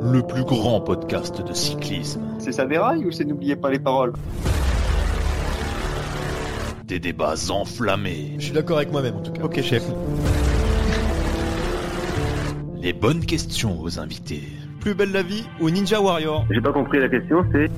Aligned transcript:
Le 0.00 0.22
plus 0.22 0.44
grand 0.44 0.80
podcast 0.80 1.42
de 1.42 1.52
cyclisme. 1.52 2.22
C'est 2.38 2.52
ça 2.52 2.66
déraille 2.66 3.04
ou 3.04 3.10
c'est 3.10 3.24
n'oubliez 3.24 3.56
pas 3.56 3.70
les 3.70 3.78
paroles? 3.78 4.12
Des 6.84 7.00
débats 7.00 7.34
enflammés. 7.50 8.34
Je 8.38 8.44
suis 8.44 8.52
d'accord 8.52 8.78
avec 8.78 8.92
moi-même 8.92 9.16
en 9.16 9.20
tout 9.20 9.32
cas. 9.32 9.42
Ok, 9.42 9.60
chef. 9.62 9.84
Les 12.80 12.92
bonnes 12.92 13.24
questions 13.26 13.80
aux 13.80 13.98
invités. 13.98 14.44
Plus 14.80 14.94
belle 14.94 15.12
la 15.12 15.22
vie 15.22 15.44
ou 15.60 15.68
Ninja 15.68 16.00
Warrior 16.00 16.46
J'ai 16.50 16.60
pas 16.60 16.72
compris 16.72 17.00
la 17.00 17.08
question, 17.08 17.44
c'est? 17.52 17.68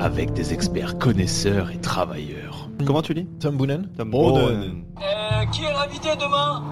Avec 0.00 0.32
des 0.32 0.52
experts 0.52 0.98
connaisseurs 0.98 1.70
et 1.70 1.78
travailleurs. 1.78 2.68
Comment 2.84 3.02
tu 3.02 3.14
dis? 3.14 3.26
Tom 3.40 3.56
Boonen 3.56 3.88
Tom 3.96 4.10
Boonen. 4.10 4.84
Euh, 4.98 5.46
qui 5.52 5.64
est 5.64 5.72
l'invité 5.72 6.08
demain? 6.18 6.64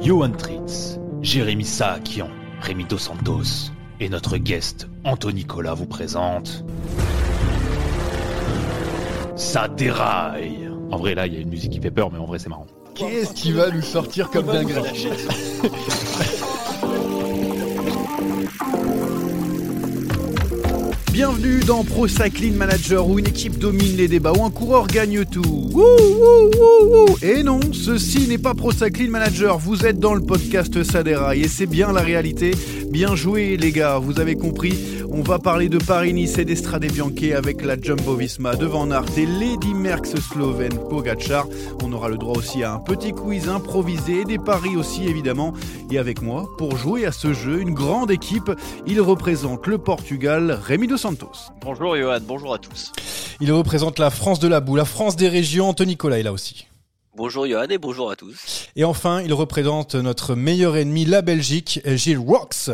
Johan 0.00 0.30
Tritz, 0.30 0.98
Jérémy 1.22 1.64
Saakian, 1.64 2.28
Rémi 2.60 2.84
Dos 2.84 2.98
Santos 2.98 3.72
et 3.98 4.08
notre 4.08 4.36
guest 4.36 4.88
Anthony 5.04 5.40
Nicolas 5.40 5.74
vous 5.74 5.86
présente. 5.86 6.64
Ça 9.34 9.66
déraille 9.66 10.70
En 10.92 10.98
vrai, 10.98 11.14
là, 11.16 11.26
il 11.26 11.34
y 11.34 11.36
a 11.36 11.40
une 11.40 11.50
musique 11.50 11.72
qui 11.72 11.80
fait 11.80 11.90
peur, 11.90 12.12
mais 12.12 12.18
en 12.18 12.26
vrai, 12.26 12.38
c'est 12.38 12.48
marrant. 12.48 12.66
Qu'est-ce 12.94 13.34
qui 13.34 13.52
va 13.52 13.70
nous 13.70 13.82
sortir 13.82 14.30
comme 14.30 14.46
dinguerie 14.46 15.08
Bienvenue 21.18 21.58
dans 21.66 21.82
Pro 21.82 22.06
Cycling 22.06 22.54
Manager 22.54 23.08
où 23.08 23.18
une 23.18 23.26
équipe 23.26 23.58
domine 23.58 23.96
les 23.96 24.06
débats, 24.06 24.32
où 24.38 24.44
un 24.44 24.52
coureur 24.52 24.86
gagne 24.86 25.24
tout. 25.24 25.42
Wouh, 25.42 25.82
wouh, 25.82 26.50
wouh. 26.60 27.16
Et 27.22 27.42
non, 27.42 27.58
ceci 27.72 28.28
n'est 28.28 28.38
pas 28.38 28.54
Pro 28.54 28.70
Cycling 28.70 29.10
Manager, 29.10 29.58
vous 29.58 29.84
êtes 29.84 29.98
dans 29.98 30.14
le 30.14 30.20
podcast 30.20 30.80
Sadera 30.84 31.34
et 31.34 31.48
c'est 31.48 31.66
bien 31.66 31.90
la 31.90 32.02
réalité. 32.02 32.52
Bien 32.90 33.14
joué 33.14 33.58
les 33.58 33.70
gars, 33.70 33.98
vous 33.98 34.18
avez 34.18 34.34
compris. 34.34 34.72
On 35.10 35.20
va 35.20 35.38
parler 35.38 35.68
de 35.68 35.76
Paris-Nice 35.76 36.38
et 36.38 36.46
d'Estrade 36.46 36.86
Bianche 36.86 37.32
avec 37.36 37.62
la 37.62 37.78
Jumbo 37.78 38.14
Visma 38.14 38.56
devant 38.56 38.86
Nart 38.86 39.04
et 39.18 39.26
Lady 39.26 39.74
Merckx 39.74 40.16
slovène 40.16 40.72
Pogacar. 40.88 41.46
On 41.82 41.92
aura 41.92 42.08
le 42.08 42.16
droit 42.16 42.36
aussi 42.36 42.62
à 42.62 42.72
un 42.72 42.78
petit 42.78 43.12
quiz 43.12 43.48
improvisé 43.48 44.20
et 44.20 44.24
des 44.24 44.38
paris 44.38 44.76
aussi 44.76 45.06
évidemment. 45.06 45.52
Et 45.90 45.98
avec 45.98 46.22
moi, 46.22 46.46
pour 46.56 46.78
jouer 46.78 47.04
à 47.04 47.12
ce 47.12 47.34
jeu, 47.34 47.60
une 47.60 47.74
grande 47.74 48.10
équipe. 48.10 48.50
Il 48.86 49.02
représente 49.02 49.66
le 49.66 49.76
Portugal, 49.76 50.58
Rémi 50.62 50.86
Dos 50.86 50.96
Santos. 50.96 51.32
Bonjour 51.60 51.94
Johan, 51.94 52.20
bonjour 52.26 52.54
à 52.54 52.58
tous. 52.58 52.92
Il 53.40 53.52
représente 53.52 53.98
la 53.98 54.10
France 54.10 54.40
de 54.40 54.48
la 54.48 54.60
boue, 54.60 54.76
la 54.76 54.86
France 54.86 55.16
des 55.16 55.28
régions, 55.28 55.68
Anthony 55.68 55.92
Nicolas 55.92 56.18
est 56.20 56.22
là 56.22 56.32
aussi. 56.32 56.67
Bonjour 57.18 57.48
Johan 57.48 57.66
et 57.68 57.78
bonjour 57.78 58.12
à 58.12 58.14
tous. 58.14 58.68
Et 58.76 58.84
enfin, 58.84 59.22
il 59.22 59.34
représente 59.34 59.96
notre 59.96 60.36
meilleur 60.36 60.76
ennemi, 60.76 61.04
la 61.04 61.20
Belgique, 61.20 61.80
Gilles 61.84 62.16
Rox. 62.16 62.68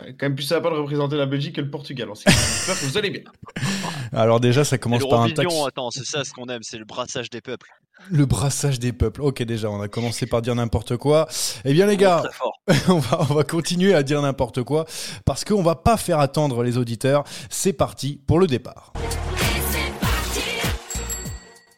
Ouais, 0.00 0.16
Quand 0.18 0.24
même 0.24 0.34
plus 0.34 0.44
sympa 0.44 0.70
de 0.70 0.76
représenter 0.76 1.16
la 1.16 1.26
Belgique 1.26 1.56
que 1.56 1.60
le 1.60 1.68
Portugal. 1.70 2.08
J'espère 2.14 2.80
que 2.80 2.86
vous 2.86 2.96
allez 2.96 3.10
bien. 3.10 3.24
Alors 4.14 4.40
déjà, 4.40 4.64
ça 4.64 4.78
commence 4.78 5.06
par 5.06 5.20
un 5.20 5.28
taxi. 5.28 5.42
L'Eurovision, 5.42 5.66
attends, 5.66 5.90
c'est 5.90 6.06
ça 6.06 6.24
ce 6.24 6.32
qu'on 6.32 6.46
aime, 6.46 6.62
c'est 6.62 6.78
le 6.78 6.86
brassage 6.86 7.28
des 7.28 7.42
peuples. 7.42 7.68
Le 8.10 8.24
brassage 8.24 8.78
des 8.78 8.94
peuples. 8.94 9.20
Ok, 9.20 9.42
déjà, 9.42 9.68
on 9.68 9.82
a 9.82 9.88
commencé 9.88 10.24
par 10.24 10.40
dire 10.40 10.54
n'importe 10.54 10.96
quoi. 10.96 11.28
Eh 11.66 11.74
bien, 11.74 11.84
les 11.84 11.98
gars, 11.98 12.22
on 12.88 13.00
va, 13.00 13.20
on 13.20 13.34
va 13.34 13.44
continuer 13.44 13.92
à 13.92 14.02
dire 14.02 14.22
n'importe 14.22 14.62
quoi 14.62 14.86
parce 15.26 15.44
qu'on 15.44 15.62
va 15.62 15.74
pas 15.74 15.98
faire 15.98 16.20
attendre 16.20 16.62
les 16.62 16.78
auditeurs. 16.78 17.24
C'est 17.50 17.74
parti 17.74 18.18
pour 18.26 18.38
le 18.38 18.46
départ. 18.46 18.94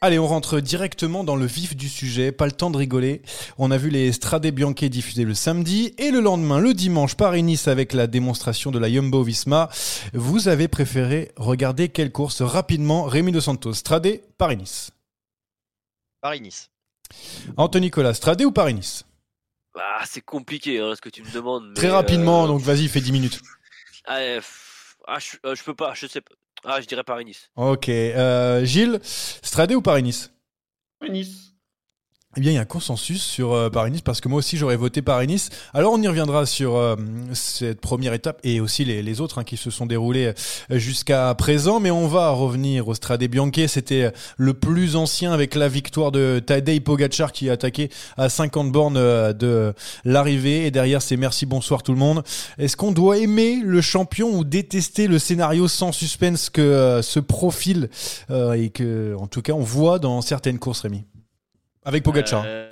Allez, 0.05 0.19
on 0.19 0.27
rentre 0.27 0.61
directement 0.61 1.25
dans 1.25 1.35
le 1.35 1.47
vif 1.47 1.75
du 1.75 1.89
sujet, 1.89 2.31
pas 2.31 2.45
le 2.45 2.53
temps 2.53 2.71
de 2.71 2.77
rigoler. 2.77 3.23
On 3.57 3.71
a 3.71 3.79
vu 3.79 3.89
les 3.89 4.13
Strade 4.13 4.47
Bianche 4.49 4.75
diffusés 4.75 5.25
le 5.25 5.33
samedi 5.33 5.95
et 5.97 6.11
le 6.11 6.21
lendemain, 6.21 6.61
le 6.61 6.75
dimanche, 6.75 7.15
Paris-Nice 7.15 7.69
avec 7.69 7.95
la 7.95 8.07
démonstration 8.07 8.71
de 8.71 8.79
la 8.79 8.93
Jumbo 8.93 9.23
Visma. 9.23 9.71
Vous 10.13 10.49
avez 10.49 10.69
préféré 10.69 11.33
regarder 11.37 11.89
quelle 11.89 12.13
course 12.13 12.43
rapidement? 12.43 13.05
Rémi 13.05 13.33
de 13.33 13.41
Santos, 13.41 13.73
Strade, 13.73 14.21
Paris-Nice. 14.37 14.91
Paris-Nice. 16.21 16.69
Anthony 17.57 17.87
Nicolas, 17.87 18.13
Strade 18.13 18.43
ou 18.43 18.53
Paris-Nice? 18.53 19.05
Ah, 19.75 20.03
c'est 20.05 20.21
compliqué 20.21 20.81
hein, 20.81 20.93
ce 20.95 21.01
que 21.01 21.09
tu 21.09 21.23
me 21.23 21.31
demandes. 21.31 21.73
Très 21.73 21.89
rapidement, 21.89 22.45
euh, 22.45 22.49
donc 22.49 22.61
vas-y, 22.61 22.89
fais 22.89 23.01
10 23.01 23.11
minutes. 23.11 23.41
ah, 24.05 24.17
euh, 24.19 24.41
ah, 25.07 25.19
je, 25.19 25.39
euh, 25.47 25.55
je 25.55 25.65
peux 25.65 25.75
pas, 25.75 25.95
je 25.95 26.07
sais 26.07 26.21
pas. 26.21 26.35
Ah, 26.65 26.81
je 26.81 26.87
dirais 26.87 27.05
Paris-Nice. 27.05 27.51
Ok. 27.57 27.89
euh, 27.89 28.65
Gilles, 28.65 28.99
Strade 29.03 29.73
ou 29.73 29.83
Paris-Nice? 29.83 30.33
Nice. 31.09 31.54
Eh 32.37 32.41
bien, 32.41 32.53
il 32.53 32.55
y 32.55 32.59
a 32.59 32.63
un 32.63 32.65
consensus 32.65 33.23
sur 33.23 33.53
euh, 33.53 33.71
Paris-Nice 33.71 34.01
parce 34.03 34.21
que 34.21 34.29
moi 34.29 34.39
aussi 34.39 34.57
j'aurais 34.57 34.77
voté 34.77 35.03
Paris-Nice. 35.03 35.51
Alors, 35.73 35.93
on 35.93 36.03
y 36.03 36.09
reviendra 36.09 36.47
sur 36.47 36.77
euh, 36.77 36.97
cette 37.33 37.81
première 37.81 38.13
étape 38.13 38.41
et 38.43 38.61
aussi 38.61 38.85
les, 38.85 39.21
autres 39.21 39.39
hein, 39.39 39.45
qui 39.45 39.57
se 39.57 39.71
sont 39.71 39.87
déroulés 39.87 40.33
euh, 40.71 40.79
jusqu'à 40.79 41.35
présent. 41.35 41.81
Mais 41.81 41.91
on 41.91 42.09
va 42.09 42.31
revenir 42.31 42.89
au 42.89 42.95
Strade 42.95 43.23
Bianche. 43.25 43.67
C'était 43.69 44.13
le 44.37 44.55
plus 44.55 44.97
ancien 44.97 45.33
avec 45.33 45.55
la 45.55 45.69
victoire 45.69 46.11
de 46.11 46.41
Tadej 46.45 46.81
Pogacar 46.81 47.33
qui 47.33 47.49
a 47.51 47.53
attaqué 47.53 47.91
à 48.17 48.29
50 48.29 48.73
bornes 48.73 48.97
euh, 48.97 49.33
de 49.33 49.75
l'arrivée. 50.05 50.67
Et 50.67 50.71
derrière, 50.71 51.03
c'est 51.03 51.17
merci, 51.17 51.47
bonsoir 51.47 51.83
tout 51.83 51.93
le 51.93 51.99
monde. 51.99 52.23
Est-ce 52.59 52.77
qu'on 52.77 52.93
doit 52.93 53.19
aimer 53.19 53.61
le 53.63 53.81
champion 53.81 54.31
ou 54.37 54.45
détester 54.45 55.07
le 55.07 55.19
scénario 55.19 55.69
sans 55.69 55.93
suspense 55.93 56.51
que 56.51 56.61
euh, 56.61 57.23
profil 57.27 57.89
euh, 58.31 58.53
et 58.53 58.71
que, 58.71 59.15
en 59.19 59.27
tout 59.27 59.43
cas, 59.43 59.53
on 59.53 59.61
voit 59.61 59.99
dans 59.99 60.21
certaines 60.21 60.59
courses, 60.59 60.81
Rémi? 60.81 61.05
Avec 61.85 62.03
Pogacar. 62.03 62.45
Euh, 62.47 62.69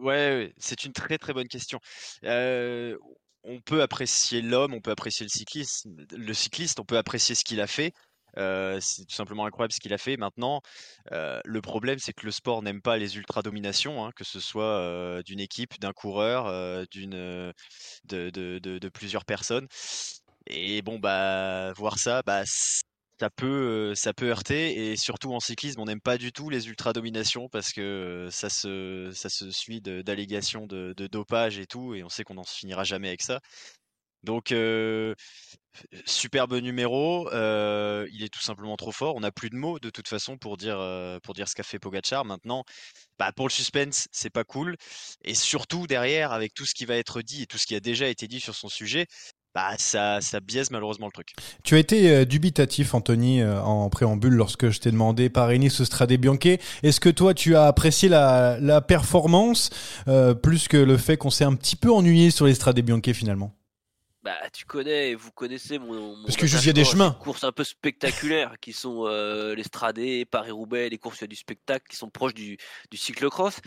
ouais, 0.00 0.52
c'est 0.58 0.84
une 0.84 0.92
très 0.92 1.18
très 1.18 1.32
bonne 1.32 1.48
question. 1.48 1.78
Euh, 2.24 2.96
on 3.44 3.60
peut 3.60 3.82
apprécier 3.82 4.42
l'homme, 4.42 4.74
on 4.74 4.80
peut 4.80 4.90
apprécier 4.90 5.24
le 5.24 5.30
cycliste, 5.30 5.86
le 6.16 6.34
cycliste, 6.34 6.80
on 6.80 6.84
peut 6.84 6.96
apprécier 6.98 7.34
ce 7.34 7.44
qu'il 7.44 7.60
a 7.60 7.66
fait. 7.66 7.92
Euh, 8.36 8.80
c'est 8.80 9.04
tout 9.04 9.14
simplement 9.14 9.46
incroyable 9.46 9.72
ce 9.72 9.78
qu'il 9.78 9.94
a 9.94 9.98
fait. 9.98 10.16
Maintenant, 10.16 10.60
euh, 11.12 11.40
le 11.44 11.60
problème, 11.60 12.00
c'est 12.00 12.12
que 12.12 12.26
le 12.26 12.32
sport 12.32 12.62
n'aime 12.62 12.82
pas 12.82 12.96
les 12.96 13.16
ultra-dominations, 13.16 14.04
hein, 14.04 14.10
que 14.16 14.24
ce 14.24 14.40
soit 14.40 15.22
d'une 15.24 15.38
équipe, 15.38 15.78
d'un 15.78 15.92
coureur, 15.92 16.86
d'une, 16.88 17.52
de- 18.04 18.30
de 18.30 18.88
plusieurs 18.88 19.24
personnes. 19.24 19.68
Et 20.46 20.82
bon, 20.82 20.98
bah, 20.98 21.72
voir 21.74 21.98
ça, 21.98 22.22
bah, 22.22 22.42
ça 23.20 23.30
peut, 23.30 23.46
euh, 23.46 23.94
ça 23.94 24.12
peut 24.12 24.28
heurter. 24.28 24.92
Et 24.92 24.96
surtout 24.96 25.32
en 25.32 25.40
cyclisme, 25.40 25.80
on 25.80 25.84
n'aime 25.84 26.00
pas 26.00 26.18
du 26.18 26.32
tout 26.32 26.50
les 26.50 26.68
ultra-dominations 26.68 27.48
parce 27.48 27.72
que 27.72 27.80
euh, 27.80 28.30
ça 28.30 28.48
se, 28.50 29.10
ça 29.14 29.28
se 29.28 29.50
suit 29.50 29.80
d'allégations 29.80 30.66
de, 30.66 30.94
dopage 31.06 31.58
et 31.58 31.66
tout. 31.66 31.94
Et 31.94 32.02
on 32.02 32.08
sait 32.08 32.24
qu'on 32.24 32.34
n'en 32.34 32.44
finira 32.44 32.84
jamais 32.84 33.08
avec 33.08 33.22
ça. 33.22 33.40
Donc, 34.22 34.52
euh, 34.52 35.14
superbe 36.06 36.54
numéro. 36.54 37.28
il 37.30 38.22
est 38.22 38.32
tout 38.32 38.40
simplement 38.40 38.76
trop 38.76 38.92
fort. 38.92 39.14
On 39.16 39.20
n'a 39.20 39.32
plus 39.32 39.50
de 39.50 39.56
mots 39.56 39.78
de 39.78 39.90
toute 39.90 40.08
façon 40.08 40.38
pour 40.38 40.56
dire, 40.56 40.78
pour 41.22 41.34
dire 41.34 41.48
ce 41.48 41.54
qu'a 41.54 41.62
fait 41.62 41.78
Pogacar. 41.78 42.24
Maintenant, 42.24 42.64
bah, 43.18 43.32
pour 43.32 43.46
le 43.46 43.52
suspense, 43.52 44.08
c'est 44.12 44.30
pas 44.30 44.44
cool. 44.44 44.76
Et 45.24 45.34
surtout 45.34 45.86
derrière, 45.86 46.32
avec 46.32 46.54
tout 46.54 46.64
ce 46.66 46.74
qui 46.74 46.86
va 46.86 46.96
être 46.96 47.22
dit 47.22 47.42
et 47.42 47.46
tout 47.46 47.58
ce 47.58 47.66
qui 47.66 47.74
a 47.76 47.80
déjà 47.80 48.08
été 48.08 48.26
dit 48.26 48.40
sur 48.40 48.54
son 48.54 48.68
sujet, 48.68 49.06
bah, 49.54 49.74
ça, 49.78 50.20
ça 50.20 50.40
biaise 50.40 50.70
malheureusement 50.70 51.06
le 51.06 51.12
truc. 51.12 51.34
Tu 51.62 51.74
as 51.74 51.78
été 51.78 52.10
euh, 52.10 52.24
dubitatif, 52.24 52.94
Anthony, 52.94 53.40
euh, 53.40 53.60
en 53.62 53.88
préambule 53.88 54.34
lorsque 54.34 54.70
je 54.70 54.80
t'ai 54.80 54.90
demandé 54.90 55.28
Paris-Nice 55.30 55.80
ou 55.80 55.84
Strade 55.84 56.12
Bianche. 56.14 56.58
Est-ce 56.82 57.00
que 57.00 57.08
toi, 57.08 57.34
tu 57.34 57.56
as 57.56 57.64
apprécié 57.64 58.08
la, 58.08 58.58
la 58.60 58.80
performance 58.80 59.70
euh, 60.08 60.34
plus 60.34 60.68
que 60.68 60.76
le 60.76 60.96
fait 60.96 61.16
qu'on 61.16 61.30
s'est 61.30 61.44
un 61.44 61.54
petit 61.54 61.76
peu 61.76 61.92
ennuyé 61.92 62.30
sur 62.30 62.46
les 62.46 62.54
Strade 62.54 62.80
Bianche 62.80 63.12
finalement? 63.12 63.54
Bah, 64.24 64.38
tu 64.54 64.64
connais, 64.64 65.14
vous 65.14 65.30
connaissez 65.32 65.78
mon. 65.78 66.16
mon 66.16 66.24
Parce 66.24 66.38
que 66.38 66.46
juste, 66.46 66.64
il 66.64 66.68
y 66.68 66.70
a 66.70 66.72
des 66.72 66.86
chemins. 66.86 67.14
Courses 67.20 67.44
un 67.44 67.52
peu 67.52 67.62
spectaculaires 67.62 68.54
qui 68.58 68.72
sont 68.72 69.04
euh, 69.06 69.54
les 69.54 69.64
Stradés, 69.64 70.24
Paris-Roubaix, 70.24 70.88
les 70.88 70.96
courses 70.96 71.16
où 71.16 71.18
il 71.18 71.24
y 71.24 71.24
a 71.24 71.28
du 71.28 71.36
spectacle 71.36 71.84
qui 71.90 71.96
sont 71.96 72.08
proches 72.08 72.32
du, 72.32 72.56
du 72.90 72.96
cyclocross. 72.96 73.60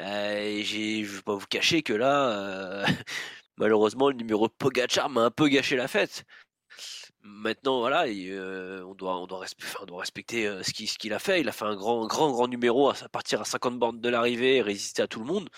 Euh, 0.00 0.38
et 0.38 0.62
j'ai, 0.62 1.04
je 1.04 1.16
vais 1.16 1.22
pas 1.22 1.34
vous 1.34 1.46
cacher 1.46 1.82
que 1.82 1.92
là, 1.92 2.30
euh, 2.30 2.86
malheureusement, 3.58 4.08
le 4.08 4.16
numéro 4.16 4.48
de 4.48 4.52
Pogacar 4.52 5.10
m'a 5.10 5.22
un 5.22 5.30
peu 5.30 5.48
gâché 5.48 5.76
la 5.76 5.88
fête. 5.88 6.24
Maintenant, 7.22 7.80
voilà, 7.80 8.06
euh, 8.06 8.82
on, 8.84 8.94
doit, 8.94 9.40
respecter 9.98 10.46
euh, 10.46 10.62
ce 10.62 10.72
qu'il 10.72 11.12
a 11.12 11.18
fait. 11.18 11.40
Il 11.40 11.48
a 11.48 11.52
fait 11.52 11.64
un 11.64 11.76
grand, 11.76 12.06
grand, 12.06 12.30
grand 12.30 12.48
numéro 12.48 12.88
à 12.90 12.94
partir 13.10 13.40
à 13.40 13.44
50 13.44 13.78
bornes 13.78 14.00
de 14.00 14.08
l'arrivée 14.08 14.56
et 14.56 14.62
résister 14.62 15.02
à 15.02 15.08
tout 15.08 15.20
le 15.20 15.26
monde. 15.26 15.48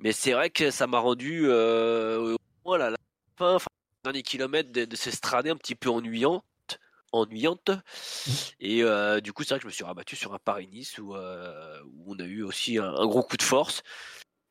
Mais 0.00 0.12
c'est 0.12 0.32
vrai 0.32 0.50
que 0.50 0.70
ça 0.70 0.86
m'a 0.86 0.98
rendu, 0.98 1.42
euh, 1.44 2.34
moins 2.64 2.78
la, 2.78 2.96
fin, 3.36 3.54
enfin, 3.56 3.68
dernier 4.04 4.22
kilomètre 4.22 4.72
de, 4.72 4.84
de 4.84 4.96
ces 4.96 5.10
un 5.32 5.56
petit 5.56 5.74
peu 5.74 5.90
ennuyante. 5.90 6.44
ennuyante. 7.12 7.70
Et 8.58 8.82
euh, 8.82 9.20
du 9.20 9.32
coup, 9.32 9.44
c'est 9.44 9.50
vrai 9.50 9.58
que 9.58 9.64
je 9.64 9.68
me 9.68 9.72
suis 9.72 9.84
rabattu 9.84 10.16
sur 10.16 10.34
un 10.34 10.38
Paris-Nice 10.38 10.98
où, 10.98 11.14
on 11.14 12.18
a 12.18 12.24
eu 12.24 12.42
aussi 12.42 12.78
un 12.78 13.06
gros 13.06 13.22
coup 13.22 13.36
de 13.36 13.42
force. 13.42 13.82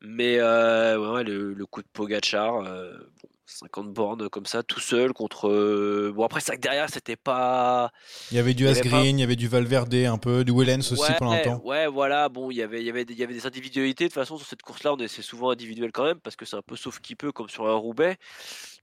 Mais 0.02 0.38
euh, 0.40 0.98
ouais, 0.98 1.12
ouais, 1.18 1.24
le, 1.24 1.54
le 1.54 1.66
coup 1.66 1.82
de 1.82 1.88
Pogachar, 1.92 2.58
euh, 2.66 2.94
bon, 3.22 3.30
50 3.46 3.92
bornes 3.94 4.30
comme 4.30 4.46
ça, 4.46 4.64
tout 4.64 4.80
seul 4.80 5.12
contre. 5.12 5.50
euh, 5.50 6.12
Bon, 6.16 6.24
après, 6.24 6.40
vrai 6.40 6.56
que 6.56 6.62
derrière, 6.62 6.90
c'était 6.90 7.18
pas. 7.18 7.92
Il 8.32 8.38
y 8.38 8.40
avait 8.40 8.54
du 8.54 8.66
Asgreen, 8.68 8.92
pas- 8.92 9.04
il 9.04 9.20
y 9.20 9.24
avait 9.24 9.36
du 9.36 9.48
Valverde 9.48 9.94
un 9.94 10.18
peu, 10.18 10.46
du 10.46 10.54
Wellens 10.54 10.80
aussi 10.94 11.02
ouais, 11.02 11.18
pendant 11.20 11.32
un 11.32 11.38
temps. 11.40 11.62
Ouais, 11.66 11.88
voilà, 11.88 12.30
bon, 12.30 12.50
il 12.50 12.58
y 12.58 12.62
avait, 12.62 12.80
il 12.82 12.86
y 12.86 12.90
avait, 12.90 13.04
des- 13.04 13.14
il 13.14 13.20
y 13.20 13.24
avait 13.24 13.34
des 13.34 13.46
individualités. 13.46 14.06
De 14.06 14.10
toute 14.10 14.16
façon, 14.16 14.38
sur 14.38 14.48
cette 14.48 14.62
course-là, 14.62 14.94
on 14.94 14.98
est, 14.98 15.08
c'est 15.10 15.22
souvent 15.22 15.50
individuel 15.50 15.92
quand 15.92 16.06
même, 16.06 16.20
parce 16.22 16.36
que 16.38 16.46
c'est 16.46 16.56
un 16.56 16.62
peu 16.62 16.78
sauf 16.78 17.00
qui 17.00 17.16
peut, 17.16 17.32
comme 17.34 17.50
sur 17.50 17.68
un 17.68 17.74
Roubaix. 17.74 18.18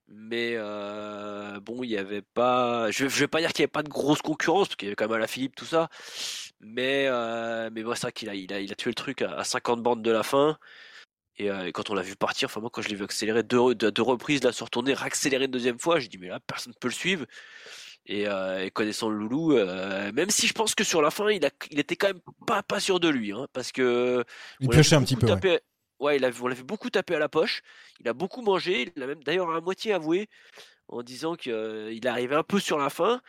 Mais 0.08 0.52
euh, 0.56 1.58
bon, 1.60 1.82
il 1.82 1.90
y 1.90 1.98
avait 1.98 2.22
pas. 2.22 2.90
Je, 2.90 3.08
je 3.08 3.20
vais 3.20 3.28
pas 3.28 3.40
dire 3.40 3.50
qu'il 3.52 3.60
y 3.60 3.64
avait 3.64 3.68
pas 3.68 3.82
de 3.82 3.88
grosse 3.88 4.22
concurrence, 4.22 4.68
parce 4.68 4.76
qu'il 4.76 4.86
y 4.86 4.90
avait 4.90 4.96
quand 4.96 5.08
même 5.08 5.26
Philippe, 5.26 5.56
tout 5.56 5.64
ça. 5.64 5.88
Mais, 6.60 7.06
euh, 7.08 7.70
mais 7.72 7.84
ouais, 7.84 7.94
c'est 7.96 8.02
vrai 8.02 8.12
qu'il 8.12 8.28
a, 8.28 8.34
il 8.34 8.52
a, 8.52 8.60
il 8.60 8.72
a 8.72 8.74
tué 8.74 8.90
le 8.90 8.94
truc 8.94 9.22
à, 9.22 9.32
à 9.32 9.44
50 9.44 9.82
bandes 9.82 10.02
de 10.02 10.10
la 10.10 10.22
fin. 10.22 10.58
Et, 11.38 11.50
euh, 11.50 11.66
et 11.66 11.72
quand 11.72 11.90
on 11.90 11.94
l'a 11.94 12.02
vu 12.02 12.16
partir, 12.16 12.48
enfin 12.48 12.60
moi 12.60 12.70
quand 12.72 12.82
je 12.82 12.88
l'ai 12.88 12.94
vu 12.94 13.04
accélérer 13.04 13.42
deux, 13.42 13.74
deux, 13.74 13.92
deux 13.92 14.02
reprises, 14.02 14.42
là 14.42 14.52
se 14.52 14.64
retourner, 14.64 14.94
réaccélérer 14.94 15.44
une 15.44 15.50
deuxième 15.50 15.78
fois, 15.78 15.98
j'ai 16.00 16.08
dit 16.08 16.18
mais 16.18 16.28
là 16.28 16.40
personne 16.40 16.72
ne 16.72 16.78
peut 16.78 16.88
le 16.88 16.94
suivre. 16.94 17.26
Et, 18.08 18.28
euh, 18.28 18.64
et 18.64 18.70
connaissant 18.70 19.08
le 19.10 19.16
loulou, 19.18 19.52
euh, 19.52 20.12
même 20.12 20.30
si 20.30 20.46
je 20.46 20.52
pense 20.52 20.76
que 20.76 20.84
sur 20.84 21.02
la 21.02 21.10
fin 21.10 21.28
il, 21.28 21.44
a, 21.44 21.50
il 21.72 21.80
était 21.80 21.96
quand 21.96 22.06
même 22.06 22.20
pas, 22.46 22.62
pas 22.62 22.78
sûr 22.78 23.00
de 23.00 23.08
lui, 23.08 23.32
hein, 23.32 23.48
parce 23.52 23.72
que 23.72 24.24
Il 24.60 24.68
piochait 24.68 24.94
un 24.94 25.02
petit 25.02 25.16
peu, 25.16 25.26
ouais. 25.26 25.34
taper- 25.34 25.60
ouais, 25.98 26.16
il 26.16 26.24
a, 26.24 26.30
on 26.40 26.46
l'a 26.46 26.54
vu 26.54 26.62
beaucoup 26.62 26.88
taper 26.88 27.16
à 27.16 27.18
la 27.18 27.28
poche. 27.28 27.62
Il 28.00 28.08
a 28.08 28.12
beaucoup 28.12 28.42
mangé. 28.42 28.92
Il 28.96 29.02
a 29.02 29.06
même 29.08 29.24
d'ailleurs 29.24 29.50
à 29.50 29.60
moitié 29.60 29.92
avoué 29.92 30.28
en 30.88 31.02
disant 31.02 31.34
qu'il 31.34 32.06
arrivait 32.06 32.36
un 32.36 32.44
peu 32.44 32.60
sur 32.60 32.78
la 32.78 32.90
fin. 32.90 33.20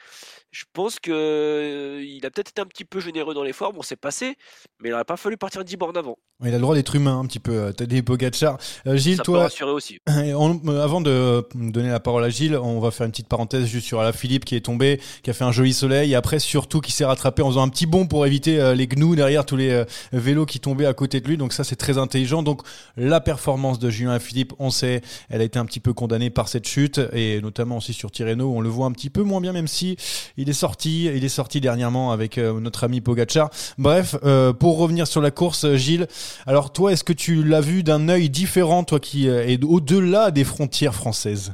Je 0.58 0.64
pense 0.74 1.00
que 1.00 1.12
euh, 1.12 2.04
il 2.04 2.26
a 2.26 2.32
peut-être 2.32 2.50
été 2.50 2.60
un 2.60 2.66
petit 2.66 2.84
peu 2.84 3.00
généreux 3.00 3.36
dans 3.36 3.44
les 3.44 3.54
formes. 3.54 3.76
On 3.78 3.84
s'est 3.84 3.96
passé, 3.96 4.38
mais 4.82 4.90
il 4.90 4.92
n'aurait 4.92 5.04
pas 5.04 5.16
fallu 5.16 5.38
partir 5.38 5.64
10 5.64 5.78
bornes 5.78 5.98
avant. 5.98 6.18
Il 6.44 6.50
a 6.50 6.54
le 6.54 6.60
droit 6.60 6.74
d'être 6.74 6.96
humain 6.96 7.20
un 7.20 7.28
petit 7.28 7.38
peu, 7.38 7.52
euh, 7.52 7.72
Tadej 7.72 8.02
Pogacar. 8.02 8.58
Euh, 8.88 8.98
Gilles, 8.98 9.18
Ça 9.18 9.22
peut 9.24 9.34
toi, 9.34 9.44
rassurer 9.44 9.70
aussi. 9.70 10.00
On- 10.08 10.68
avant 10.80 11.00
de 11.00 11.46
donner 11.54 11.90
la 11.90 12.00
parole 12.00 12.24
à 12.24 12.30
Gilles, 12.30 12.58
on 12.58 12.80
va 12.80 12.90
faire 12.90 13.06
une 13.06 13.12
petite 13.12 13.28
parenthèse 13.28 13.68
juste 13.68 13.86
sur 13.86 14.04
Philippe 14.16 14.46
qui 14.46 14.56
est 14.56 14.62
tombé, 14.62 15.00
qui 15.22 15.30
a 15.30 15.34
fait 15.34 15.44
un 15.44 15.52
joli 15.52 15.74
soleil, 15.74 16.14
et 16.14 16.16
après 16.16 16.40
surtout 16.40 16.82
qui 16.82 16.92
s'est 16.92 17.06
rattrapé 17.06 17.44
en 17.44 17.50
faisant 17.50 17.62
un 17.62 17.70
petit 17.70 17.86
bond 17.86 18.08
pour 18.08 18.26
éviter 18.26 18.74
les 18.76 18.88
gnous 18.88 19.16
derrière 19.16 19.46
tous 19.46 19.58
les 19.58 19.84
vélos 20.12 20.48
qui 20.48 20.60
tombaient 20.60 20.86
à 20.88 20.94
côté 20.96 21.22
de 21.22 21.28
lui. 21.28 21.38
Donc 21.38 21.54
ça 21.54 21.64
c'est 21.64 21.76
très 21.76 22.00
intelligent. 22.00 22.42
Donc 22.42 22.62
la 22.96 23.22
performance 23.22 23.78
de 23.78 23.92
Julien 23.92 24.18
Philippe, 24.20 24.54
on 24.58 24.72
sait, 24.72 25.02
elle 25.30 25.42
a 25.42 25.44
été 25.44 25.60
un 25.60 25.66
petit 25.66 25.80
peu 25.80 25.94
condamnée 25.94 26.32
par 26.32 26.48
cette 26.48 26.68
chute, 26.68 27.00
et 27.14 27.42
notamment 27.42 27.78
aussi 27.78 27.94
sur 27.94 28.10
Tirreno, 28.10 28.52
on 28.56 28.62
le 28.62 28.70
voit 28.70 28.88
un 28.88 28.92
petit 28.92 29.12
peu 29.12 29.22
moins 29.22 29.42
bien, 29.42 29.54
même 29.54 29.68
si 29.68 29.98
il 30.38 30.47
est 30.50 30.54
sorti, 30.54 31.06
il 31.06 31.24
est 31.24 31.30
sorti 31.30 31.62
dernièrement 31.62 32.12
avec 32.12 32.38
euh, 32.38 32.60
notre 32.60 32.84
ami 32.84 33.02
Pogacar. 33.02 33.50
Bref, 33.78 34.16
euh, 34.24 34.54
pour 34.54 34.78
revenir 34.78 35.08
sur 35.08 35.22
la 35.22 35.32
course, 35.32 35.66
euh, 35.66 35.76
Gilles, 35.76 36.08
alors 36.46 36.74
toi, 36.74 36.92
est-ce 36.92 37.04
que 37.04 37.14
tu 37.14 37.44
l'as 37.44 37.62
vu 37.62 37.84
d'un 37.84 38.10
œil 38.10 38.30
différent, 38.30 38.84
toi 38.84 39.00
qui 39.00 39.28
est 39.28 39.64
au-delà 39.64 40.32
des 40.32 40.44
frontières 40.44 40.96
françaises? 40.96 41.54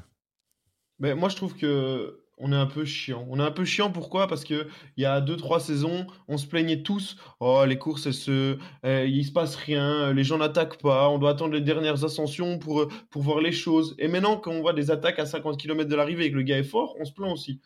Mais 0.99 1.15
moi, 1.15 1.29
je 1.29 1.35
trouve 1.35 1.55
que 1.55 2.23
on 2.37 2.51
est 2.51 2.57
un 2.57 2.65
peu 2.65 2.83
chiant. 2.83 3.25
On 3.29 3.39
est 3.39 3.43
un 3.43 3.51
peu 3.51 3.63
chiant 3.63 3.91
pourquoi? 3.91 4.27
Parce 4.27 4.43
que 4.43 4.67
il 4.97 5.03
y 5.03 5.05
a 5.05 5.21
2-3 5.21 5.59
saisons, 5.59 6.07
on 6.27 6.37
se 6.37 6.45
plaignait 6.45 6.81
tous. 6.81 7.17
Oh, 7.39 7.63
les 7.65 7.77
courses, 7.77 8.05
elles 8.05 8.13
se, 8.13 8.57
euh, 8.85 9.05
il 9.07 9.25
se 9.25 9.31
passe 9.31 9.55
rien, 9.55 10.11
les 10.13 10.23
gens 10.23 10.37
n'attaquent 10.37 10.81
pas, 10.81 11.09
on 11.09 11.19
doit 11.19 11.31
attendre 11.31 11.53
les 11.53 11.61
dernières 11.61 12.03
ascensions 12.03 12.59
pour, 12.59 12.87
pour 13.09 13.21
voir 13.21 13.39
les 13.39 13.51
choses. 13.51 13.95
Et 13.99 14.07
maintenant, 14.07 14.37
quand 14.37 14.51
on 14.51 14.61
voit 14.61 14.73
des 14.73 14.91
attaques 14.91 15.19
à 15.19 15.25
50 15.25 15.57
km 15.59 15.89
de 15.89 15.95
l'arrivée 15.95 16.25
et 16.25 16.31
que 16.31 16.35
le 16.35 16.43
gars 16.43 16.57
est 16.57 16.63
fort, 16.63 16.95
on 16.99 17.05
se 17.05 17.13
plaint 17.13 17.31
aussi. 17.31 17.61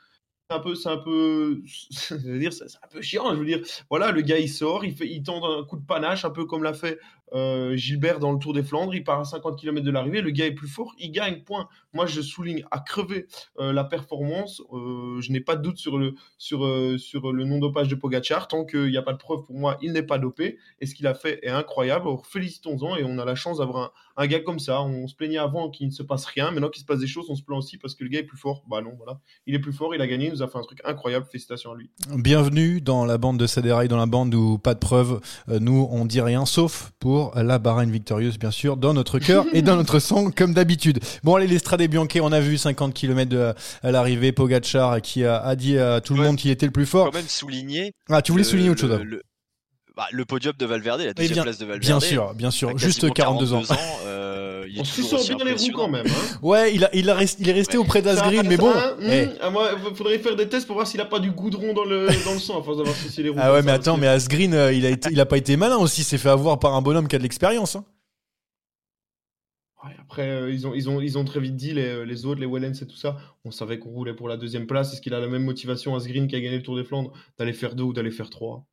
Un 0.49 0.59
peu, 0.59 0.75
c'est 0.75 0.87
un 0.87 0.97
peu, 0.97 1.61
je 1.65 2.15
veux 2.15 2.39
dire, 2.39 2.53
c'est 2.53 2.63
un 2.81 2.87
peu 2.89 3.01
chiant. 3.01 3.33
Je 3.33 3.39
veux 3.39 3.45
dire, 3.45 3.61
voilà, 3.89 4.11
le 4.11 4.21
gars 4.21 4.39
il 4.39 4.47
sort, 4.49 4.85
il 4.85 4.95
fait, 4.95 5.05
il 5.07 5.21
tente 5.21 5.43
un 5.43 5.65
coup 5.65 5.75
de 5.75 5.85
panache, 5.85 6.23
un 6.23 6.29
peu 6.29 6.45
comme 6.45 6.63
l'a 6.63 6.73
fait 6.73 6.99
euh, 7.33 7.75
Gilbert 7.75 8.19
dans 8.19 8.31
le 8.31 8.39
Tour 8.39 8.53
des 8.53 8.63
Flandres. 8.63 8.95
Il 8.95 9.03
part 9.03 9.19
à 9.19 9.25
50 9.25 9.59
km 9.59 9.85
de 9.85 9.91
l'arrivée, 9.91 10.21
le 10.21 10.31
gars 10.31 10.45
est 10.45 10.51
plus 10.51 10.67
fort, 10.67 10.93
il 10.99 11.11
gagne. 11.11 11.43
Point. 11.43 11.67
Moi, 11.93 12.05
je 12.05 12.21
souligne 12.21 12.63
à 12.71 12.79
crever 12.79 13.27
euh, 13.59 13.71
la 13.71 13.83
performance. 13.83 14.61
Euh, 14.73 15.21
je 15.21 15.31
n'ai 15.31 15.39
pas 15.39 15.55
de 15.55 15.61
doute 15.61 15.77
sur 15.77 15.97
le 15.97 16.15
sur 16.37 16.59
sur 16.99 17.31
le 17.31 17.43
non 17.45 17.59
dopage 17.59 17.87
de 17.87 17.95
Pogacar. 17.95 18.47
Tant 18.47 18.65
qu'il 18.65 18.89
n'y 18.89 18.97
a 18.97 19.01
pas 19.01 19.13
de 19.13 19.17
preuve 19.17 19.43
pour 19.43 19.55
moi, 19.55 19.77
il 19.81 19.93
n'est 19.93 20.03
pas 20.03 20.17
dopé. 20.17 20.57
Et 20.79 20.85
ce 20.85 20.95
qu'il 20.95 21.07
a 21.07 21.13
fait 21.13 21.39
est 21.43 21.49
incroyable. 21.49 22.07
Alors, 22.07 22.25
félicitons-en 22.25 22.95
et 22.95 23.03
on 23.03 23.17
a 23.19 23.25
la 23.25 23.35
chance 23.35 23.59
d'avoir 23.59 23.93
un, 24.15 24.27
gars 24.27 24.39
comme 24.39 24.59
ça. 24.59 24.81
On 24.81 25.07
se 25.07 25.15
plaignait 25.15 25.37
avant 25.37 25.69
qu'il 25.69 25.87
ne 25.87 25.91
se 25.91 26.03
passe 26.03 26.25
rien. 26.25 26.51
Maintenant 26.51 26.69
qu'il 26.69 26.81
se 26.81 26.85
passe 26.85 26.99
des 26.99 27.07
choses, 27.07 27.27
on 27.29 27.35
se 27.35 27.43
plaint 27.43 27.59
aussi 27.59 27.77
parce 27.77 27.95
que 27.95 28.03
le 28.03 28.09
gars 28.09 28.19
est 28.19 28.23
plus 28.23 28.37
fort. 28.37 28.63
Bah 28.67 28.81
non, 28.81 28.93
voilà, 28.97 29.19
il 29.45 29.55
est 29.55 29.59
plus 29.59 29.73
fort, 29.73 29.93
il 29.93 30.01
a 30.01 30.07
gagné, 30.07 30.27
il 30.27 30.31
nous 30.31 30.43
a 30.43 30.47
fait 30.47 30.57
un 30.57 30.63
truc 30.63 30.81
incroyable. 30.85 31.25
Félicitations 31.29 31.71
à 31.71 31.75
lui. 31.75 31.89
Bienvenue 32.15 32.81
dans 32.81 33.05
la 33.05 33.17
bande 33.17 33.37
de 33.37 33.47
Saderaï, 33.47 33.87
dans 33.87 33.97
la 33.97 34.05
bande 34.05 34.33
où 34.33 34.57
pas 34.57 34.73
de 34.73 34.79
preuves, 34.79 35.21
euh, 35.49 35.59
nous 35.59 35.87
on 35.91 36.05
dit 36.05 36.21
rien, 36.21 36.45
sauf 36.45 36.91
pour 36.99 37.16
la 37.35 37.59
Bahreïn 37.59 37.89
victorieuse 37.91 38.37
bien 38.39 38.51
sûr, 38.51 38.77
dans 38.77 38.93
notre 38.93 39.19
cœur 39.19 39.45
et 39.53 39.61
dans 39.61 39.75
notre 39.75 39.99
sang 39.99 40.31
comme 40.31 40.53
d'habitude. 40.53 40.99
Bon 41.23 41.35
allez, 41.35 41.47
l'Estrade 41.47 41.81
Bianche, 41.83 42.07
on 42.21 42.31
a 42.31 42.39
vu 42.39 42.57
50 42.57 42.93
km 42.93 43.29
de, 43.29 43.53
à 43.83 43.91
l'arrivée, 43.91 44.31
Pogacar 44.31 45.01
qui 45.01 45.23
a, 45.25 45.37
a 45.37 45.55
dit 45.55 45.77
à 45.77 46.01
tout 46.01 46.13
le 46.15 46.23
monde 46.23 46.35
qu'il 46.37 46.51
était 46.51 46.65
le 46.65 46.71
plus 46.71 46.85
fort. 46.85 47.05
Quand 47.11 47.17
même 47.17 47.27
souligner. 47.27 47.93
Ah, 48.09 48.21
tu 48.21 48.31
voulais 48.31 48.43
souligner 48.43 48.69
autre 48.69 48.81
chose 48.81 48.99
le- 49.03 49.21
bah, 49.97 50.05
le 50.11 50.23
podium 50.25 50.53
de 50.57 50.65
Valverde, 50.65 51.01
la 51.01 51.13
deuxième 51.13 51.33
bien- 51.33 51.43
place 51.43 51.57
de 51.57 51.65
Valverde. 51.65 51.81
bien 51.81 51.99
sûr, 51.99 52.33
bien 52.35 52.51
sûr, 52.51 52.77
juste 52.77 52.99
quasiment 53.01 53.13
42 53.13 53.53
ans. 53.53 53.63
euh, 54.05 54.63
il 54.69 54.77
est 54.77 54.81
On 54.81 54.83
se 54.85 55.01
sent 55.01 55.35
bien 55.35 55.43
les 55.43 55.53
roues 55.53 55.71
quand 55.73 55.87
même. 55.89 56.05
Hein. 56.07 56.37
Ouais, 56.43 56.73
il, 56.75 56.85
a, 56.85 56.89
il, 56.95 57.09
a 57.09 57.15
rest- 57.15 57.37
il 57.39 57.49
est 57.49 57.53
resté 57.53 57.77
auprès 57.77 58.01
d'Asgreen, 58.03 58.47
mais 58.47 58.57
bon. 58.57 58.71
ça, 58.71 58.95
eh. 59.01 59.49
moi, 59.49 59.71
il 59.89 59.95
faudrait 59.95 60.19
faire 60.19 60.35
des 60.35 60.47
tests 60.47 60.67
pour 60.67 60.75
voir 60.75 60.85
s'il 60.87 61.01
a 61.01 61.05
pas 61.05 61.19
du 61.19 61.31
goudron 61.31 61.73
dans 61.73 61.83
le, 61.83 62.07
dans 62.25 62.33
le 62.33 62.39
sang 62.39 62.59
à 62.59 62.63
force 62.63 62.77
d'avoir 62.77 62.95
sucé 62.95 63.23
les 63.23 63.29
roues. 63.29 63.39
Ah 63.41 63.51
ouais, 63.51 63.61
mais 63.63 63.69
ça, 63.71 63.73
attends, 63.75 63.97
mais 63.97 64.07
Asgreen, 64.07 64.53
euh, 64.53 64.71
il 64.71 64.85
a 64.85 64.89
été, 64.91 65.09
il 65.11 65.19
a 65.19 65.25
pas 65.25 65.37
été 65.37 65.57
malin 65.57 65.77
aussi. 65.77 66.01
Il 66.01 66.03
s'est 66.05 66.17
fait 66.19 66.29
avoir 66.29 66.59
par 66.59 66.75
un 66.75 66.81
bonhomme 66.83 67.07
qui 67.07 67.15
a 67.15 67.17
de 67.17 67.23
l'expérience. 67.23 67.75
hein. 67.75 67.83
ouais, 69.83 69.95
après, 70.01 70.29
euh, 70.29 70.51
ils, 70.51 70.67
ont, 70.67 70.73
ils, 70.75 70.89
ont, 70.89 71.01
ils 71.01 71.17
ont 71.17 71.25
très 71.25 71.39
vite 71.39 71.55
dit, 71.55 71.73
les, 71.73 72.05
les 72.05 72.25
autres, 72.25 72.39
les 72.39 72.45
Wellens 72.47 72.73
et 72.81 72.85
tout 72.87 72.95
ça, 72.97 73.17
on 73.45 73.51
savait 73.51 73.79
qu'on 73.79 73.89
roulait 73.89 74.13
pour 74.13 74.27
la 74.29 74.37
deuxième 74.37 74.67
place. 74.67 74.93
Est-ce 74.93 75.01
qu'il 75.01 75.13
a 75.13 75.19
la 75.19 75.27
même 75.27 75.43
motivation 75.43 75.95
à 75.95 75.99
Green 75.99 76.27
qui 76.27 76.35
a 76.35 76.39
gagné 76.39 76.57
le 76.57 76.63
Tour 76.63 76.75
des 76.75 76.83
Flandres 76.83 77.13
d'aller 77.39 77.53
faire 77.53 77.73
deux 77.73 77.83
ou 77.83 77.93
d'aller 77.93 78.11
faire 78.11 78.29
trois? 78.29 78.63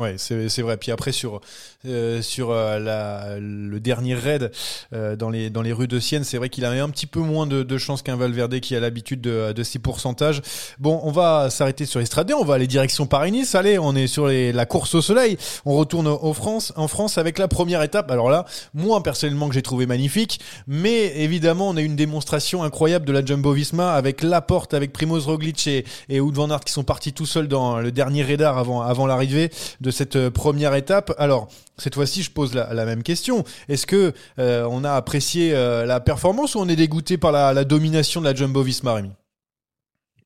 Ouais, 0.00 0.14
c'est 0.16 0.48
c'est 0.48 0.62
vrai. 0.62 0.76
Puis 0.76 0.92
après 0.92 1.10
sur 1.10 1.40
euh, 1.84 2.22
sur 2.22 2.52
euh, 2.52 2.78
la, 2.78 3.40
le 3.40 3.80
dernier 3.80 4.14
raid 4.14 4.52
euh, 4.92 5.16
dans 5.16 5.28
les 5.28 5.50
dans 5.50 5.60
les 5.60 5.72
rues 5.72 5.88
de 5.88 5.98
Sienne, 5.98 6.22
c'est 6.22 6.36
vrai 6.36 6.50
qu'il 6.50 6.64
avait 6.64 6.78
un 6.78 6.88
petit 6.88 7.06
peu 7.06 7.18
moins 7.18 7.48
de, 7.48 7.64
de 7.64 7.78
chance 7.78 8.02
qu'un 8.02 8.14
Valverde 8.14 8.60
qui 8.60 8.76
a 8.76 8.80
l'habitude 8.80 9.20
de, 9.20 9.52
de 9.52 9.62
ces 9.64 9.80
pourcentages. 9.80 10.40
Bon, 10.78 11.00
on 11.02 11.10
va 11.10 11.50
s'arrêter 11.50 11.84
sur 11.84 11.98
Estradé, 12.00 12.32
on 12.32 12.44
va 12.44 12.54
aller 12.54 12.68
direction 12.68 13.06
Paris-Nice. 13.06 13.56
Allez, 13.56 13.76
on 13.76 13.96
est 13.96 14.06
sur 14.06 14.28
les, 14.28 14.52
la 14.52 14.66
course 14.66 14.94
au 14.94 15.02
soleil. 15.02 15.36
On 15.64 15.76
retourne 15.76 16.06
au 16.06 16.32
France 16.32 16.72
en 16.76 16.86
France 16.86 17.18
avec 17.18 17.36
la 17.36 17.48
première 17.48 17.82
étape. 17.82 18.08
Alors 18.12 18.30
là, 18.30 18.44
moi 18.74 19.02
personnellement 19.02 19.48
que 19.48 19.54
j'ai 19.54 19.62
trouvé 19.62 19.86
magnifique, 19.86 20.38
mais 20.68 21.20
évidemment 21.24 21.70
on 21.70 21.76
a 21.76 21.80
une 21.80 21.96
démonstration 21.96 22.62
incroyable 22.62 23.04
de 23.04 23.12
la 23.12 23.24
Jumbo-Visma 23.24 23.94
avec 23.94 24.22
Laporte, 24.22 24.74
avec 24.74 24.92
Primoz 24.92 25.26
Roglic 25.26 25.66
et, 25.66 25.84
et 26.08 26.20
Wout 26.20 26.30
van 26.34 26.50
Aert 26.50 26.60
qui 26.60 26.72
sont 26.72 26.84
partis 26.84 27.12
tout 27.12 27.26
seuls 27.26 27.48
dans 27.48 27.80
le 27.80 27.90
dernier 27.90 28.22
radar 28.22 28.58
avant 28.58 28.82
avant 28.82 29.04
l'arrivée 29.04 29.50
cette 29.90 30.16
euh, 30.16 30.30
première 30.30 30.74
étape. 30.74 31.12
Alors, 31.18 31.48
cette 31.76 31.94
fois-ci, 31.94 32.22
je 32.22 32.30
pose 32.30 32.54
la, 32.54 32.72
la 32.74 32.84
même 32.84 33.02
question. 33.02 33.44
Est-ce 33.68 33.86
que 33.86 34.12
euh, 34.38 34.66
on 34.70 34.84
a 34.84 34.92
apprécié 34.92 35.54
euh, 35.54 35.84
la 35.86 36.00
performance 36.00 36.54
ou 36.54 36.60
on 36.60 36.68
est 36.68 36.76
dégoûté 36.76 37.18
par 37.18 37.32
la, 37.32 37.52
la 37.52 37.64
domination 37.64 38.20
de 38.20 38.26
la 38.26 38.34
Jumbo-Visma, 38.34 38.94
Rémi? 38.94 39.10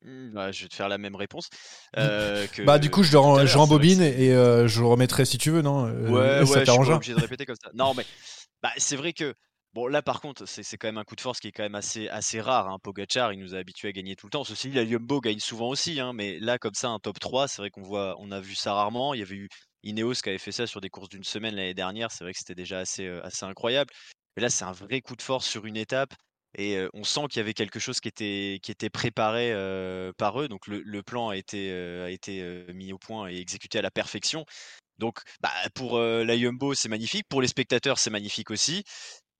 Hmm, 0.04 0.30
bah, 0.32 0.50
je 0.50 0.62
vais 0.62 0.68
te 0.68 0.74
faire 0.74 0.88
la 0.88 0.98
même 0.98 1.14
réponse. 1.14 1.48
euh, 1.96 2.46
que 2.48 2.62
Bah, 2.62 2.78
du 2.78 2.90
coup, 2.90 3.02
je, 3.02 3.16
rembobine 3.16 4.02
et 4.02 4.30
je 4.30 4.82
remettrai 4.82 5.24
si 5.24 5.38
tu 5.38 5.50
veux, 5.50 5.62
non? 5.62 5.84
Ouais, 5.84 6.40
ouais, 6.40 6.46
Ça 6.46 6.64
je 6.64 6.70
suis 6.70 6.80
pas 6.80 6.94
obligé 6.96 7.14
de 7.14 7.20
répéter 7.20 7.46
comme 7.46 7.56
ça. 7.62 7.70
Non, 7.74 7.94
mais 7.94 8.04
bah, 8.62 8.70
c'est 8.76 8.96
vrai 8.96 9.12
que 9.12 9.34
Bon, 9.74 9.86
là, 9.86 10.02
par 10.02 10.20
contre, 10.20 10.44
c'est 10.44 10.76
quand 10.76 10.88
même 10.88 10.98
un 10.98 11.04
coup 11.04 11.16
de 11.16 11.22
force 11.22 11.40
qui 11.40 11.48
est 11.48 11.52
quand 11.52 11.62
même 11.62 11.74
assez, 11.74 12.06
assez 12.08 12.42
rare. 12.42 12.68
Hein. 12.68 12.78
Pogacar, 12.82 13.32
il 13.32 13.38
nous 13.38 13.54
a 13.54 13.58
habitués 13.58 13.88
à 13.88 13.92
gagner 13.92 14.16
tout 14.16 14.26
le 14.26 14.30
temps. 14.30 14.44
Ceci 14.44 14.68
dit, 14.68 14.76
la 14.76 14.86
Jumbo 14.86 15.20
gagne 15.22 15.38
souvent 15.38 15.68
aussi, 15.70 15.98
hein, 15.98 16.12
mais 16.12 16.38
là, 16.40 16.58
comme 16.58 16.74
ça, 16.74 16.90
un 16.90 16.98
top 16.98 17.18
3, 17.18 17.48
c'est 17.48 17.62
vrai 17.62 17.70
qu'on 17.70 17.82
voit, 17.82 18.14
on 18.18 18.30
a 18.32 18.40
vu 18.40 18.54
ça 18.54 18.74
rarement. 18.74 19.14
Il 19.14 19.20
y 19.20 19.22
avait 19.22 19.34
eu 19.36 19.48
Ineos 19.82 20.14
qui 20.22 20.28
avait 20.28 20.36
fait 20.36 20.52
ça 20.52 20.66
sur 20.66 20.82
des 20.82 20.90
courses 20.90 21.08
d'une 21.08 21.24
semaine 21.24 21.54
l'année 21.54 21.72
dernière. 21.72 22.12
C'est 22.12 22.22
vrai 22.22 22.34
que 22.34 22.38
c'était 22.38 22.54
déjà 22.54 22.80
assez, 22.80 23.06
euh, 23.06 23.24
assez 23.24 23.46
incroyable. 23.46 23.90
Mais 24.36 24.42
là, 24.42 24.50
c'est 24.50 24.64
un 24.64 24.72
vrai 24.72 25.00
coup 25.00 25.16
de 25.16 25.22
force 25.22 25.48
sur 25.48 25.64
une 25.64 25.78
étape. 25.78 26.12
Et 26.54 26.76
euh, 26.76 26.90
on 26.92 27.02
sent 27.02 27.22
qu'il 27.30 27.38
y 27.38 27.40
avait 27.40 27.54
quelque 27.54 27.80
chose 27.80 27.98
qui 27.98 28.08
était, 28.08 28.58
qui 28.62 28.72
était 28.72 28.90
préparé 28.90 29.52
euh, 29.54 30.12
par 30.18 30.38
eux. 30.38 30.48
Donc 30.48 30.66
le, 30.66 30.82
le 30.84 31.02
plan 31.02 31.30
a 31.30 31.36
été, 31.38 31.72
a 31.72 32.10
été 32.10 32.66
mis 32.74 32.92
au 32.92 32.98
point 32.98 33.30
et 33.30 33.38
exécuté 33.38 33.78
à 33.78 33.82
la 33.82 33.90
perfection. 33.90 34.44
Donc, 34.98 35.20
bah, 35.40 35.50
pour 35.74 35.98
la 35.98 36.38
Jumbo, 36.38 36.74
c'est 36.74 36.90
magnifique. 36.90 37.26
Pour 37.28 37.40
les 37.40 37.48
spectateurs, 37.48 37.98
c'est 37.98 38.10
magnifique 38.10 38.50
aussi 38.50 38.84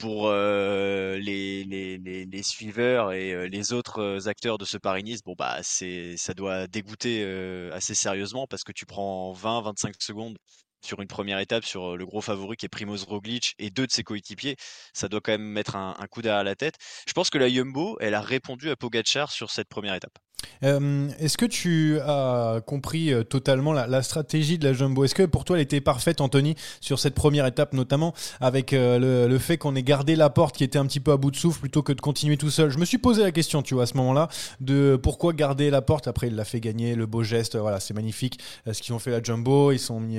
pour 0.03 0.33
les, 0.33 1.65
les, 1.65 2.43
suiveurs 2.43 3.13
et 3.13 3.49
les 3.49 3.73
autres 3.73 4.29
acteurs 4.29 4.59
de 4.59 4.65
ce 4.65 4.77
Paris-Nice, 4.77 5.23
bon 5.23 5.35
bah 5.39 5.59
c'est 5.63 6.17
ça 6.17 6.35
doit 6.35 6.67
dégoûter 6.67 7.25
assez 7.73 7.95
sérieusement 7.95 8.49
parce 8.49 8.65
que 8.65 8.73
tu 8.73 8.85
prends 8.85 9.33
20-25 9.33 9.93
secondes 10.01 10.37
sur 10.85 11.01
une 11.01 11.07
première 11.07 11.39
étape 11.39 11.65
sur 11.65 11.97
le 11.97 12.05
gros 12.05 12.21
favori 12.21 12.57
qui 12.57 12.67
est 12.67 12.69
Primoz 12.69 13.05
Roglic 13.05 13.55
et 13.61 13.71
deux 13.71 13.87
de 13.87 13.93
ses 13.93 14.03
coéquipiers, 14.03 14.57
ça 14.93 15.09
doit 15.09 15.21
quand 15.21 15.31
même 15.33 15.43
mettre 15.43 15.77
un, 15.77 15.95
un 15.97 16.07
coup 16.09 16.21
derrière 16.21 16.43
la 16.43 16.57
tête. 16.57 16.75
Je 17.07 17.13
pense 17.13 17.31
que 17.31 17.39
la 17.39 17.49
Jumbo, 17.49 17.97
elle 18.01 18.15
a 18.15 18.21
répondu 18.21 18.71
à 18.71 18.77
Pogacar 18.77 19.31
sur 19.31 19.53
cette 19.53 19.69
première 19.69 19.95
étape. 19.95 20.19
Euh, 20.65 21.09
Est-ce 21.19 21.37
que 21.37 21.47
tu 21.47 21.99
as 22.01 22.61
compris 22.67 23.13
euh, 23.13 23.25
totalement 23.25 23.73
la, 23.73 24.03
stratégie 24.03 24.59
de 24.59 24.65
la 24.65 24.73
Jumbo? 24.73 25.05
Est-ce 25.05 25.15
que 25.15 25.25
pour 25.25 25.45
toi 25.45 25.57
elle 25.57 25.63
était 25.63 25.81
parfaite, 25.81 26.21
Anthony, 26.21 26.55
sur 26.81 26.99
cette 26.99 27.15
première 27.15 27.47
étape, 27.47 27.73
notamment 27.73 28.15
avec 28.41 28.73
euh, 28.73 29.29
le, 29.29 29.39
fait 29.39 29.59
qu'on 29.59 29.75
ait 29.75 29.83
gardé 29.83 30.17
la 30.17 30.31
porte 30.31 30.57
qui 30.57 30.65
était 30.65 30.79
un 30.79 30.87
petit 30.87 31.01
peu 31.01 31.13
à 31.13 31.17
bout 31.17 31.31
de 31.31 31.37
souffle 31.37 31.61
plutôt 31.61 31.83
que 31.83 31.93
de 31.93 32.01
continuer 32.01 32.37
tout 32.37 32.51
seul? 32.51 32.71
Je 32.71 32.79
me 32.79 32.85
suis 32.85 32.99
posé 32.99 33.23
la 33.23 33.33
question, 33.33 33.63
tu 33.63 33.75
vois, 33.75 33.85
à 33.85 33.87
ce 33.87 33.97
moment-là, 33.97 34.29
de 34.61 34.99
pourquoi 35.03 35.33
garder 35.33 35.71
la 35.71 35.83
porte? 35.83 36.09
Après, 36.09 36.29
il 36.29 36.37
l'a 36.37 36.45
fait 36.45 36.61
gagner, 36.61 36.95
le 36.95 37.07
beau 37.07 37.23
geste, 37.23 37.57
voilà, 37.57 37.81
c'est 37.81 37.95
magnifique. 37.95 38.39
Ce 38.71 38.81
qu'ils 38.81 38.95
ont 38.95 38.99
fait 38.99 39.11
la 39.11 39.23
Jumbo, 39.23 39.73
ils 39.73 39.79
sont 39.79 40.01
mis 40.01 40.19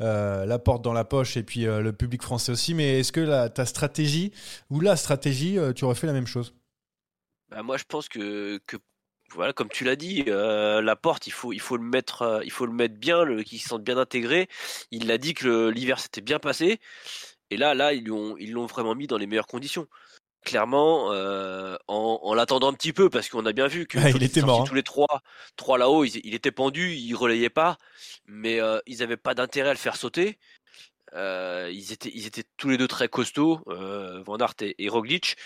la 0.00 0.58
porte 0.58 0.82
dans 0.82 0.92
la 0.92 1.04
poche 1.04 1.36
et 1.36 1.42
puis 1.42 1.64
le 1.64 1.92
public 1.92 2.22
français 2.22 2.52
aussi. 2.52 2.74
Mais 2.74 3.00
est-ce 3.00 3.12
que 3.12 3.48
ta 3.48 3.66
stratégie 3.66 4.32
ou 4.70 4.80
la 4.80 4.96
stratégie, 4.96 5.58
tu 5.74 5.84
aurais 5.84 5.94
fait 5.94 6.06
la 6.06 6.12
même 6.12 6.26
chose? 6.26 6.54
Bah 7.50 7.62
moi, 7.62 7.76
je 7.76 7.84
pense 7.86 8.08
que, 8.08 8.58
que 8.66 8.78
voilà, 9.34 9.52
comme 9.52 9.68
tu 9.68 9.84
l'as 9.84 9.96
dit, 9.96 10.24
euh, 10.28 10.80
la 10.82 10.96
porte, 10.96 11.26
il 11.26 11.32
faut, 11.32 11.52
il 11.52 11.60
faut 11.60 11.76
le 11.76 11.82
mettre, 11.82 12.22
euh, 12.22 12.40
il 12.44 12.50
faut 12.50 12.66
le 12.66 12.72
mettre 12.72 12.94
bien, 12.94 13.24
le, 13.24 13.42
qu'il 13.42 13.60
se 13.60 13.68
sente 13.68 13.82
bien 13.82 13.98
intégré. 13.98 14.48
Il 14.90 15.06
l'a 15.06 15.18
dit 15.18 15.34
que 15.34 15.68
l'hiver 15.68 15.98
s'était 15.98 16.20
bien 16.20 16.38
passé, 16.38 16.80
et 17.50 17.56
là, 17.56 17.74
là, 17.74 17.92
ils 17.92 18.06
l'ont, 18.06 18.36
ils 18.38 18.52
l'ont 18.52 18.66
vraiment 18.66 18.94
mis 18.94 19.06
dans 19.06 19.18
les 19.18 19.26
meilleures 19.26 19.46
conditions. 19.46 19.86
Clairement, 20.44 21.12
euh, 21.12 21.76
en, 21.86 22.18
en 22.22 22.34
l'attendant 22.34 22.68
un 22.68 22.74
petit 22.74 22.92
peu, 22.92 23.08
parce 23.08 23.28
qu'on 23.28 23.46
a 23.46 23.52
bien 23.52 23.68
vu 23.68 23.86
que 23.86 23.98
ah, 23.98 24.10
il 24.10 24.22
était 24.24 24.42
mort. 24.42 24.62
Hein. 24.62 24.64
Tous 24.64 24.74
les 24.74 24.82
trois, 24.82 25.22
trois 25.56 25.78
là-haut, 25.78 26.04
il, 26.04 26.20
il, 26.24 26.34
était 26.34 26.50
pendu, 26.50 26.94
il 26.94 27.14
relayait 27.14 27.48
pas, 27.48 27.78
mais 28.26 28.58
ils 28.86 28.98
n'avaient 28.98 29.16
pas 29.16 29.34
d'intérêt 29.34 29.70
à 29.70 29.72
le 29.72 29.78
faire 29.78 29.96
sauter. 29.96 30.38
Euh, 31.14 31.70
ils 31.72 31.92
étaient, 31.92 32.10
ils 32.14 32.26
étaient 32.26 32.44
tous 32.56 32.68
les 32.68 32.78
deux 32.78 32.88
très 32.88 33.08
costauds, 33.08 33.60
euh, 33.68 34.22
Van 34.24 34.38
Aert 34.38 34.54
et, 34.60 34.74
et 34.78 34.88
Roglic. 34.88 35.36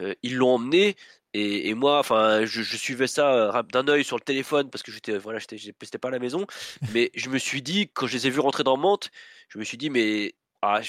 Euh, 0.00 0.14
ils 0.22 0.36
l'ont 0.36 0.54
emmené. 0.54 0.96
Et, 1.34 1.68
et, 1.68 1.74
moi, 1.74 1.98
enfin, 1.98 2.44
je, 2.44 2.62
je, 2.62 2.76
suivais 2.76 3.06
ça 3.06 3.62
d'un 3.72 3.88
œil 3.88 4.04
sur 4.04 4.16
le 4.16 4.22
téléphone 4.22 4.70
parce 4.70 4.82
que 4.82 4.92
j'étais, 4.92 5.16
voilà, 5.18 5.38
j'étais 5.38 5.98
pas 5.98 6.08
à 6.08 6.10
la 6.10 6.18
maison. 6.18 6.46
Mais 6.92 7.10
je 7.14 7.30
me 7.30 7.38
suis 7.38 7.62
dit, 7.62 7.88
quand 7.92 8.06
je 8.06 8.14
les 8.14 8.26
ai 8.26 8.30
vus 8.30 8.40
rentrer 8.40 8.64
dans 8.64 8.76
Mantes, 8.76 9.10
je 9.48 9.58
me 9.58 9.64
suis 9.64 9.78
dit, 9.78 9.90
mais 9.90 10.34
ah, 10.62 10.80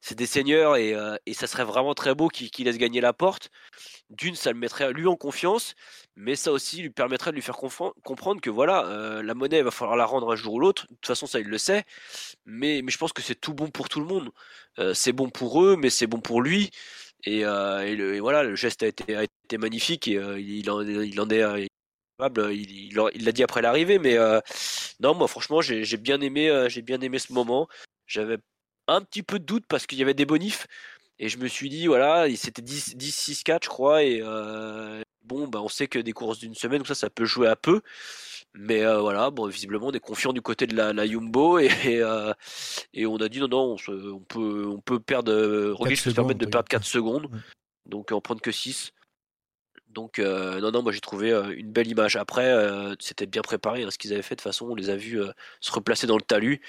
c'est 0.00 0.14
des 0.14 0.26
seigneurs 0.26 0.76
et, 0.76 0.94
euh, 0.94 1.16
et, 1.26 1.34
ça 1.34 1.46
serait 1.48 1.64
vraiment 1.64 1.94
très 1.94 2.14
beau 2.14 2.28
qu'ils 2.28 2.50
qu 2.50 2.62
laissent 2.62 2.78
gagner 2.78 3.00
la 3.00 3.12
porte. 3.12 3.50
D'une, 4.10 4.36
ça 4.36 4.52
le 4.52 4.58
mettrait 4.58 4.92
lui 4.92 5.06
en 5.08 5.16
confiance, 5.16 5.74
mais 6.16 6.36
ça 6.36 6.52
aussi 6.52 6.82
lui 6.82 6.90
permettrait 6.90 7.30
de 7.30 7.36
lui 7.36 7.42
faire 7.42 7.56
comprendre 7.56 8.40
que 8.40 8.50
voilà, 8.50 8.86
euh, 8.86 9.22
la 9.22 9.34
monnaie, 9.34 9.58
il 9.58 9.64
va 9.64 9.70
falloir 9.72 9.96
la 9.96 10.04
rendre 10.04 10.32
un 10.32 10.36
jour 10.36 10.54
ou 10.54 10.60
l'autre. 10.60 10.84
De 10.84 10.94
toute 10.94 11.06
façon, 11.06 11.26
ça, 11.26 11.40
il 11.40 11.48
le 11.48 11.58
sait. 11.58 11.84
Mais, 12.46 12.82
mais 12.82 12.92
je 12.92 12.98
pense 12.98 13.12
que 13.12 13.22
c'est 13.22 13.34
tout 13.40 13.54
bon 13.54 13.70
pour 13.70 13.88
tout 13.88 14.00
le 14.00 14.06
monde. 14.06 14.30
Euh, 14.78 14.94
c'est 14.94 15.12
bon 15.12 15.30
pour 15.30 15.62
eux, 15.64 15.76
mais 15.76 15.90
c'est 15.90 16.06
bon 16.06 16.20
pour 16.20 16.42
lui. 16.42 16.70
Et, 17.24 17.44
euh, 17.44 17.86
et, 17.86 17.94
le, 17.94 18.14
et, 18.16 18.20
voilà, 18.20 18.42
le 18.42 18.56
geste 18.56 18.82
a 18.82 18.86
été, 18.86 19.14
a 19.16 19.22
été 19.22 19.58
magnifique 19.58 20.08
et 20.08 20.16
euh, 20.16 20.40
il, 20.40 20.70
en, 20.70 20.82
il 20.82 21.20
en 21.20 21.28
est 21.28 21.68
il 22.46 22.94
l'a 22.94 23.08
il, 23.14 23.32
dit 23.32 23.42
après 23.42 23.62
l'arrivée, 23.62 23.98
mais 23.98 24.16
euh, 24.16 24.40
non, 25.00 25.14
moi 25.14 25.28
franchement, 25.28 25.60
j'ai 25.60 25.96
bien 25.96 26.20
aimé, 26.20 26.48
euh, 26.48 26.68
j'ai 26.68 26.82
bien 26.82 27.00
aimé 27.00 27.18
ce 27.18 27.32
moment. 27.32 27.68
J'avais 28.06 28.38
un 28.88 29.02
petit 29.02 29.22
peu 29.22 29.38
de 29.38 29.44
doute 29.44 29.64
parce 29.68 29.86
qu'il 29.86 29.98
y 29.98 30.02
avait 30.02 30.14
des 30.14 30.26
bonifs 30.26 30.66
et 31.18 31.28
je 31.28 31.38
me 31.38 31.48
suis 31.48 31.68
dit 31.68 31.86
voilà, 31.86 32.26
c'était 32.36 32.62
10, 32.62 32.96
10 32.96 33.14
6 33.14 33.44
4 33.44 33.64
je 33.64 33.68
crois 33.68 34.02
et 34.02 34.20
euh, 34.22 35.02
bon, 35.22 35.48
bah, 35.48 35.60
on 35.62 35.68
sait 35.68 35.86
que 35.88 35.98
des 35.98 36.12
courses 36.12 36.38
d'une 36.38 36.54
semaine, 36.54 36.84
ça, 36.84 36.94
ça 36.94 37.10
peut 37.10 37.24
jouer 37.24 37.48
à 37.48 37.56
peu. 37.56 37.80
Mais 38.54 38.84
euh, 38.84 39.00
voilà, 39.00 39.30
bon, 39.30 39.46
visiblement, 39.46 39.86
on 39.86 39.92
est 39.92 40.00
confiant 40.00 40.32
du 40.32 40.42
côté 40.42 40.66
de 40.66 40.76
la, 40.76 40.92
la 40.92 41.06
Jumbo 41.06 41.58
et, 41.58 41.70
et, 41.84 42.02
euh, 42.02 42.32
et, 42.92 43.06
on 43.06 43.16
a 43.16 43.28
dit 43.28 43.40
non, 43.40 43.48
non, 43.48 43.64
on, 43.72 43.78
se, 43.78 43.90
on 43.90 44.20
peut, 44.20 44.66
on 44.66 44.80
peut 44.80 45.00
perdre, 45.00 45.70
Roglic 45.72 45.98
se 45.98 46.10
permettre 46.10 46.40
de 46.40 46.46
perdre 46.46 46.68
4 46.68 46.84
secondes, 46.84 47.30
donc 47.86 48.12
en 48.12 48.20
prendre 48.20 48.42
que 48.42 48.52
6. 48.52 48.92
Donc 49.92 50.18
euh, 50.18 50.60
non, 50.60 50.70
non, 50.70 50.82
moi 50.82 50.92
j'ai 50.92 51.00
trouvé 51.00 51.30
euh, 51.30 51.54
une 51.56 51.70
belle 51.70 51.88
image. 51.88 52.16
Après, 52.16 52.46
euh, 52.46 52.94
c'était 52.98 53.26
bien 53.26 53.42
préparé 53.42 53.82
hein, 53.82 53.90
ce 53.90 53.98
qu'ils 53.98 54.12
avaient 54.12 54.22
fait. 54.22 54.34
De 54.34 54.40
toute 54.40 54.44
façon, 54.44 54.66
on 54.70 54.74
les 54.74 54.90
a 54.90 54.96
vus 54.96 55.20
se 55.60 55.72
replacer 55.72 56.06
dans 56.06 56.16
le 56.16 56.22
talus 56.22 56.60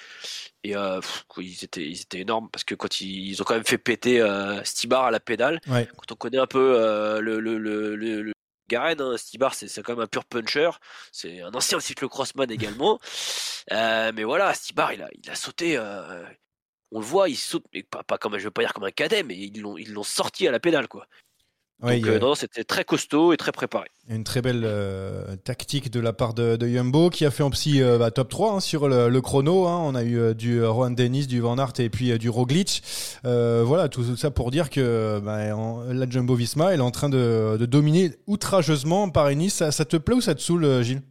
et 0.63 0.73
pff, 0.73 1.25
ils 1.37 1.63
étaient, 1.63 1.85
ils 1.85 2.01
étaient 2.01 2.19
énormes 2.19 2.49
parce 2.49 2.63
que 2.63 2.75
quand 2.75 3.01
ils, 3.01 3.29
ils 3.29 3.41
ont 3.41 3.45
quand 3.45 3.55
même 3.55 3.65
fait 3.65 3.77
péter 3.77 4.25
Stibar 4.63 5.05
à 5.05 5.11
la 5.11 5.19
pédale. 5.19 5.59
Ouais. 5.67 5.87
Quand 5.97 6.11
on 6.11 6.15
connaît 6.15 6.37
un 6.37 6.47
peu 6.47 7.19
le, 7.21 7.39
le, 7.39 7.57
le, 7.57 8.32
Garen, 8.73 9.01
hein, 9.01 9.17
Stibar, 9.17 9.53
c'est 9.53 9.67
quand 9.81 9.93
même 9.93 10.03
un 10.03 10.07
pur 10.07 10.25
puncher. 10.25 10.71
C'est 11.11 11.41
un 11.41 11.53
ancien 11.53 11.79
cyclocrossman 11.79 12.51
également. 12.51 12.99
mais 13.71 14.23
voilà, 14.23 14.53
Stibar, 14.53 14.93
il 14.93 15.01
a, 15.01 15.35
sauté. 15.35 15.79
on 16.91 16.99
le 16.99 17.05
voit, 17.05 17.29
il 17.29 17.37
saute, 17.37 17.65
mais 17.73 17.83
pas, 17.83 18.03
pas 18.03 18.17
comme 18.17 18.37
je 18.37 18.43
veux 18.45 18.51
pas 18.51 18.61
dire 18.61 18.73
comme 18.73 18.83
un 18.83 18.91
cadet, 18.91 19.23
mais 19.23 19.37
ils 19.37 19.61
l'ont 19.61 20.03
sorti 20.03 20.47
à 20.47 20.51
la 20.51 20.59
pédale, 20.59 20.87
quoi. 20.87 21.07
Ouais, 21.81 21.99
Donc, 21.99 22.09
euh, 22.09 22.19
non, 22.19 22.35
c'était 22.35 22.63
très 22.63 22.85
costaud 22.85 23.33
et 23.33 23.37
très 23.37 23.51
préparé. 23.51 23.87
Une 24.09 24.23
très 24.23 24.41
belle 24.41 24.63
euh, 24.65 25.35
tactique 25.37 25.89
de 25.89 25.99
la 25.99 26.11
part 26.13 26.33
de, 26.33 26.55
de 26.55 26.67
Jumbo 26.67 27.09
qui 27.09 27.25
a 27.25 27.31
fait 27.31 27.43
en 27.43 27.49
psy 27.49 27.81
euh, 27.81 27.97
bah, 27.97 28.11
top 28.11 28.29
3 28.29 28.53
hein, 28.53 28.59
sur 28.59 28.87
le, 28.87 29.09
le 29.09 29.21
chrono. 29.21 29.65
Hein. 29.67 29.81
On 29.83 29.95
a 29.95 30.03
eu 30.03 30.17
euh, 30.17 30.33
du 30.33 30.63
Rohan 30.63 30.91
Dennis, 30.91 31.25
du 31.25 31.39
Van 31.39 31.57
Aert 31.57 31.73
et 31.79 31.89
puis 31.89 32.17
du 32.19 32.29
Roglic. 32.29 32.83
voilà, 33.23 33.89
tout 33.89 34.15
ça 34.15 34.29
pour 34.29 34.51
dire 34.51 34.69
que 34.69 35.19
bah, 35.23 35.55
en, 35.55 35.83
la 35.83 36.09
Jumbo 36.09 36.35
Visma 36.35 36.73
elle 36.73 36.79
est 36.79 36.83
en 36.83 36.91
train 36.91 37.09
de, 37.09 37.57
de 37.57 37.65
dominer 37.65 38.11
outrageusement 38.27 39.09
Paris-Nice. 39.09 39.55
Ça, 39.55 39.71
ça, 39.71 39.85
te 39.85 39.97
plaît 39.97 40.15
ou 40.15 40.21
ça 40.21 40.35
te 40.35 40.41
saoule, 40.41 40.83
Gilles? 40.83 41.01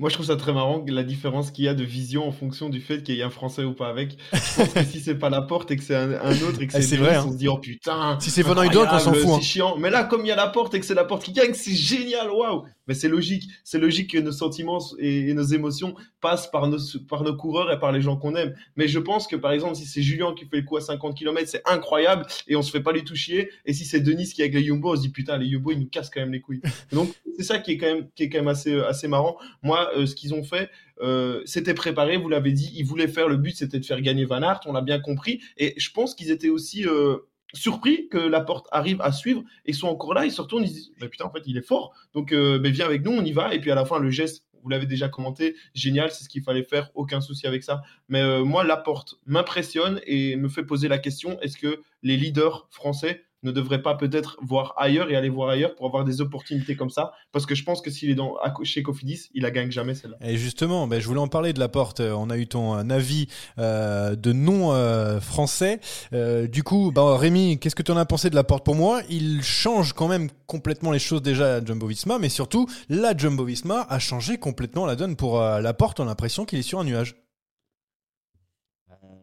Moi, 0.00 0.08
je 0.08 0.14
trouve 0.14 0.26
ça 0.26 0.36
très 0.36 0.54
marrant 0.54 0.82
la 0.88 1.02
différence 1.02 1.50
qu'il 1.50 1.66
y 1.66 1.68
a 1.68 1.74
de 1.74 1.84
vision 1.84 2.26
en 2.26 2.32
fonction 2.32 2.70
du 2.70 2.80
fait 2.80 3.02
qu'il 3.02 3.16
y 3.16 3.20
ait 3.20 3.22
un 3.22 3.28
Français 3.28 3.64
ou 3.64 3.74
pas 3.74 3.88
avec. 3.88 4.16
Je 4.32 4.38
pense 4.56 4.72
que 4.72 4.82
si 4.84 4.98
c'est 4.98 5.14
pas 5.14 5.28
la 5.28 5.42
porte 5.42 5.70
et 5.72 5.76
que 5.76 5.84
c'est 5.84 5.94
un, 5.94 6.12
un, 6.12 6.32
autre 6.40 6.62
et 6.62 6.66
que 6.66 6.72
c'est 6.72 6.94
eh, 6.94 6.96
vrai, 6.96 7.16
hein. 7.16 7.24
on 7.28 7.32
se 7.32 7.36
dit 7.36 7.48
oh 7.48 7.58
putain. 7.58 8.16
Si 8.18 8.30
c'est 8.30 8.40
Van 8.40 8.54
Huyden, 8.62 8.88
on 8.90 8.98
s'en 8.98 9.12
fout. 9.12 9.22
C'est 9.22 9.32
hein. 9.34 9.40
chiant. 9.42 9.76
Mais 9.76 9.90
là, 9.90 10.04
comme 10.04 10.22
il 10.22 10.28
y 10.28 10.32
a 10.32 10.36
la 10.36 10.48
porte 10.48 10.72
et 10.72 10.80
que 10.80 10.86
c'est 10.86 10.94
la 10.94 11.04
porte 11.04 11.22
qui 11.22 11.32
gagne, 11.32 11.52
c'est 11.52 11.74
génial, 11.74 12.30
waouh. 12.30 12.64
Mais 12.90 12.94
c'est 12.94 13.08
logique. 13.08 13.48
C'est 13.62 13.78
logique 13.78 14.10
que 14.10 14.18
nos 14.18 14.32
sentiments 14.32 14.80
et, 14.98 15.30
et, 15.30 15.34
nos 15.34 15.44
émotions 15.44 15.94
passent 16.20 16.50
par 16.50 16.66
nos, 16.66 16.78
par 17.08 17.22
nos 17.22 17.36
coureurs 17.36 17.70
et 17.70 17.78
par 17.78 17.92
les 17.92 18.00
gens 18.00 18.16
qu'on 18.16 18.34
aime. 18.34 18.52
Mais 18.74 18.88
je 18.88 18.98
pense 18.98 19.28
que 19.28 19.36
par 19.36 19.52
exemple, 19.52 19.76
si 19.76 19.86
c'est 19.86 20.02
Julien 20.02 20.34
qui 20.34 20.44
fait 20.44 20.56
le 20.56 20.62
coup 20.64 20.76
à 20.76 20.80
50 20.80 21.16
km, 21.16 21.48
c'est 21.48 21.62
incroyable 21.66 22.26
et 22.48 22.56
on 22.56 22.62
se 22.62 22.72
fait 22.72 22.80
pas 22.80 22.92
du 22.92 23.04
tout 23.04 23.14
chier. 23.14 23.52
Et 23.64 23.74
si 23.74 23.84
c'est 23.84 24.00
Denis 24.00 24.26
qui 24.26 24.40
est 24.42 24.46
avec 24.46 24.54
les 24.56 24.64
Jumbo, 24.64 24.92
on 24.92 24.96
se 24.96 25.02
dit 25.02 25.10
putain, 25.10 25.38
les 25.38 25.48
Jumbo, 25.48 25.70
ils 25.70 25.78
nous 25.78 25.88
cassent 25.88 26.10
quand 26.10 26.20
même 26.20 26.32
les 26.32 26.40
couilles. 26.40 26.62
Donc 26.92 27.14
c'est 27.36 27.44
ça 27.44 27.60
qui 27.60 27.70
est 27.70 27.76
quand 27.76 27.86
même, 27.86 28.08
qui 28.16 28.24
est 28.24 28.28
quand 28.28 28.38
même 28.38 28.48
assez, 28.48 28.74
assez 28.80 29.06
marrant. 29.06 29.38
Moi, 29.62 29.88
euh, 29.96 30.06
ce 30.06 30.16
qu'ils 30.16 30.34
ont 30.34 30.42
fait, 30.42 30.68
euh, 31.00 31.42
c'était 31.44 31.74
préparé, 31.74 32.16
vous 32.16 32.28
l'avez 32.28 32.50
dit, 32.50 32.72
ils 32.74 32.84
voulaient 32.84 33.06
faire, 33.06 33.28
le 33.28 33.36
but 33.36 33.56
c'était 33.56 33.78
de 33.78 33.86
faire 33.86 34.00
gagner 34.00 34.24
Van 34.24 34.42
Aert, 34.42 34.62
on 34.66 34.72
l'a 34.72 34.82
bien 34.82 34.98
compris, 34.98 35.40
et 35.56 35.74
je 35.76 35.90
pense 35.92 36.16
qu'ils 36.16 36.32
étaient 36.32 36.50
aussi 36.50 36.86
euh, 36.86 37.18
surpris 37.52 38.08
que 38.08 38.18
la 38.18 38.40
porte 38.40 38.66
arrive 38.72 39.00
à 39.00 39.12
suivre, 39.12 39.42
et 39.66 39.72
sont 39.72 39.88
encore 39.88 40.14
là, 40.14 40.24
ils 40.24 40.32
se 40.32 40.40
retournent, 40.40 40.64
ils 40.64 40.68
se 40.68 40.74
disent, 40.74 40.92
mais 41.00 41.08
putain, 41.08 41.24
en 41.24 41.30
fait, 41.30 41.42
il 41.46 41.56
est 41.56 41.66
fort, 41.66 41.92
donc 42.14 42.32
euh, 42.32 42.58
ben, 42.58 42.72
viens 42.72 42.86
avec 42.86 43.04
nous, 43.04 43.12
on 43.12 43.24
y 43.24 43.32
va, 43.32 43.54
et 43.54 43.60
puis 43.60 43.70
à 43.70 43.74
la 43.74 43.84
fin, 43.84 43.98
le 43.98 44.10
geste, 44.10 44.44
vous 44.62 44.68
l'avez 44.68 44.86
déjà 44.86 45.08
commenté, 45.08 45.56
génial, 45.74 46.10
c'est 46.10 46.24
ce 46.24 46.28
qu'il 46.28 46.42
fallait 46.42 46.62
faire, 46.62 46.90
aucun 46.94 47.20
souci 47.20 47.46
avec 47.46 47.62
ça, 47.62 47.82
mais 48.08 48.20
euh, 48.20 48.44
moi, 48.44 48.64
la 48.64 48.76
porte 48.76 49.16
m'impressionne 49.26 50.00
et 50.06 50.36
me 50.36 50.48
fait 50.48 50.64
poser 50.64 50.88
la 50.88 50.98
question, 50.98 51.40
est-ce 51.40 51.56
que 51.56 51.80
les 52.02 52.16
leaders 52.16 52.68
français 52.70 53.24
ne 53.42 53.50
devrait 53.52 53.82
pas 53.82 53.94
peut-être 53.94 54.38
voir 54.42 54.74
ailleurs 54.76 55.10
et 55.10 55.16
aller 55.16 55.28
voir 55.28 55.48
ailleurs 55.48 55.74
pour 55.74 55.86
avoir 55.86 56.04
des 56.04 56.20
opportunités 56.20 56.76
comme 56.76 56.90
ça 56.90 57.12
Parce 57.32 57.46
que 57.46 57.54
je 57.54 57.64
pense 57.64 57.80
que 57.80 57.90
s'il 57.90 58.10
est 58.10 58.14
dans, 58.14 58.34
chez 58.62 58.82
Cofidis, 58.82 59.30
il 59.34 59.42
la 59.42 59.50
gagne 59.50 59.70
jamais 59.70 59.94
celle-là. 59.94 60.16
Et 60.22 60.36
justement, 60.36 60.86
ben, 60.86 61.00
je 61.00 61.06
voulais 61.06 61.20
en 61.20 61.28
parler 61.28 61.52
de 61.52 61.60
la 61.60 61.68
porte. 61.68 62.00
On 62.00 62.30
a 62.30 62.36
eu 62.36 62.46
ton 62.46 62.90
avis 62.90 63.28
euh, 63.58 64.16
de 64.16 64.32
non 64.32 64.72
euh, 64.72 65.20
français. 65.20 65.80
Euh, 66.12 66.46
du 66.46 66.62
coup, 66.62 66.92
ben, 66.92 67.16
Rémi, 67.16 67.58
qu'est-ce 67.58 67.76
que 67.76 67.82
tu 67.82 67.92
en 67.92 67.96
as 67.96 68.06
pensé 68.06 68.30
de 68.30 68.34
la 68.34 68.44
porte? 68.44 68.64
Pour 68.64 68.74
moi 68.74 69.02
Il 69.08 69.42
change 69.42 69.92
quand 69.92 70.08
même 70.08 70.28
complètement 70.46 70.90
les 70.90 70.98
choses 70.98 71.22
déjà 71.22 71.56
à 71.56 71.64
Jumbo 71.64 71.86
Visma, 71.86 72.18
mais 72.18 72.28
surtout, 72.28 72.66
la 72.88 73.16
Jumbo 73.16 73.44
Visma 73.44 73.86
a 73.88 73.98
changé 73.98 74.38
complètement 74.38 74.86
la 74.86 74.96
donne 74.96 75.16
pour 75.16 75.40
euh, 75.40 75.60
la 75.60 75.74
porte. 75.74 76.00
On 76.00 76.04
a 76.04 76.06
l'impression 76.06 76.44
qu'il 76.44 76.58
est 76.58 76.62
sur 76.62 76.80
un 76.80 76.84
nuage. 76.84 77.14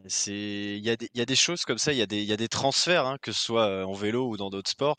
C'est, 0.10 0.32
il 0.78 0.86
y, 0.86 0.90
a 0.90 0.96
des- 0.96 1.36
choses 1.36 1.64
comme 1.64 1.78
ça, 1.78 1.92
il 1.94 1.98
y, 2.00 2.02
a 2.02 2.06
des- 2.06 2.48
transferts, 2.48 3.06
hein, 3.06 3.18
que 3.22 3.32
ce 3.32 3.40
soit 3.44 3.86
en 3.86 3.94
vélo 3.94 4.30
ou 4.30 4.38
dans 4.38 4.50
d'autres 4.50 4.70
sports. 4.70 4.96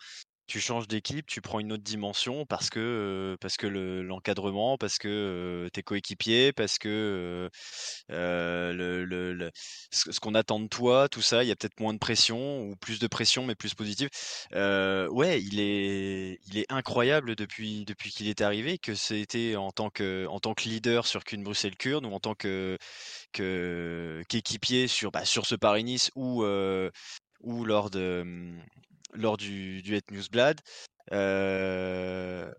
Tu 0.49 0.61
changes 0.61 0.89
d'équipe, 0.89 1.27
tu 1.27 1.43
prends 1.43 1.61
une 1.61 1.73
autre 1.73 1.83
dimension 1.83 2.47
parce 2.47 2.71
que, 2.71 3.37
parce 3.39 3.59
que 3.59 3.67
le- 3.67 4.03
l'encadrement, 4.03 4.79
parce 4.79 4.97
que 4.99 5.69
tes 5.75 5.83
coéquipiers, 5.83 6.53
parce 6.55 6.79
que 6.79 7.51
ce, 9.91 10.21
qu'on 10.21 10.35
attend 10.35 10.61
de 10.61 10.67
toi, 10.69 11.09
tout 11.11 11.21
ça, 11.23 11.45
il 11.45 11.49
y 11.49 11.53
a 11.53 11.57
peut-être 11.57 11.79
moins 11.81 11.93
de 11.93 11.99
pression 11.99 12.63
ou 12.63 12.77
plus 12.77 12.99
de 12.99 13.07
pression, 13.07 13.45
mais 13.45 13.55
plus 13.55 13.75
positive. 13.75 14.09
Ouais, 14.53 15.43
il 15.43 15.61
est, 15.61 16.39
il 16.47 16.59
est 16.59 16.67
incroyable 16.73 17.37
depuis, 17.37 17.85
depuis 17.85 18.11
qu'il 18.11 18.29
est 18.29 18.41
arrivé, 18.41 18.79
que 18.79 18.95
c'était 18.95 19.57
en 19.57 19.71
tant 19.71 19.91
que, 19.91 20.27
en 20.29 20.41
tant 20.41 20.55
que 20.55 20.65
leader 20.69 21.07
sur 21.07 21.25
qu'une 21.25 21.43
Bruxelles-Kurn 21.45 22.07
ou 22.07 22.13
en 22.15 22.21
tant 22.21 22.35
que, 22.35 22.79
qu'équipier 23.33 24.89
sur, 24.89 25.11
bah, 25.11 25.25
sur 25.25 25.47
ce 25.47 25.55
Paris-Nice 25.55 26.11
ou, 26.15 26.45
ou 27.41 27.65
lors, 27.65 27.91
de, 27.91 28.21
hum, 28.23 28.61
lors 29.13 29.37
du, 29.37 29.83
du 29.83 29.95
Het 29.97 30.11
Newsblad. 30.11 30.61
Euh, 31.13 32.53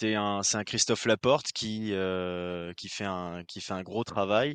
c'est 0.00 0.14
un, 0.14 0.40
un 0.52 0.64
Christophe 0.64 1.06
Laporte 1.06 1.52
qui, 1.52 1.90
euh, 1.92 2.72
qui, 2.74 2.88
fait 2.88 3.04
un, 3.04 3.82
gros 3.82 4.04
travail 4.04 4.54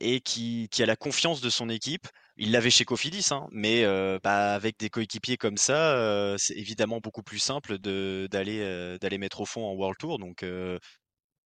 et 0.00 0.20
qui, 0.20 0.68
a 0.78 0.86
la 0.86 0.96
confiance 0.96 1.40
de 1.40 1.50
son 1.50 1.68
équipe. 1.68 2.08
Il 2.36 2.50
l'avait 2.50 2.70
chez 2.70 2.84
Cofidis, 2.84 3.28
hein, 3.30 3.46
mais 3.52 3.84
euh, 3.84 4.18
bah, 4.24 4.54
avec 4.54 4.76
des 4.78 4.90
coéquipiers 4.90 5.36
comme 5.36 5.56
ça, 5.56 6.34
c'est 6.38 6.56
évidemment 6.56 6.98
beaucoup 6.98 7.22
plus 7.22 7.38
simple 7.38 7.78
d'aller, 7.78 8.98
mettre 9.18 9.40
au 9.40 9.46
fond 9.46 9.64
en 9.64 9.74
World 9.74 9.98
Tour. 9.98 10.18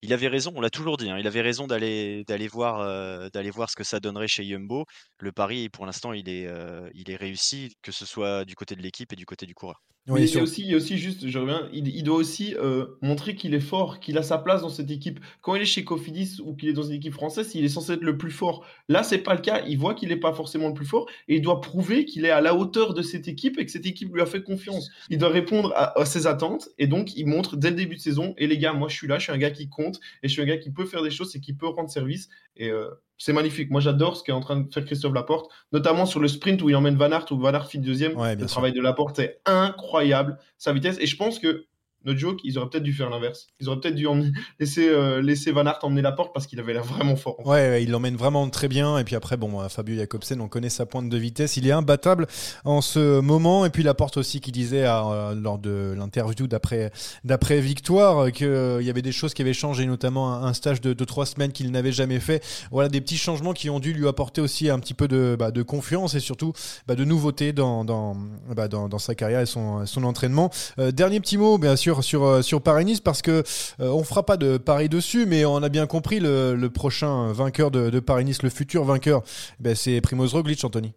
Il 0.01 0.13
avait 0.13 0.27
raison, 0.27 0.51
on 0.55 0.61
l'a 0.61 0.69
toujours 0.69 0.97
dit, 0.97 1.09
hein, 1.09 1.17
il 1.19 1.27
avait 1.27 1.41
raison 1.41 1.67
d'aller, 1.67 2.23
d'aller, 2.25 2.47
voir, 2.47 2.81
euh, 2.81 3.29
d'aller 3.33 3.49
voir 3.49 3.69
ce 3.69 3.75
que 3.75 3.83
ça 3.83 3.99
donnerait 3.99 4.27
chez 4.27 4.43
Jumbo. 4.43 4.85
Le 5.19 5.31
pari, 5.31 5.69
pour 5.69 5.85
l'instant, 5.85 6.13
il 6.13 6.29
est, 6.29 6.47
euh, 6.47 6.89
il 6.93 7.09
est 7.09 7.15
réussi, 7.15 7.75
que 7.81 7.91
ce 7.91 8.05
soit 8.05 8.45
du 8.45 8.55
côté 8.55 8.75
de 8.75 8.81
l'équipe 8.81 9.11
et 9.13 9.15
du 9.15 9.25
côté 9.25 9.45
du 9.45 9.55
coureur. 9.55 9.81
Mais 10.09 10.23
il, 10.23 10.33
y 10.33 10.39
a 10.39 10.41
aussi, 10.41 10.61
il 10.61 10.71
y 10.71 10.73
a 10.73 10.77
aussi 10.77 10.97
juste, 10.97 11.27
je 11.27 11.37
reviens, 11.37 11.67
il, 11.73 11.89
il 11.89 12.01
doit 12.01 12.15
aussi 12.15 12.55
euh, 12.55 12.85
montrer 13.01 13.35
qu'il 13.35 13.53
est 13.53 13.59
fort, 13.59 13.99
qu'il 13.99 14.17
a 14.17 14.23
sa 14.23 14.37
place 14.37 14.61
dans 14.61 14.69
cette 14.69 14.89
équipe. 14.89 15.19
Quand 15.41 15.55
il 15.55 15.61
est 15.61 15.65
chez 15.65 15.83
Cofidis 15.83 16.39
ou 16.41 16.55
qu'il 16.55 16.69
est 16.69 16.73
dans 16.73 16.83
une 16.83 16.93
équipe 16.93 17.13
française, 17.13 17.51
il 17.55 17.65
est 17.65 17.69
censé 17.69 17.91
être 17.93 18.03
le 18.03 18.17
plus 18.17 18.31
fort. 18.31 18.65
Là, 18.87 19.03
c'est 19.03 19.17
pas 19.17 19.33
le 19.33 19.41
cas. 19.41 19.63
Il 19.67 19.77
voit 19.77 19.95
qu'il 19.95 20.07
n'est 20.07 20.15
pas 20.15 20.31
forcément 20.31 20.69
le 20.69 20.73
plus 20.73 20.85
fort 20.85 21.09
et 21.27 21.35
il 21.35 21.41
doit 21.41 21.59
prouver 21.59 22.05
qu'il 22.05 22.23
est 22.23 22.29
à 22.29 22.39
la 22.39 22.55
hauteur 22.55 22.93
de 22.93 23.01
cette 23.01 23.27
équipe 23.27 23.59
et 23.59 23.65
que 23.65 23.71
cette 23.71 23.85
équipe 23.85 24.13
lui 24.13 24.21
a 24.21 24.25
fait 24.25 24.41
confiance. 24.41 24.89
Il 25.09 25.17
doit 25.17 25.27
répondre 25.27 25.73
à, 25.75 25.99
à 25.99 26.05
ses 26.05 26.25
attentes 26.25 26.69
et 26.77 26.87
donc 26.87 27.17
il 27.17 27.27
montre 27.27 27.57
dès 27.57 27.71
le 27.71 27.75
début 27.75 27.95
de 27.95 28.01
saison. 28.01 28.33
Et 28.37 28.47
les 28.47 28.57
gars, 28.57 28.71
moi, 28.71 28.87
je 28.87 28.95
suis 28.95 29.07
là, 29.07 29.19
je 29.19 29.23
suis 29.23 29.33
un 29.33 29.37
gars 29.37 29.51
qui 29.51 29.67
compte 29.67 29.86
et 30.23 30.27
je 30.27 30.33
suis 30.33 30.41
un 30.41 30.45
gars 30.45 30.57
qui 30.57 30.71
peut 30.71 30.85
faire 30.85 31.03
des 31.03 31.11
choses 31.11 31.35
et 31.35 31.39
qui 31.39 31.53
peut 31.53 31.67
rendre 31.67 31.89
service. 31.89 32.29
Et 32.55 32.69
euh, 32.69 32.89
c'est 33.17 33.33
magnifique. 33.33 33.71
Moi, 33.71 33.81
j'adore 33.81 34.17
ce 34.17 34.23
qu'est 34.23 34.31
en 34.31 34.39
train 34.39 34.61
de 34.61 34.73
faire 34.73 34.85
Christophe 34.85 35.13
Laporte, 35.13 35.51
notamment 35.71 36.05
sur 36.05 36.19
le 36.19 36.27
sprint 36.27 36.61
où 36.61 36.69
il 36.69 36.75
emmène 36.75 36.95
Van 36.95 37.11
Aert, 37.11 37.25
où 37.31 37.37
Van 37.37 37.53
Aert 37.53 37.67
finit 37.67 37.85
deuxième. 37.85 38.17
Ouais, 38.17 38.35
le 38.35 38.45
travail 38.45 38.73
de 38.73 38.81
Laporte 38.81 39.19
est 39.19 39.39
incroyable, 39.45 40.37
sa 40.57 40.73
vitesse. 40.73 40.97
Et 40.99 41.07
je 41.07 41.15
pense 41.15 41.39
que, 41.39 41.65
notre 42.07 42.19
joke, 42.19 42.39
ils 42.43 42.57
auraient 42.57 42.69
peut-être 42.69 42.83
dû 42.83 42.93
faire 42.93 43.09
l'inverse. 43.09 43.47
Ils 43.59 43.69
auraient 43.69 43.79
peut-être 43.79 43.95
dû 43.95 44.07
laisser, 44.59 44.87
euh, 44.87 45.21
laisser 45.21 45.51
Van 45.51 45.65
Aert 45.65 45.79
emmener 45.83 46.01
Laporte 46.01 46.33
parce 46.33 46.47
qu'il 46.47 46.59
avait 46.59 46.73
l'air 46.73 46.83
vraiment 46.83 47.15
fort. 47.15 47.45
Ouais, 47.45 47.83
il 47.83 47.91
l'emmène 47.91 48.15
vraiment 48.15 48.47
très 48.49 48.67
bien. 48.67 48.97
Et 48.97 49.03
puis 49.03 49.15
après, 49.15 49.37
bon, 49.37 49.61
euh, 49.61 49.69
Fabio 49.69 49.95
Jacobsen, 49.95 50.41
on 50.41 50.47
connaît 50.47 50.69
sa 50.69 50.85
pointe 50.85 51.09
de 51.09 51.17
vitesse. 51.17 51.57
Il 51.57 51.67
est 51.67 51.71
imbattable 51.71 52.27
en 52.65 52.81
ce 52.81 53.19
moment. 53.19 53.65
Et 53.65 53.69
puis 53.69 53.83
la 53.83 53.93
porte 53.93 54.17
aussi 54.17 54.41
qui 54.41 54.51
disait 54.51 54.85
euh, 54.85 55.35
lors 55.35 55.59
de 55.59 55.93
l'interview 55.97 56.47
d'après 56.47 56.91
d'après 57.23 57.59
victoire 57.59 58.31
qu'il 58.31 58.47
y 58.81 58.89
avait 58.89 59.01
des 59.01 59.11
choses 59.11 59.33
qui 59.33 59.41
avaient 59.41 59.53
changé, 59.53 59.85
notamment 59.85 60.33
un, 60.33 60.45
un 60.45 60.53
stage 60.53 60.81
de, 60.81 60.93
de 60.93 61.05
trois 61.05 61.25
semaines 61.25 61.51
qu'il 61.51 61.71
n'avait 61.71 61.91
jamais 61.91 62.19
fait. 62.19 62.43
Voilà, 62.71 62.89
des 62.89 63.01
petits 63.01 63.17
changements 63.17 63.53
qui 63.53 63.69
ont 63.69 63.79
dû 63.79 63.93
lui 63.93 64.07
apporter 64.07 64.41
aussi 64.41 64.69
un 64.69 64.79
petit 64.79 64.93
peu 64.93 65.07
de, 65.07 65.35
bah, 65.37 65.51
de 65.51 65.61
confiance 65.61 66.15
et 66.15 66.19
surtout 66.19 66.53
bah, 66.87 66.95
de 66.95 67.03
nouveauté 67.03 67.53
dans, 67.53 67.83
dans, 67.83 68.15
bah, 68.55 68.67
dans, 68.67 68.87
dans 68.87 68.99
sa 68.99 69.15
carrière 69.15 69.41
et 69.41 69.45
son, 69.45 69.85
son 69.85 70.03
entraînement. 70.03 70.49
Euh, 70.79 70.91
dernier 70.91 71.19
petit 71.19 71.37
mot, 71.37 71.57
bien 71.57 71.75
sûr, 71.75 71.96
sur, 72.01 72.23
euh, 72.23 72.41
sur 72.41 72.61
Paris-Nice, 72.61 73.01
parce 73.01 73.21
que 73.21 73.31
euh, 73.31 73.43
on 73.89 74.03
fera 74.03 74.25
pas 74.25 74.37
de 74.37 74.57
pari 74.57 74.89
dessus, 74.89 75.25
mais 75.25 75.45
on 75.45 75.57
a 75.63 75.69
bien 75.69 75.87
compris 75.87 76.19
le, 76.19 76.55
le 76.55 76.69
prochain 76.69 77.31
vainqueur 77.31 77.71
de, 77.71 77.89
de 77.89 77.99
Paris-Nice, 77.99 78.43
le 78.43 78.49
futur 78.49 78.83
vainqueur, 78.83 79.21
ben, 79.59 79.75
c'est 79.75 79.99
Primoz 80.01 80.33
Roglic, 80.33 80.63
Anthony. 80.63 80.93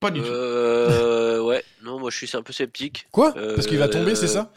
Pas 0.00 0.10
du 0.10 0.20
Euh, 0.24 1.42
ouais, 1.42 1.62
non, 1.84 1.98
moi 1.98 2.10
je 2.10 2.16
suis 2.24 2.36
un 2.36 2.42
peu 2.42 2.52
sceptique. 2.52 3.06
Quoi? 3.12 3.32
Parce 3.32 3.66
qu'il 3.66 3.78
va 3.78 3.88
tomber, 3.88 4.14
c'est 4.14 4.28
ça? 4.28 4.52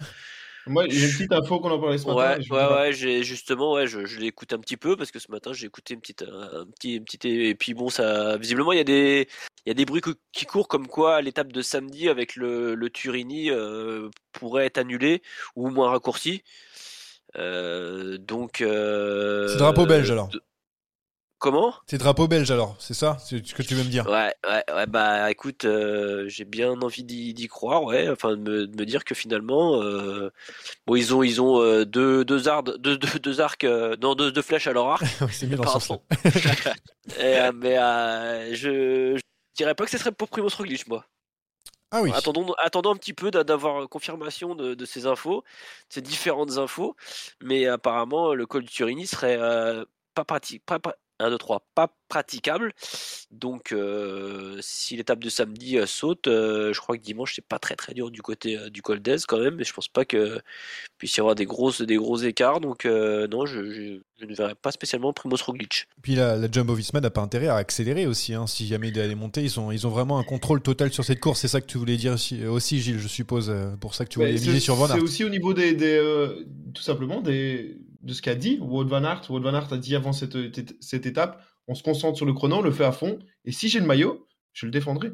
Moi, 0.65 0.86
j'ai 0.88 1.06
une 1.06 1.12
petite 1.12 1.34
info 1.34 1.60
qu'on 1.60 1.71
en 1.71 1.80
parlait 1.80 1.97
ce 1.97 2.08
matin. 2.08 2.39
Ouais, 2.39 2.49
ouais, 2.49 2.73
ouais, 2.73 2.93
j'ai 2.93 3.23
justement, 3.23 3.73
ouais, 3.73 3.88
je, 3.88 4.06
je 4.06 4.19
l'écoute 4.19 4.54
un 4.54 4.60
petit 4.60 4.78
peu 4.78 4.95
parce 4.95 5.12
que 5.12 5.19
ce 5.19 5.30
matin 5.30 5.52
j'ai 5.54 5.67
écouté 5.67 5.93
une 5.93 5.99
petite, 5.99 6.23
un, 6.23 6.65
petit, 6.67 6.95
une 6.95 7.04
petite, 7.04 7.26
et 7.26 7.54
puis 7.56 7.73
bon, 7.73 7.89
ça, 7.89 8.38
visiblement 8.38 8.71
il 8.71 8.78
y 8.78 8.82
a 8.82 8.86
des, 8.86 9.28
il 9.65 9.69
y 9.69 9.71
a 9.71 9.73
des 9.73 9.86
bruits 9.86 10.02
qui 10.32 10.45
courent 10.45 10.67
comme 10.67 10.88
quoi 10.88 11.21
l'étape 11.21 11.52
de 11.52 11.62
samedi 11.62 12.08
avec 12.08 12.36
le, 12.36 12.76
le 12.76 12.89
Turini 12.89 13.52
euh, 13.52 14.10
pourrait 14.32 14.65
être 14.65 14.78
annulée 14.78 15.21
ou 15.56 15.69
moins 15.69 15.89
raccourcie. 15.89 16.43
Euh, 17.36 18.17
donc. 18.17 18.62
euh, 18.62 19.47
C'est 19.49 19.58
drapeau 19.58 19.86
belge 19.86 20.12
alors. 20.12 20.30
Comment? 21.43 21.73
C'est 21.88 21.97
drapeau 21.97 22.29
belge 22.29 22.49
alors, 22.51 22.73
c'est 22.79 22.93
ça? 22.93 23.17
C'est 23.19 23.45
ce 23.45 23.53
que 23.53 23.63
tu 23.63 23.75
veux 23.75 23.84
me 23.84 23.89
dire 23.89 24.06
Ouais, 24.08 24.34
ouais, 24.47 24.63
ouais, 24.73 24.86
bah 24.88 25.29
écoute, 25.29 25.65
euh, 25.65 26.23
j'ai 26.29 26.45
bien 26.45 26.71
envie 26.82 27.03
d'y 27.03 27.47
croire, 27.49 27.84
ouais, 27.84 28.08
enfin 28.08 28.38
de 28.38 28.38
me, 28.38 28.65
de 28.65 28.77
me 28.79 28.86
dire 28.86 29.03
que 29.03 29.13
finalement, 29.13 29.82
euh, 29.82 30.32
bon, 30.88 30.95
ils 30.95 31.13
ont, 31.13 31.21
ils 31.21 31.41
ont 31.41 31.60
euh, 31.62 31.84
deux, 31.84 32.23
deux, 32.23 32.47
arcs, 32.47 32.77
deux, 32.77 32.97
deux, 32.97 33.19
deux 33.19 33.41
arcs, 33.41 33.65
non, 33.65 34.15
deux, 34.15 34.32
deux 34.32 34.41
flèches 34.41 34.67
à 34.67 34.71
leur 34.71 34.88
arc. 34.88 35.03
C'est 35.34 35.45
mieux 35.47 35.58
dans 35.58 35.79
ce 35.82 35.93
euh, 37.19 37.51
mais 37.53 37.75
je, 38.56 39.17
je 39.17 39.21
dirais 39.58 39.75
pas 39.75 39.84
que 39.84 39.91
ce 39.91 39.97
serait 39.97 40.13
pour 40.13 40.29
Primoz 40.29 40.56
Roglic, 40.56 40.88
moi. 40.88 41.06
Ah 41.91 42.01
oui. 42.01 42.12
Attendons, 42.13 42.53
attendons 42.58 42.93
un 42.93 42.95
petit 42.95 43.13
peu 43.13 43.32
d'a- 43.32 43.43
d'avoir 43.43 43.89
confirmation 43.89 44.56
de, 44.56 44.75
de 44.75 44.86
ces 44.86 45.08
infos, 45.08 45.41
de 45.89 45.93
ces 45.93 46.01
différentes 46.01 46.58
infos, 46.58 46.95
mais 47.41 47.67
apparemment 47.67 48.34
le 48.34 48.45
col 48.45 48.63
du 48.63 48.69
Turini 48.71 49.08
serait 49.08 49.38
euh, 49.38 49.84
pas 50.15 50.23
pratique, 50.23 50.63
pas, 50.65 50.79
pas- 50.79 50.95
1, 51.19 51.30
2, 51.30 51.38
3, 51.38 51.65
pas 51.76 51.93
praticable. 52.10 52.73
Donc, 53.32 53.71
euh, 53.71 54.58
si 54.62 54.95
l'étape 54.95 55.19
de 55.19 55.30
samedi 55.30 55.78
euh, 55.78 55.86
saute, 55.86 56.28
euh, 56.28 56.73
je 56.73 56.80
crois 56.80 56.97
que 56.97 57.02
dimanche 57.04 57.34
c'est 57.36 57.45
pas 57.45 57.58
très 57.60 57.76
très 57.76 57.93
dur 57.93 58.12
du 58.12 58.21
côté 58.21 58.58
euh, 58.58 58.69
du 58.69 58.82
col 58.82 58.99
d'Aise 58.99 59.26
quand 59.26 59.39
même, 59.39 59.56
mais 59.56 59.63
je 59.63 59.73
pense 59.73 59.88
pas 59.88 60.06
que 60.06 60.39
puisse 60.97 61.15
y 61.17 61.19
avoir 61.19 61.34
des 61.36 61.45
grosses 61.45 61.82
des 61.82 61.95
gros 61.95 62.17
écarts. 62.17 62.60
Donc, 62.60 62.86
euh, 62.86 63.28
non, 63.28 63.45
je, 63.45 63.71
je- 63.71 63.99
je 64.19 64.26
ne 64.26 64.36
verrais 64.36 64.56
pas 64.56 64.71
spécialement 64.71 65.12
Primoz 65.12 65.41
Roglic. 65.41 65.88
Puis 66.02 66.15
la, 66.15 66.38
la 66.38 66.49
Jumbo 66.49 66.73
Visma 66.76 67.02
n'a 67.02 67.10
pas 67.10 67.19
intérêt 67.21 67.47
à 67.47 67.56
accélérer 67.56 68.06
aussi. 68.08 68.34
Hein. 68.34 68.47
Si 68.47 68.67
jamais 68.67 68.88
il 68.88 68.93
doit 68.93 69.04
aller 69.04 69.15
monter, 69.15 69.41
ils 69.43 69.60
ont, 69.60 69.69
ils 69.71 69.86
ont 69.86 69.89
vraiment 69.89 70.17
un 70.17 70.23
contrôle 70.23 70.62
total 70.62 70.93
sur 70.93 71.04
cette 71.04 71.19
course. 71.19 71.41
C'est 71.41 71.49
ça 71.49 71.60
que 71.60 71.65
tu 71.65 71.78
voulais 71.78 71.97
dire 71.97 72.13
aussi, 72.13 72.45
aussi, 72.45 72.80
Gilles, 72.80 72.99
je 72.99 73.08
suppose. 73.10 73.54
Pour 73.82 73.95
ça 73.95 74.06
que 74.06 74.10
tu 74.12 74.19
voulais 74.19 74.32
miser 74.34 74.60
sur 74.62 74.76
Van. 74.76 74.88
C'est 74.88 75.02
aussi 75.02 75.26
au 75.26 75.30
niveau 75.30 75.54
des, 75.54 75.73
des, 75.73 75.97
euh, 75.97 76.45
tout 76.73 76.82
simplement 76.84 77.19
des, 77.21 77.76
de 78.03 78.13
ce 78.13 78.21
qu'a 78.21 78.35
dit 78.35 78.59
Wout 78.61 78.85
van 78.85 79.03
Aert. 79.03 79.29
Wout 79.29 79.41
van 79.41 79.53
Aert 79.53 79.71
a 79.73 79.77
dit 79.77 79.95
avant 79.95 80.13
cette, 80.13 80.37
cette 80.81 81.05
étape, 81.05 81.43
on 81.67 81.75
se 81.75 81.83
concentre 81.83 82.17
sur 82.17 82.25
le 82.25 82.33
chrono, 82.33 82.57
on 82.57 82.61
le 82.61 82.71
fait 82.71 82.85
à 82.85 82.91
fond, 82.91 83.19
et 83.45 83.51
si 83.51 83.69
j'ai 83.69 83.79
le 83.79 83.85
maillot, 83.85 84.27
je 84.51 84.65
le 84.65 84.71
défendrai. 84.71 85.13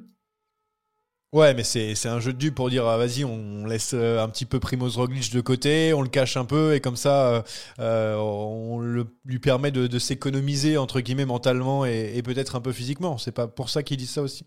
Ouais, 1.31 1.53
mais 1.53 1.63
c'est 1.63 2.07
un 2.07 2.19
jeu 2.19 2.33
de 2.33 2.39
dupes 2.39 2.55
pour 2.55 2.71
dire 2.71 2.87
ah, 2.87 2.97
vas-y, 2.97 3.23
on 3.23 3.67
laisse 3.67 3.91
euh, 3.93 4.19
un 4.19 4.27
petit 4.29 4.45
peu 4.45 4.59
Primoz 4.59 4.97
Roglic 4.97 5.31
de 5.31 5.41
côté, 5.41 5.93
on 5.93 6.01
le 6.01 6.09
cache 6.09 6.37
un 6.37 6.45
peu 6.45 6.73
et 6.73 6.79
comme 6.81 6.95
ça, 6.95 7.35
euh, 7.35 7.41
euh, 7.77 8.15
on 8.15 8.79
lui 8.79 9.39
permet 9.39 9.69
de, 9.69 9.85
de 9.85 9.99
s'économiser 9.99 10.77
entre 10.77 11.01
guillemets 11.01 11.27
mentalement 11.27 11.85
et, 11.85 12.13
et 12.15 12.23
peut-être 12.23 12.55
un 12.55 12.61
peu 12.61 12.71
physiquement. 12.71 13.19
C'est 13.19 13.31
pas 13.31 13.47
pour 13.47 13.69
ça 13.69 13.83
qu'ils 13.83 13.97
disent 13.97 14.09
ça 14.09 14.23
aussi. 14.23 14.43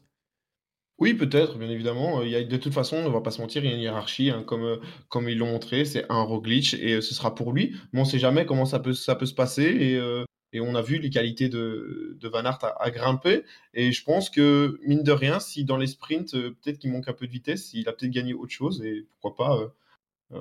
Oui, 0.99 1.15
peut-être, 1.15 1.59
bien 1.59 1.69
évidemment. 1.69 2.21
Euh, 2.21 2.27
Il 2.27 2.31
y 2.31 2.37
a, 2.37 2.45
de 2.45 2.57
toute 2.57 2.73
façon, 2.73 2.97
on 2.97 3.05
ne 3.05 3.09
va 3.13 3.21
pas 3.21 3.31
se 3.31 3.41
mentir, 3.41 3.65
il 3.65 3.71
y 3.71 3.73
a 3.73 3.77
une 3.77 3.83
hiérarchie, 3.83 4.31
hein, 4.31 4.45
comme, 4.45 4.65
euh, 4.65 4.77
comme 5.09 5.29
ils 5.29 5.37
l'ont 5.39 5.51
montré, 5.51 5.85
c'est 5.85 6.07
un 6.11 6.23
Roglic 6.23 6.75
et 6.75 6.95
euh, 6.95 7.01
ce 7.01 7.15
sera 7.15 7.35
pour 7.35 7.53
lui. 7.53 7.75
Mais 7.93 8.01
on 8.01 8.05
ne 8.05 8.09
sait 8.09 8.19
jamais 8.19 8.47
comment 8.47 8.67
ça 8.67 8.79
peut, 8.79 8.93
se 8.95 9.35
passer 9.35 9.65
et, 10.53 10.61
on 10.61 10.75
a 10.75 10.83
vu 10.83 10.99
les 10.99 11.11
qualités 11.11 11.49
de, 11.49 12.19
Van 12.25 12.45
Aert 12.45 12.59
à, 12.79 12.91
grimper. 12.91 13.43
Et 13.75 13.91
je 13.93 14.05
pense 14.05 14.31
que, 14.31 14.79
mine 14.87 15.03
de 15.03 15.13
rien, 15.13 15.41
si 15.41 15.65
dans 15.65 15.79
les 15.79 15.87
sprints, 15.87 16.33
peut-être 16.33 16.79
qu'il 16.79 16.93
manque 16.93 17.09
un 17.09 17.15
peu 17.15 17.27
de 17.27 17.33
vitesse, 17.33 17.73
il 17.75 17.89
a 17.89 17.93
peut-être 17.93 18.13
gagné 18.13 18.35
autre 18.35 18.53
chose 18.53 18.83
et 18.85 19.07
pourquoi 19.21 19.35
pas 20.31 20.39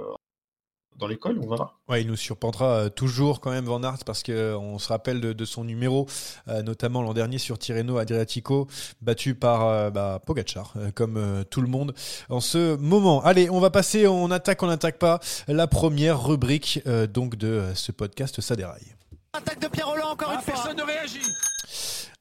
dans 0.98 1.08
l'école, 1.08 1.40
on 1.44 1.50
verra. 1.50 1.80
Ouais, 1.90 2.02
il 2.02 2.08
nous 2.08 2.16
surprendra 2.16 2.66
euh, 2.66 2.90
toujours 2.90 3.40
quand 3.42 3.50
même 3.52 3.66
Van 3.66 3.82
Aert 3.84 4.04
parce 4.06 4.24
que 4.24 4.32
euh, 4.32 4.58
on 4.58 4.78
se 4.78 4.88
rappelle 4.88 5.20
de, 5.20 5.34
de 5.34 5.46
son 5.46 5.64
numéro, 5.64 6.08
euh, 6.48 6.62
notamment 6.62 7.02
l'an 7.02 7.14
dernier 7.14 7.38
sur 7.38 7.58
Tirreno 7.58 7.98
Adriatico, 7.98 8.68
battu 9.02 9.34
par 9.34 9.66
euh, 9.66 9.90
bah, 9.90 10.22
Pogacar, 10.26 10.74
euh, 10.78 10.92
comme 10.92 11.44
tout 11.50 11.62
le 11.62 11.68
monde 11.68 11.94
en 12.30 12.40
ce 12.40 12.76
moment. 12.76 13.24
Allez, 13.24 13.50
on 13.50 13.60
va 13.60 13.70
passer, 13.72 14.08
on 14.08 14.30
attaque, 14.32 14.62
on 14.64 14.68
n'attaque 14.68 15.00
pas, 15.00 15.20
la 15.48 15.68
première 15.68 16.24
rubrique 16.24 16.82
donc 17.14 17.36
de 17.36 17.64
ce 17.74 17.92
podcast 17.92 18.42
Ça 18.42 18.56
déraille. 18.56 18.96
Attaque 19.34 19.60
de 19.60 19.68
Pierre 19.68 19.88
Roland 19.88 20.12
encore 20.12 20.32
une 20.32 20.42
fois. 20.42 20.54
Personne 20.54 20.78
ne 20.78 20.84
réagit. 20.84 21.22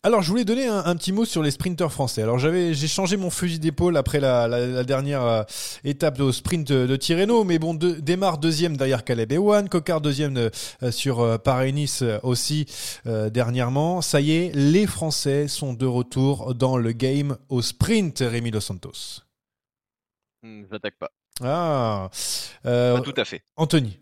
Alors, 0.02 0.22
je 0.22 0.30
voulais 0.30 0.46
donner 0.46 0.66
un, 0.66 0.78
un 0.86 0.96
petit 0.96 1.12
mot 1.12 1.26
sur 1.26 1.42
les 1.42 1.50
sprinteurs 1.50 1.92
français. 1.92 2.22
Alors, 2.22 2.38
j'avais, 2.38 2.72
j'ai 2.72 2.88
changé 2.88 3.18
mon 3.18 3.28
fusil 3.28 3.58
d'épaule 3.58 3.98
après 3.98 4.18
la, 4.18 4.48
la, 4.48 4.66
la 4.66 4.82
dernière 4.82 5.22
euh, 5.22 5.42
étape 5.84 6.18
au 6.20 6.32
sprint 6.32 6.66
de, 6.66 6.86
de 6.86 6.96
Tirreno, 6.96 7.44
mais 7.44 7.58
bon, 7.58 7.74
de, 7.74 7.92
démarre 7.92 8.38
deuxième 8.38 8.78
derrière 8.78 9.04
Caleb 9.04 9.30
Ewan, 9.30 9.68
Cocard 9.68 10.00
deuxième 10.00 10.38
euh, 10.38 10.90
sur 10.90 11.20
euh, 11.20 11.36
Paris-Nice 11.36 12.00
euh, 12.00 12.18
aussi 12.22 12.64
euh, 13.06 13.28
dernièrement. 13.28 14.00
Ça 14.00 14.22
y 14.22 14.32
est, 14.32 14.52
les 14.54 14.86
Français 14.86 15.48
sont 15.48 15.74
de 15.74 15.84
retour 15.84 16.54
dans 16.54 16.78
le 16.78 16.92
game 16.92 17.36
au 17.50 17.60
sprint, 17.60 18.20
Rémi 18.20 18.50
Dos 18.50 18.60
Santos. 18.60 19.20
Hmm, 20.42 20.62
J'attaque 20.72 20.94
pas. 20.98 21.10
Ah, 21.42 22.08
euh, 22.64 22.96
Pas 22.96 23.02
tout 23.02 23.14
à 23.18 23.24
fait. 23.26 23.42
Anthony. 23.56 23.98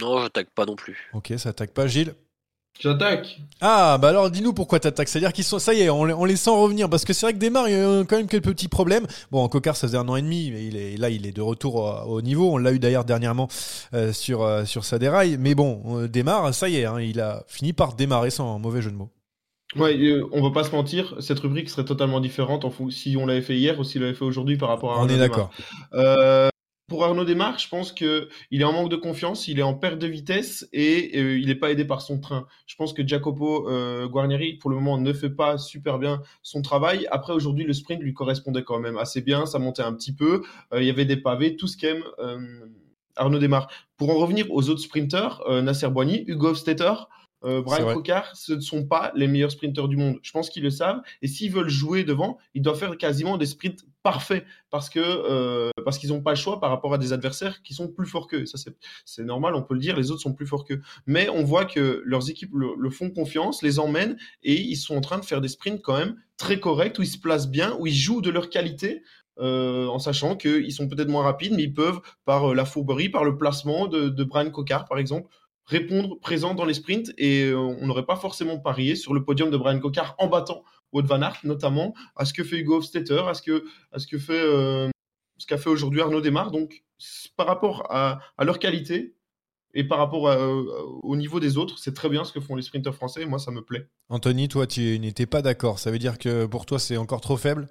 Non, 0.00 0.22
j'attaque 0.22 0.48
pas 0.54 0.64
non 0.64 0.74
plus. 0.74 1.10
Ok, 1.12 1.34
ça 1.36 1.50
attaque 1.50 1.72
pas. 1.72 1.86
Gilles. 1.86 2.14
J'attaque. 2.78 3.38
Ah, 3.60 3.98
bah 4.00 4.08
alors 4.08 4.30
dis-nous 4.30 4.52
pourquoi 4.52 4.78
t'attaques. 4.80 5.08
C'est-à-dire 5.08 5.32
qu'ils 5.32 5.44
sont, 5.44 5.58
ça 5.58 5.72
y 5.72 5.80
est, 5.80 5.90
on 5.90 6.04
les, 6.04 6.12
on 6.14 6.24
les 6.24 6.36
sent 6.36 6.50
revenir. 6.50 6.90
Parce 6.90 7.04
que 7.04 7.12
c'est 7.12 7.26
vrai 7.26 7.32
que 7.32 7.38
Desmar, 7.38 7.68
il 7.68 7.76
y 7.76 7.80
a 7.80 8.04
quand 8.04 8.16
même 8.16 8.28
quelques 8.28 8.44
petits 8.44 8.68
problèmes. 8.68 9.06
Bon, 9.30 9.42
en 9.42 9.48
Cocard, 9.48 9.76
ça 9.76 9.86
faisait 9.86 9.98
un 9.98 10.08
an 10.08 10.16
et 10.16 10.22
demi, 10.22 10.50
mais 10.52 10.66
il 10.66 10.76
est, 10.76 10.96
là, 10.96 11.08
il 11.08 11.26
est 11.26 11.32
de 11.32 11.42
retour 11.42 11.76
au, 11.76 12.16
au 12.16 12.22
niveau. 12.22 12.52
On 12.52 12.58
l'a 12.58 12.72
eu 12.72 12.78
d'ailleurs 12.78 13.04
dernièrement 13.04 13.48
euh, 13.94 14.12
sur, 14.12 14.42
euh, 14.42 14.64
sur 14.64 14.84
sa 14.84 14.98
déraille. 14.98 15.36
Mais 15.38 15.54
bon, 15.54 15.82
euh, 15.86 16.08
Desmar, 16.08 16.52
ça 16.52 16.68
y 16.68 16.76
est, 16.76 16.84
hein, 16.84 17.00
il 17.00 17.20
a 17.20 17.44
fini 17.48 17.72
par 17.72 17.94
démarrer 17.94 18.30
sans 18.30 18.58
mauvais 18.58 18.82
jeu 18.82 18.90
de 18.90 18.96
mots. 18.96 19.10
Ouais, 19.74 19.96
euh, 19.98 20.24
on 20.32 20.42
va 20.42 20.50
pas 20.50 20.64
se 20.64 20.70
mentir, 20.70 21.16
cette 21.20 21.40
rubrique 21.40 21.68
serait 21.68 21.84
totalement 21.84 22.20
différente 22.20 22.64
en 22.64 22.72
si 22.88 23.16
on 23.18 23.26
l'avait 23.26 23.42
fait 23.42 23.56
hier 23.56 23.78
ou 23.78 23.84
s'il 23.84 24.00
l'avait 24.00 24.14
fait 24.14 24.24
aujourd'hui 24.24 24.56
par 24.56 24.68
rapport 24.68 24.92
à 24.92 25.02
On 25.02 25.08
est 25.08 25.18
d'accord. 25.18 25.50
Euh, 25.92 26.48
pour 26.86 27.04
Arnaud 27.04 27.24
Desmar, 27.24 27.58
je 27.58 27.68
pense 27.68 27.92
que 27.92 28.28
il 28.50 28.60
est 28.60 28.64
en 28.64 28.72
manque 28.72 28.90
de 28.90 28.96
confiance, 28.96 29.48
il 29.48 29.58
est 29.58 29.64
en 29.64 29.74
perte 29.74 29.98
de 29.98 30.06
vitesse 30.06 30.68
et 30.72 31.18
euh, 31.18 31.38
il 31.38 31.46
n'est 31.48 31.56
pas 31.56 31.72
aidé 31.72 31.84
par 31.84 32.00
son 32.00 32.20
train. 32.20 32.46
Je 32.66 32.76
pense 32.76 32.92
que 32.92 33.06
Jacopo 33.06 33.68
euh, 33.68 34.06
Guarnieri, 34.06 34.54
pour 34.54 34.70
le 34.70 34.76
moment, 34.76 34.96
ne 34.96 35.12
fait 35.12 35.30
pas 35.30 35.58
super 35.58 35.98
bien 35.98 36.22
son 36.42 36.62
travail. 36.62 37.08
Après, 37.10 37.32
aujourd'hui, 37.32 37.64
le 37.64 37.72
sprint 37.72 38.00
lui 38.00 38.14
correspondait 38.14 38.62
quand 38.62 38.78
même 38.78 38.98
assez 38.98 39.20
bien, 39.20 39.46
ça 39.46 39.58
montait 39.58 39.82
un 39.82 39.92
petit 39.94 40.14
peu, 40.14 40.42
Euh, 40.72 40.80
il 40.80 40.86
y 40.86 40.90
avait 40.90 41.04
des 41.04 41.16
pavés, 41.16 41.56
tout 41.56 41.66
ce 41.66 41.76
qu'aime 41.76 42.04
euh, 42.18 42.38
Arnaud 43.16 43.38
Desmar. 43.38 43.68
Pour 43.96 44.10
en 44.10 44.14
revenir 44.14 44.46
aux 44.50 44.68
autres 44.68 44.82
sprinteurs, 44.82 45.42
Nasser 45.62 45.88
Boigny, 45.88 46.24
Hugo 46.26 46.54
euh, 47.44 47.58
C'est 47.58 47.64
Brian 47.64 47.84
vrai. 47.84 47.94
Cocard, 47.94 48.34
ce 48.34 48.54
ne 48.54 48.60
sont 48.60 48.86
pas 48.86 49.12
les 49.14 49.28
meilleurs 49.28 49.52
sprinteurs 49.52 49.88
du 49.88 49.96
monde. 49.96 50.18
Je 50.22 50.32
pense 50.32 50.50
qu'ils 50.50 50.62
le 50.62 50.70
savent. 50.70 51.00
Et 51.22 51.28
s'ils 51.28 51.52
veulent 51.52 51.68
jouer 51.68 52.04
devant, 52.04 52.38
ils 52.54 52.62
doivent 52.62 52.78
faire 52.78 52.96
quasiment 52.96 53.36
des 53.36 53.46
sprints 53.46 53.84
parfaits 54.06 54.44
parce 54.70 54.88
que 54.88 55.00
euh, 55.00 55.70
parce 55.84 55.98
qu'ils 55.98 56.10
n'ont 56.10 56.22
pas 56.22 56.30
le 56.30 56.36
choix 56.36 56.60
par 56.60 56.70
rapport 56.70 56.94
à 56.94 56.98
des 56.98 57.12
adversaires 57.12 57.60
qui 57.64 57.74
sont 57.74 57.88
plus 57.88 58.06
forts 58.06 58.28
qu'eux. 58.28 58.46
Ça 58.46 58.56
c'est 59.04 59.24
normal, 59.24 59.56
on 59.56 59.62
peut 59.62 59.74
le 59.74 59.80
dire. 59.80 59.96
Les 59.96 60.12
autres 60.12 60.22
sont 60.22 60.32
plus 60.32 60.46
forts 60.46 60.64
qu'eux. 60.64 60.80
Mais 61.06 61.28
on 61.28 61.42
voit 61.42 61.64
que 61.64 62.02
leurs 62.04 62.30
équipes 62.30 62.52
le, 62.54 62.90
font 62.90 63.10
confiance, 63.10 63.62
les 63.62 63.80
emmènent 63.80 64.16
et 64.44 64.54
ils 64.54 64.76
sont 64.76 64.96
en 64.96 65.00
train 65.00 65.18
de 65.18 65.24
faire 65.24 65.40
des 65.40 65.48
sprints 65.48 65.82
quand 65.82 65.98
même 65.98 66.14
très 66.36 66.60
corrects 66.60 67.00
où 67.00 67.02
ils 67.02 67.08
se 67.08 67.18
placent 67.18 67.50
bien, 67.50 67.74
où 67.80 67.88
ils 67.88 67.94
jouent 67.96 68.20
de 68.20 68.30
leur 68.30 68.48
qualité. 68.48 69.02
euh, 69.38 69.86
en 69.88 69.98
sachant 69.98 70.34
qu'ils 70.34 70.72
sont 70.72 70.88
peut-être 70.88 71.10
moins 71.10 71.22
rapides, 71.22 71.52
mais 71.52 71.64
ils 71.64 71.74
peuvent, 71.74 72.00
par 72.24 72.52
euh, 72.52 72.54
la 72.54 72.64
fourberie, 72.64 73.10
par 73.10 73.22
le 73.22 73.36
placement 73.36 73.86
de, 73.86 74.08
de 74.08 74.24
Brian 74.24 74.50
Cocard, 74.50 74.86
par 74.86 74.98
exemple, 74.98 75.28
répondre 75.66 76.18
présent 76.20 76.54
dans 76.54 76.64
les 76.64 76.72
sprints 76.74 77.12
et 77.18 77.52
on 77.52 77.86
n'aurait 77.86 78.06
pas 78.06 78.16
forcément 78.16 78.58
parié 78.58 78.94
sur 78.94 79.12
le 79.12 79.24
podium 79.24 79.50
de 79.50 79.56
Brian 79.56 79.80
Cocard 79.80 80.14
en 80.18 80.28
battant 80.28 80.62
Wout 80.92 81.02
van 81.02 81.22
Aert 81.22 81.40
notamment 81.44 81.94
à 82.14 82.24
ce 82.24 82.32
que 82.32 82.44
fait 82.44 82.58
Hugo 82.58 82.76
Hofstetter, 82.76 83.22
à 83.26 83.34
ce 83.34 83.42
que 83.42 83.64
à 83.92 83.98
ce 83.98 84.06
que 84.06 84.18
fait 84.18 84.40
euh, 84.40 84.88
ce 85.38 85.46
qu'a 85.46 85.58
fait 85.58 85.70
aujourd'hui 85.70 86.00
Arnaud 86.00 86.20
Desmar. 86.20 86.50
Donc 86.50 86.82
par 87.36 87.46
rapport 87.46 87.86
à, 87.90 88.20
à 88.38 88.44
leur 88.44 88.58
qualité 88.58 89.14
et 89.74 89.84
par 89.84 89.98
rapport 89.98 90.30
à, 90.30 90.36
euh, 90.36 90.62
au 91.02 91.16
niveau 91.16 91.38
des 91.40 91.58
autres, 91.58 91.78
c'est 91.78 91.92
très 91.92 92.08
bien 92.08 92.24
ce 92.24 92.32
que 92.32 92.40
font 92.40 92.56
les 92.56 92.62
sprinteurs 92.62 92.94
français 92.94 93.22
et 93.22 93.26
moi 93.26 93.38
ça 93.38 93.50
me 93.50 93.60
plaît. 93.62 93.88
Anthony, 94.08 94.48
toi, 94.48 94.66
tu 94.66 94.98
n'étais 94.98 95.26
pas 95.26 95.42
d'accord. 95.42 95.78
Ça 95.78 95.90
veut 95.90 95.98
dire 95.98 96.16
que 96.16 96.46
pour 96.46 96.64
toi, 96.64 96.78
c'est 96.78 96.96
encore 96.96 97.20
trop 97.20 97.36
faible? 97.36 97.68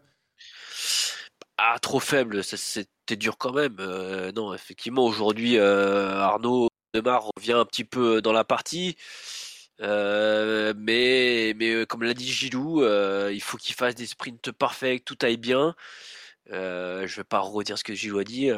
Ah, 1.57 1.79
trop 1.79 2.01
faible, 2.01 2.43
c'était 2.43 3.15
dur 3.15 3.37
quand 3.37 3.53
même. 3.53 3.77
Euh, 3.79 4.31
non, 4.33 4.53
effectivement, 4.53 5.05
aujourd'hui, 5.05 5.57
euh, 5.57 6.19
Arnaud 6.19 6.67
Demar 6.93 7.29
revient 7.35 7.53
un 7.53 7.65
petit 7.65 7.85
peu 7.85 8.21
dans 8.21 8.33
la 8.33 8.43
partie. 8.43 8.97
Euh, 9.81 10.73
mais, 10.77 11.53
mais 11.57 11.71
euh, 11.71 11.85
comme 11.85 12.03
l'a 12.03 12.13
dit 12.13 12.31
Gilou, 12.31 12.81
euh, 12.81 13.31
il 13.33 13.41
faut 13.41 13.57
qu'il 13.57 13.75
fasse 13.75 13.95
des 13.95 14.05
sprints 14.05 14.51
parfaits, 14.51 14.99
que 14.99 15.13
tout 15.13 15.17
aille 15.25 15.37
bien. 15.37 15.75
Euh, 16.51 17.07
je 17.07 17.17
vais 17.17 17.23
pas 17.23 17.39
redire 17.39 17.77
ce 17.77 17.83
que 17.83 17.93
Gilou 17.93 18.19
a 18.19 18.23
dit. 18.23 18.49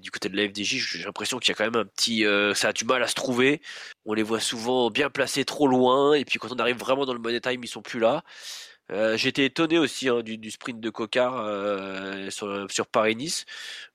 Du 0.00 0.10
côté 0.10 0.28
de 0.28 0.36
la 0.36 0.48
FDJ, 0.48 0.76
j'ai 0.78 1.04
l'impression 1.04 1.38
qu'il 1.38 1.50
y 1.50 1.52
a 1.52 1.56
quand 1.56 1.64
même 1.64 1.76
un 1.76 1.84
petit, 1.84 2.24
ça 2.54 2.68
a 2.68 2.72
du 2.72 2.84
mal 2.84 3.02
à 3.02 3.08
se 3.08 3.14
trouver. 3.14 3.60
On 4.04 4.14
les 4.14 4.22
voit 4.22 4.40
souvent 4.40 4.90
bien 4.90 5.10
placés 5.10 5.44
trop 5.44 5.68
loin, 5.68 6.14
et 6.14 6.24
puis 6.24 6.38
quand 6.38 6.52
on 6.52 6.58
arrive 6.58 6.78
vraiment 6.78 7.04
dans 7.06 7.14
le 7.14 7.20
money 7.20 7.40
time, 7.40 7.62
ils 7.64 7.68
sont 7.68 7.82
plus 7.82 8.00
là. 8.00 8.22
Euh, 8.92 9.16
été 9.16 9.44
étonné 9.44 9.78
aussi 9.78 10.08
hein, 10.08 10.22
du, 10.22 10.38
du 10.38 10.50
sprint 10.52 10.78
de 10.80 10.90
Cocard 10.90 11.36
euh, 11.38 12.30
sur, 12.30 12.70
sur 12.70 12.86
Paris-Nice. 12.86 13.44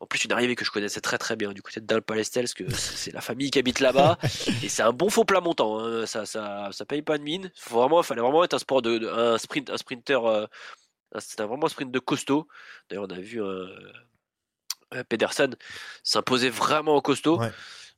En 0.02 0.06
plus, 0.06 0.26
une 0.26 0.34
arrivée 0.34 0.56
que 0.56 0.66
je 0.66 0.72
connaissais 0.72 1.00
très 1.00 1.18
très 1.18 1.38
bien 1.38 1.54
du 1.54 1.62
côté 1.62 1.80
de 1.80 1.86
Dalpalestel, 1.86 2.44
parce 2.44 2.54
que 2.54 2.70
c'est 2.76 3.14
la 3.14 3.22
famille 3.22 3.52
qui 3.52 3.60
habite 3.60 3.80
là-bas. 3.80 4.18
et 4.64 4.68
c'est 4.70 4.82
un 4.84 4.92
bon 4.92 5.10
faux 5.10 5.24
plat 5.24 5.40
montant. 5.40 5.80
hein. 5.80 6.06
Ça, 6.06 6.26
ça, 6.26 6.70
ça 6.74 6.86
paye 6.86 7.02
pas 7.02 7.18
de 7.18 7.24
mine. 7.24 7.52
Faut 7.56 7.80
vraiment, 7.80 8.02
il 8.02 8.06
fallait 8.06 8.22
vraiment 8.22 8.44
être 8.44 8.54
un 8.54 8.60
sport 8.60 8.82
de, 8.82 8.98
de- 8.98 9.08
un 9.08 9.38
sprint, 9.38 9.70
un 9.70 9.78
sprinter. 9.78 10.26
euh, 10.26 10.46
C'était 11.20 11.44
vraiment 11.44 11.68
un 11.68 11.70
sprint 11.70 11.92
de 11.92 12.00
costaud. 12.00 12.48
D'ailleurs, 12.90 13.06
on 13.08 13.14
a 13.14 13.20
vu 13.20 13.42
euh, 13.42 13.68
euh, 14.94 15.04
Pedersen 15.06 15.56
s'imposer 16.04 16.50
vraiment 16.50 16.96
en 16.98 17.02
costaud. 17.02 17.40
Ouais. 17.40 17.52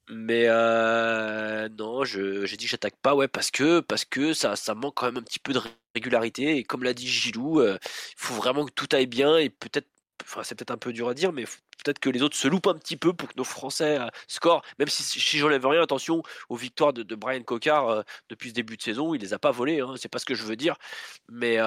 Mais 0.09 0.45
euh, 0.47 1.69
non, 1.69 2.03
j'ai 2.03 2.57
dit 2.57 2.65
que 2.65 2.71
j'attaque 2.71 2.97
pas, 3.01 3.15
ouais, 3.15 3.27
parce 3.29 3.51
que 3.51 3.79
parce 3.79 4.03
que 4.03 4.33
ça, 4.33 4.55
manque 4.75 4.95
quand 4.95 5.05
même 5.05 5.17
un 5.17 5.21
petit 5.21 5.39
peu 5.39 5.53
de 5.53 5.61
régularité. 5.95 6.57
Et 6.57 6.63
comme 6.65 6.83
l'a 6.83 6.93
dit 6.93 7.07
Gilou, 7.07 7.61
euh, 7.61 7.77
il 7.83 8.13
faut 8.17 8.33
vraiment 8.33 8.65
que 8.65 8.71
tout 8.71 8.87
aille 8.91 9.07
bien 9.07 9.37
et 9.37 9.49
peut-être, 9.49 9.87
enfin 10.23 10.43
c'est 10.43 10.55
peut-être 10.55 10.71
un 10.71 10.77
peu 10.77 10.91
dur 10.91 11.07
à 11.07 11.13
dire, 11.13 11.31
mais 11.31 11.45
peut-être 11.45 11.99
que 11.99 12.09
les 12.09 12.21
autres 12.21 12.35
se 12.35 12.47
loupent 12.49 12.67
un 12.67 12.75
petit 12.75 12.97
peu 12.97 13.13
pour 13.13 13.29
que 13.29 13.33
nos 13.37 13.45
Français 13.45 13.97
euh, 13.99 14.07
scorent. 14.27 14.63
Même 14.77 14.89
si, 14.89 15.03
si 15.03 15.37
j'enlève 15.37 15.65
rien, 15.65 15.81
attention 15.81 16.21
aux 16.49 16.55
victoires 16.57 16.91
de, 16.93 17.15
Brian 17.15 17.43
Cocard 17.43 17.87
euh, 17.89 18.01
depuis 18.29 18.49
ce 18.49 18.55
début 18.55 18.75
de 18.77 18.81
saison, 18.81 19.13
il 19.13 19.21
les 19.21 19.33
a 19.33 19.39
pas 19.39 19.51
volées, 19.51 19.79
hein, 19.79 19.93
c'est 19.97 20.09
pas 20.09 20.19
ce 20.19 20.25
que 20.25 20.35
je 20.35 20.43
veux 20.43 20.57
dire. 20.57 20.75
Mais 21.29 21.57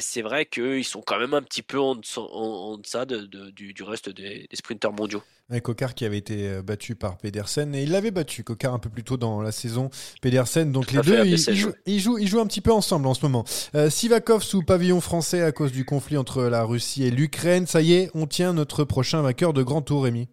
c'est 0.00 0.22
vrai 0.22 0.46
qu'ils 0.46 0.84
sont 0.84 1.02
quand 1.02 1.18
même 1.18 1.34
un 1.34 1.42
petit 1.42 1.62
peu 1.62 1.78
en 1.80 1.96
deçà, 1.96 3.04
de- 3.06 3.50
du, 3.50 3.82
reste 3.82 4.10
des, 4.10 4.46
des 4.48 4.56
sprinteurs 4.56 4.92
mondiaux. 4.92 5.24
Cocard 5.62 5.94
qui 5.94 6.04
avait 6.04 6.18
été 6.18 6.48
euh, 6.48 6.62
battu 6.62 6.94
par 6.94 7.16
Pedersen. 7.16 7.74
Et 7.74 7.82
il 7.82 7.90
l'avait 7.90 8.10
battu 8.10 8.44
Cocard 8.44 8.74
un 8.74 8.78
peu 8.78 8.90
plus 8.90 9.04
tôt 9.04 9.16
dans 9.16 9.40
la 9.40 9.52
saison 9.52 9.90
Pedersen. 10.20 10.72
Donc 10.72 10.92
les 10.92 11.00
deux 11.00 11.24
ils, 11.24 11.38
jouent, 11.38 11.72
ils, 11.86 12.00
jouent, 12.00 12.18
ils 12.18 12.28
jouent 12.28 12.40
un 12.40 12.46
petit 12.46 12.60
peu 12.60 12.72
ensemble 12.72 13.06
en 13.06 13.14
ce 13.14 13.24
moment. 13.24 13.44
Euh, 13.74 13.90
Sivakov 13.90 14.42
sous 14.42 14.62
pavillon 14.62 15.00
français 15.00 15.42
à 15.42 15.52
cause 15.52 15.72
du 15.72 15.84
conflit 15.84 16.16
entre 16.16 16.42
la 16.44 16.64
Russie 16.64 17.04
et 17.04 17.10
l'Ukraine. 17.10 17.66
Ça 17.66 17.80
y 17.80 17.94
est 17.94 18.10
on 18.14 18.26
tient 18.26 18.52
notre 18.52 18.84
prochain 18.84 19.22
vainqueur 19.22 19.52
de 19.52 19.62
Grand 19.62 19.82
Tour 19.82 20.04
Rémi. 20.04 20.28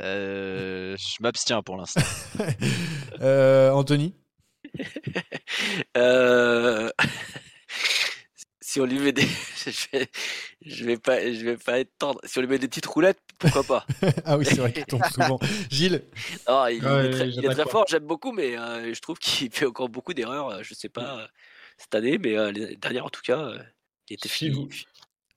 Euh, 0.00 0.96
je 0.96 1.16
m'abstiens 1.20 1.62
pour 1.62 1.76
l'instant. 1.76 2.02
Euh, 3.20 3.70
Anthony? 3.70 4.14
Euh, 5.96 6.90
si 8.74 8.80
on 8.80 8.86
lui 8.86 8.98
met 8.98 9.12
des, 9.12 9.22
je 9.66 9.86
vais, 9.92 10.08
je 10.66 10.84
vais 10.84 10.98
pas, 10.98 11.20
je 11.32 11.44
vais 11.44 11.56
pas 11.56 11.78
être 11.78 11.96
tendre. 11.96 12.20
Si 12.24 12.38
on 12.38 12.42
lui 12.42 12.48
met 12.48 12.58
des 12.58 12.66
petites 12.66 12.86
roulettes, 12.86 13.20
pourquoi 13.38 13.62
pas? 13.62 13.86
Ah 14.24 14.36
oui 14.38 14.44
c'est 14.46 14.56
vrai 14.60 14.72
qu'il 14.72 14.84
tombe 14.84 15.04
souvent 15.04 15.38
Gilles? 15.70 16.02
Ah, 16.46 16.66
il, 16.72 16.84
Ouais, 16.84 17.04
est 17.04 17.08
très, 17.10 17.28
il 17.28 17.44
est 17.44 17.48
j'attaque 17.48 17.54
très 17.54 17.64
pas. 17.64 17.70
fort, 17.70 17.84
j'aime 17.88 18.04
beaucoup, 18.04 18.32
mais 18.32 18.58
euh, 18.58 18.92
je 18.92 19.00
trouve 19.00 19.18
qu'il 19.18 19.50
fait 19.52 19.66
encore 19.66 19.88
beaucoup 19.88 20.12
d'erreurs. 20.14 20.48
euh, 20.50 20.62
Je 20.62 20.74
sais 20.74 20.88
pas 20.88 21.20
euh, 21.20 21.26
cette 21.78 21.94
année, 21.94 22.18
mais 22.18 22.36
euh, 22.36 22.50
les 22.50 22.76
dernières 22.76 23.06
en 23.06 23.10
tout 23.10 23.22
cas, 23.22 23.38
euh, 23.40 23.58
il 24.08 24.14
était 24.14 24.28
Si 24.28 24.48
fini. 24.48 24.56
vous- 24.66 24.68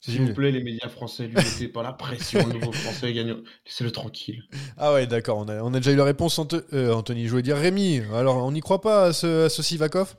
S'il 0.02 0.22
vous 0.22 0.34
plaît, 0.34 0.52
les 0.52 0.64
médias 0.64 0.90
français, 0.90 1.28
lui 1.28 1.36
mettez 1.40 1.68
pas 1.68 1.84
la 1.84 1.94
pression, 1.94 2.46
le 2.48 2.54
nouveau 2.54 2.72
français 2.72 3.14
gagnant. 3.14 3.38
Laissez-le 3.66 3.92
tranquille. 3.92 4.44
ah 4.78 4.94
ouais 4.94 5.08
d'accord 5.08 5.38
on 5.40 5.48
a, 5.50 5.62
on 5.62 5.74
a 5.74 5.78
déjà 5.80 5.92
eu 5.92 5.96
la 5.96 6.04
réponse 6.04 6.40
euh, 6.74 6.94
Anthony 6.94 7.26
je 7.26 7.30
voulais 7.32 7.42
dire 7.42 7.58
Rémi 7.58 8.02
alors 8.14 8.38
on 8.38 8.52
n'y 8.52 8.62
croit 8.62 8.82
pas 8.82 9.06
à 9.06 9.14
ce, 9.14 9.46
à 9.46 9.50
ce 9.50 9.62
Sivakov? 9.64 10.16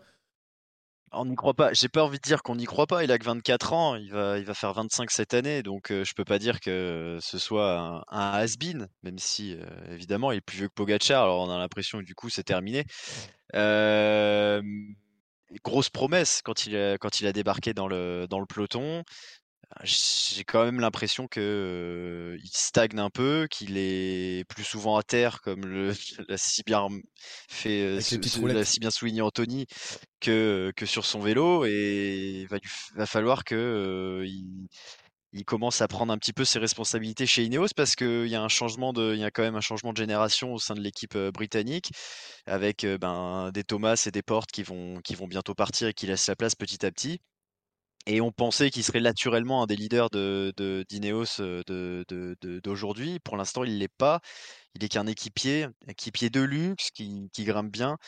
On 1.13 1.25
n'y 1.25 1.37
croit 1.37 1.55
pas. 1.55 1.73
J'ai 1.73 1.89
pas 1.89 2.05
envie 2.05 2.19
de 2.19 2.23
dire 2.23 2.43
qu'on 2.43 2.57
n'y 2.57 2.65
croit 2.65 2.87
pas. 2.87 3.05
Il 3.05 3.13
a 3.13 3.19
que 3.19 3.25
24 3.25 3.73
ans. 3.73 3.95
Il 3.97 4.11
va, 4.11 4.39
il 4.39 4.45
va 4.45 4.55
faire 4.55 4.73
25 4.73 5.11
cette 5.11 5.35
année. 5.35 5.63
Donc, 5.63 5.91
euh, 5.91 6.05
je 6.05 6.15
peux 6.15 6.25
pas 6.25 6.39
dire 6.39 6.61
que 6.61 7.19
ce 7.21 7.39
soit 7.39 8.05
un, 8.09 8.33
has-been, 8.33 8.89
même 9.03 9.19
si, 9.19 9.55
euh, 9.55 9.65
évidemment, 9.93 10.33
il 10.33 10.39
est 10.39 10.41
plus 10.41 10.59
vieux 10.59 10.69
que 10.69 10.75
Pogacar. 10.75 11.25
Alors, 11.25 11.41
on 11.41 11.51
a 11.51 11.59
l'impression 11.59 11.99
que 12.01 12.05
du 12.05 12.15
coup, 12.15 12.29
c'est 12.29 12.43
terminé. 12.45 12.85
Euh, 13.55 14.63
grosse 15.65 15.89
promesse 15.89 16.43
quand 16.45 16.67
il 16.67 16.77
a, 16.77 17.33
débarqué 17.33 17.73
dans 17.73 17.89
le 17.89 18.47
peloton. 18.47 19.03
J'ai 19.85 20.45
quand 20.45 20.65
même 20.65 20.81
l'impression 20.81 21.29
que 21.29 21.41
euh, 21.41 22.39
il 22.43 22.51
stagne 22.51 22.99
un 22.99 23.11
peu, 23.11 23.47
qu'il 23.51 23.77
est 23.77 24.45
plus 24.49 24.65
souvent 24.65 24.97
à 24.97 25.03
terre, 25.03 25.41
comme 25.43 25.67
le 25.67 25.93
l'a 26.29 26.39
si 26.39 26.63
bien 26.65 26.89
fait, 27.49 27.83
euh, 27.83 28.01
l'a 28.47 28.65
si 28.65 28.81
bien 28.81 28.91
souligné 28.91 29.21
Anthony, 29.21 29.67
que, 30.21 30.73
que 30.75 30.87
sur 30.87 31.05
son 31.05 31.21
vélo. 31.21 31.67
Et 31.67 32.41
il 32.43 32.49
va, 32.49 32.57
lui 32.57 32.69
va 32.97 33.07
falloir 33.07 33.45
que 33.45 33.55
euh, 33.55 34.27
il, 34.27 34.69
il 35.33 35.45
commence 35.45 35.83
à 35.83 35.89
prendre 35.89 36.13
un 36.13 36.19
petit 36.19 36.33
peu 36.33 36.45
ses 36.47 36.59
responsabilités 36.59 37.27
chez 37.27 37.45
Ineos 37.45 37.69
parce 37.77 37.95
qu'il 37.95 38.27
y 38.27 38.35
a 38.35 38.43
un 38.43 38.49
changement 38.49 38.95
de, 38.95 39.15
il 39.15 39.21
y 39.21 39.25
a 39.25 39.31
quand 39.31 39.43
même 39.43 39.57
un 39.57 39.61
changement 39.61 39.93
de 39.93 39.99
génération 39.99 40.55
au 40.55 40.59
sein 40.59 40.75
de 40.75 40.81
l'équipe 40.81 41.17
britannique 41.35 41.91
avec 42.47 42.87
ben, 42.87 43.51
des 43.53 43.65
Thomas 43.65 44.03
et 44.07 44.11
des 44.11 44.23
Portes 44.23 44.51
qui 44.51 44.63
vont, 44.63 45.01
qui 45.03 45.15
vont 45.15 45.29
bientôt 45.29 45.55
partir 45.55 45.89
et 45.89 45.95
qui 45.95 46.07
laissent 46.07 46.29
la 46.29 46.37
place 46.37 46.55
petit 46.55 46.85
à 46.87 46.91
petit. 46.91 47.21
Et 48.11 48.23
on 48.23 48.33
pensait 48.33 48.71
qu'il 48.71 48.83
serait 48.83 49.03
naturellement 49.03 49.63
un 49.63 49.67
des 49.67 49.77
leaders 49.77 50.09
de, 50.09 50.55
d'Ineos 50.89 51.43
d'aujourd'hui. 52.65 53.19
Pour 53.21 53.37
l'instant, 53.37 53.65
il 53.65 53.75
ne 53.75 53.79
l'est 53.79 53.95
pas. 53.99 54.21
Il 54.75 54.83
est 54.83 54.89
qu'un 54.89 55.07
équipier, 55.07 55.67
équipier 55.87 56.31
de 56.31 56.41
luxe 56.41 56.91
qui, 56.91 57.29
grimpe 57.41 57.71
bien. 57.71 57.99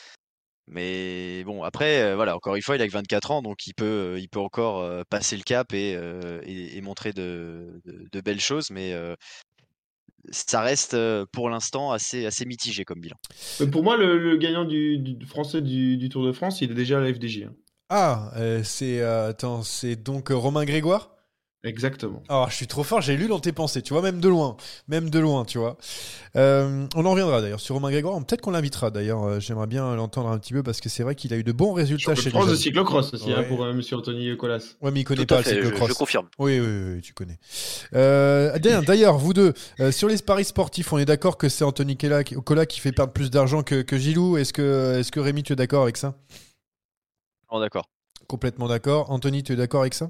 Mais 0.65 1.43
bon, 1.43 1.61
après, 1.61 2.15
voilà, 2.15 2.35
encore 2.35 2.55
une 2.55 2.63
fois, 2.63 2.77
il 2.77 2.81
a 2.81 2.87
que 2.87 2.91
24 2.91 3.29
ans, 3.29 3.41
donc 3.43 3.67
il 3.67 3.75
peut, 3.75 4.17
il 4.19 4.27
peut 4.27 4.39
encore 4.39 5.05
passer 5.05 5.37
le 5.37 5.43
cap 5.43 5.71
et, 5.71 6.81
montrer 6.81 7.13
de, 7.13 7.79
belles 8.25 8.41
choses, 8.41 8.71
mais 8.71 8.95
ça 10.31 10.61
reste 10.61 10.97
pour 11.31 11.47
l'instant 11.51 11.91
assez, 11.91 12.27
mitigé 12.47 12.85
comme 12.85 13.01
bilan. 13.01 13.17
pour 13.71 13.83
moi, 13.83 13.97
le, 13.97 14.35
gagnant 14.37 14.65
du, 14.65 15.15
français 15.27 15.61
du, 15.61 16.09
Tour 16.09 16.25
de 16.25 16.31
France, 16.31 16.61
il 16.61 16.71
est 16.71 16.75
déjà 16.75 16.97
à 16.97 17.01
la 17.01 17.13
FDJ. 17.13 17.49
Ah, 17.93 18.31
c'est 18.63 19.01
attends, 19.01 19.63
c'est 19.63 19.95
donc 19.95 20.29
Romain 20.29 20.65
Grégoire? 20.65 21.11
Exactement. 21.63 22.23
Alors, 22.27 22.49
je 22.49 22.55
suis 22.55 22.65
trop 22.65 22.83
fort, 22.83 23.01
j'ai 23.01 23.15
lu 23.15 23.27
dans 23.27 23.39
tes 23.39 23.51
pensées, 23.51 23.83
tu 23.83 23.93
vois, 23.93 24.01
même 24.01 24.19
de 24.19 24.27
loin. 24.27 24.57
Même 24.87 25.11
de 25.11 25.19
loin, 25.19 25.45
tu 25.45 25.59
vois. 25.59 25.77
Euh, 26.35 26.87
on 26.95 27.05
en 27.05 27.11
reviendra 27.11 27.39
d'ailleurs 27.39 27.59
sur 27.59 27.75
Romain 27.75 27.91
Grégoire. 27.91 28.17
Peut-être 28.25 28.41
qu'on 28.41 28.51
l'invitera 28.51 28.89
d'ailleurs. 28.89 29.23
Euh, 29.23 29.39
j'aimerais 29.39 29.67
bien 29.67 29.95
l'entendre 29.95 30.29
un 30.29 30.39
petit 30.39 30.53
peu 30.53 30.63
parce 30.63 30.81
que 30.81 30.89
c'est 30.89 31.03
vrai 31.03 31.13
qu'il 31.13 31.33
a 31.33 31.37
eu 31.37 31.43
de 31.43 31.51
bons 31.51 31.73
résultats 31.73 32.15
chez 32.15 32.31
France 32.31 32.49
de 32.49 32.55
cyclocross 32.55 33.13
aussi 33.13 33.31
hein, 33.31 33.43
pour 33.43 33.63
M. 33.63 33.69
Euh, 33.69 33.73
monsieur 33.75 33.97
Anthony 33.97 34.35
Colas. 34.37 34.75
Ouais, 34.81 34.89
mais 34.89 35.01
il 35.01 35.03
connaît 35.03 35.27
pas 35.27 35.37
le 35.37 35.43
cyclocross. 35.43 35.89
Je, 35.89 35.93
confirme. 35.93 36.27
Oui, 36.39 36.59
oui, 36.59 36.93
oui, 36.95 37.01
tu 37.01 37.13
connais. 37.13 37.37
d'ailleurs, 38.81 39.19
vous 39.19 39.33
deux, 39.33 39.53
sur 39.91 40.07
les 40.07 40.17
paris 40.17 40.45
sportifs, 40.45 40.91
on 40.93 40.97
est 40.97 41.05
d'accord 41.05 41.37
que 41.37 41.47
c'est 41.47 41.63
Anthony 41.63 41.95
Colas 41.95 42.65
qui 42.65 42.79
fait 42.79 42.91
perdre 42.91 43.13
plus 43.13 43.29
d'argent 43.29 43.61
que, 43.61 43.83
que 43.83 43.97
Gilou. 43.97 44.37
Est-ce 44.37 44.51
que, 44.51 44.97
est-ce 44.99 45.11
que 45.11 45.19
Rémi, 45.19 45.43
tu 45.43 45.53
es 45.53 45.55
d'accord 45.55 45.83
avec 45.83 45.97
ça? 45.97 46.15
Oh, 47.51 47.59
d'accord. 47.59 47.89
Complètement 48.27 48.69
d'accord. 48.69 49.11
Anthony, 49.11 49.43
tu 49.43 49.51
es 49.51 49.55
d'accord 49.57 49.81
avec 49.81 49.93
ça? 49.93 50.09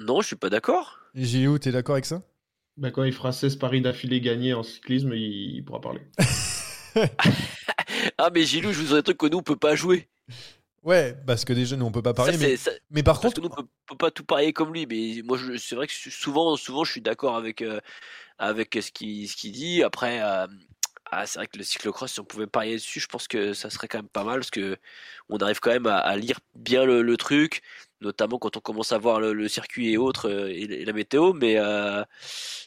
Non, 0.00 0.20
je 0.20 0.26
suis 0.26 0.36
pas 0.36 0.50
d'accord. 0.50 0.98
Gilou, 1.14 1.60
tu 1.60 1.68
es 1.68 1.72
d'accord 1.72 1.94
avec 1.94 2.06
ça? 2.06 2.22
Bah, 2.76 2.90
Quand 2.90 3.04
il 3.04 3.12
fera 3.12 3.30
16 3.32 3.56
paris 3.56 3.80
d'affilée 3.80 4.20
gagnés 4.20 4.52
en 4.52 4.64
cyclisme, 4.64 5.14
il, 5.14 5.64
pourra 5.64 5.80
parler. 5.80 6.00
ah, 8.18 8.30
mais 8.34 8.44
Gilou, 8.44 8.72
je 8.72 8.80
vous 8.80 8.90
aurais 8.90 8.98
un 8.98 9.02
truc 9.02 9.16
que 9.16 9.26
nous, 9.26 9.38
on 9.38 9.42
peut 9.42 9.54
pas 9.54 9.76
jouer. 9.76 10.08
Ouais, 10.82 11.16
parce 11.24 11.44
que 11.44 11.52
déjà, 11.52 11.76
nous, 11.76 11.86
on 11.86 11.92
peut 11.92 12.02
pas 12.02 12.14
parler. 12.14 12.36
mais... 12.36 12.56
mais... 12.90 13.02
par 13.04 13.20
contre. 13.20 13.40
nous, 13.40 13.46
on 13.46 13.50
peut, 13.50 13.68
peut 13.86 13.96
pas 13.96 14.10
tout 14.10 14.24
parier 14.24 14.52
comme 14.52 14.72
lui. 14.72 14.86
Mais 14.86 15.22
moi, 15.22 15.38
c'est 15.58 15.76
vrai 15.76 15.86
que 15.86 15.92
souvent, 15.92 16.56
souvent, 16.56 16.82
je 16.82 16.90
suis 16.90 17.00
d'accord 17.00 17.36
avec, 17.36 17.62
euh, 17.62 17.80
avec 18.38 18.76
ce 18.80 18.90
qu'il 18.90 19.28
ce 19.28 19.46
dit. 19.46 19.84
Après. 19.84 20.20
Euh, 20.20 20.48
ah, 21.10 21.26
c'est 21.26 21.38
vrai 21.38 21.46
que 21.46 21.58
le 21.58 21.64
cyclocross, 21.64 22.12
si 22.12 22.20
on 22.20 22.24
pouvait 22.24 22.46
parier 22.46 22.74
dessus, 22.74 23.00
je 23.00 23.06
pense 23.06 23.28
que 23.28 23.52
ça 23.54 23.70
serait 23.70 23.88
quand 23.88 23.98
même 23.98 24.08
pas 24.08 24.24
mal 24.24 24.40
parce 24.40 24.50
que 24.50 24.76
on 25.28 25.38
arrive 25.38 25.60
quand 25.60 25.70
même 25.70 25.86
à, 25.86 26.16
lire 26.16 26.40
bien 26.54 26.84
le, 26.84 27.16
truc, 27.16 27.62
notamment 28.00 28.38
quand 28.38 28.56
on 28.56 28.60
commence 28.60 28.92
à 28.92 28.98
voir 28.98 29.20
le, 29.20 29.48
circuit 29.48 29.92
et 29.92 29.96
autres 29.96 30.28
euh, 30.28 30.48
et, 30.48 30.84
la 30.84 30.92
météo. 30.92 31.32
Mais 31.32 31.54
euh, 31.56 32.02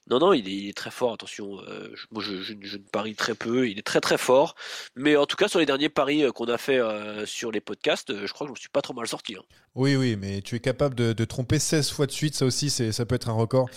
non, 0.09 0.19
non, 0.19 0.33
il 0.33 0.67
est, 0.67 0.75
très 0.75 0.91
fort. 0.91 1.13
Attention, 1.13 1.59
euh, 1.67 1.93
moi 2.11 2.23
je, 2.23 2.41
je, 2.41 2.77
parie 2.91 3.15
très 3.15 3.35
peu. 3.35 3.67
Il 3.69 3.77
est 3.77 3.85
très 3.85 4.01
très 4.01 4.17
fort. 4.17 4.55
Mais 4.95 5.15
en 5.15 5.25
tout 5.25 5.35
cas, 5.35 5.47
sur 5.47 5.59
les 5.59 5.65
derniers 5.65 5.89
paris 5.89 6.23
qu'on 6.33 6.45
a 6.45 6.57
fait 6.57 6.79
sur 7.25 7.51
les 7.51 7.61
podcasts, 7.61 8.25
je 8.25 8.31
crois 8.31 8.45
que 8.45 8.49
je 8.49 8.53
me 8.53 8.59
suis 8.59 8.69
pas 8.69 8.81
trop 8.81 8.93
mal 8.93 9.07
sorti. 9.07 9.35
Hein. 9.35 9.43
Oui, 9.75 9.95
oui, 9.95 10.15
mais 10.19 10.41
tu 10.41 10.55
es 10.55 10.59
capable 10.59 10.95
de, 10.95 11.25
tromper 11.25 11.59
16 11.59 11.91
fois 11.91 12.05
de 12.07 12.11
suite. 12.11 12.35
Ça 12.35 12.45
aussi, 12.45 12.69
ça 12.69 13.05
peut 13.05 13.15
être 13.15 13.29
un 13.29 13.33
record. 13.33 13.69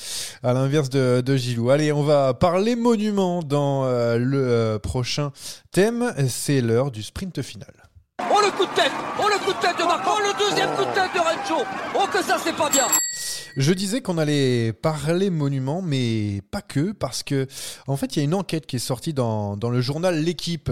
À 0.43 0.53
l'inverse 0.53 0.91
de, 0.91 1.23
de 1.25 1.37
Gilou. 1.37 1.71
Allez, 1.71 1.93
on 1.93 2.03
va 2.03 2.35
parler 2.35 2.77
monument 2.77 3.43
dans 3.43 3.85
le 4.17 4.79
prochain 4.79 5.33
thème. 5.71 6.15
C'est 6.29 6.61
l'heure 6.61 6.91
du 6.91 7.03
sprint 7.03 7.43
final. 7.43 7.92
Oh 8.35 8.41
le 8.41 8.51
coup 8.53 8.65
de 8.65 8.75
tête. 8.75 8.93
Oh 9.19 9.29
le 9.29 9.39
coup 9.45 9.53
de 9.53 9.59
tête 9.59 9.79
de 9.79 9.85
Marco. 9.85 10.11
Oh 10.17 10.21
le 10.21 10.33
deuxième 10.39 10.71
coup 10.75 10.85
de 10.85 10.95
tête 10.95 11.13
de 11.15 11.21
Rencho. 11.21 11.65
Oh 11.95 12.07
que 12.07 12.23
ça 12.23 12.37
c'est 12.43 12.57
pas 12.57 12.71
bien 12.71 12.87
je 13.57 13.73
disais 13.73 14.01
qu'on 14.01 14.19
allait 14.19 14.73
parler 14.73 15.31
monument, 15.31 15.83
mais 15.83 16.41
pas 16.51 16.63
que, 16.63 16.93
parce 16.93 17.23
que 17.23 17.47
en 17.87 17.97
fait, 17.97 18.17
il 18.17 18.19
y 18.19 18.23
a 18.23 18.25
une 18.25 18.35
enquête 18.35 18.67
qui 18.67 18.77
est 18.77 18.81
sortie 18.81 19.13
dans, 19.13 19.57
dans 19.57 19.71
le 19.71 19.81
journal 19.81 20.23
L'équipe 20.23 20.71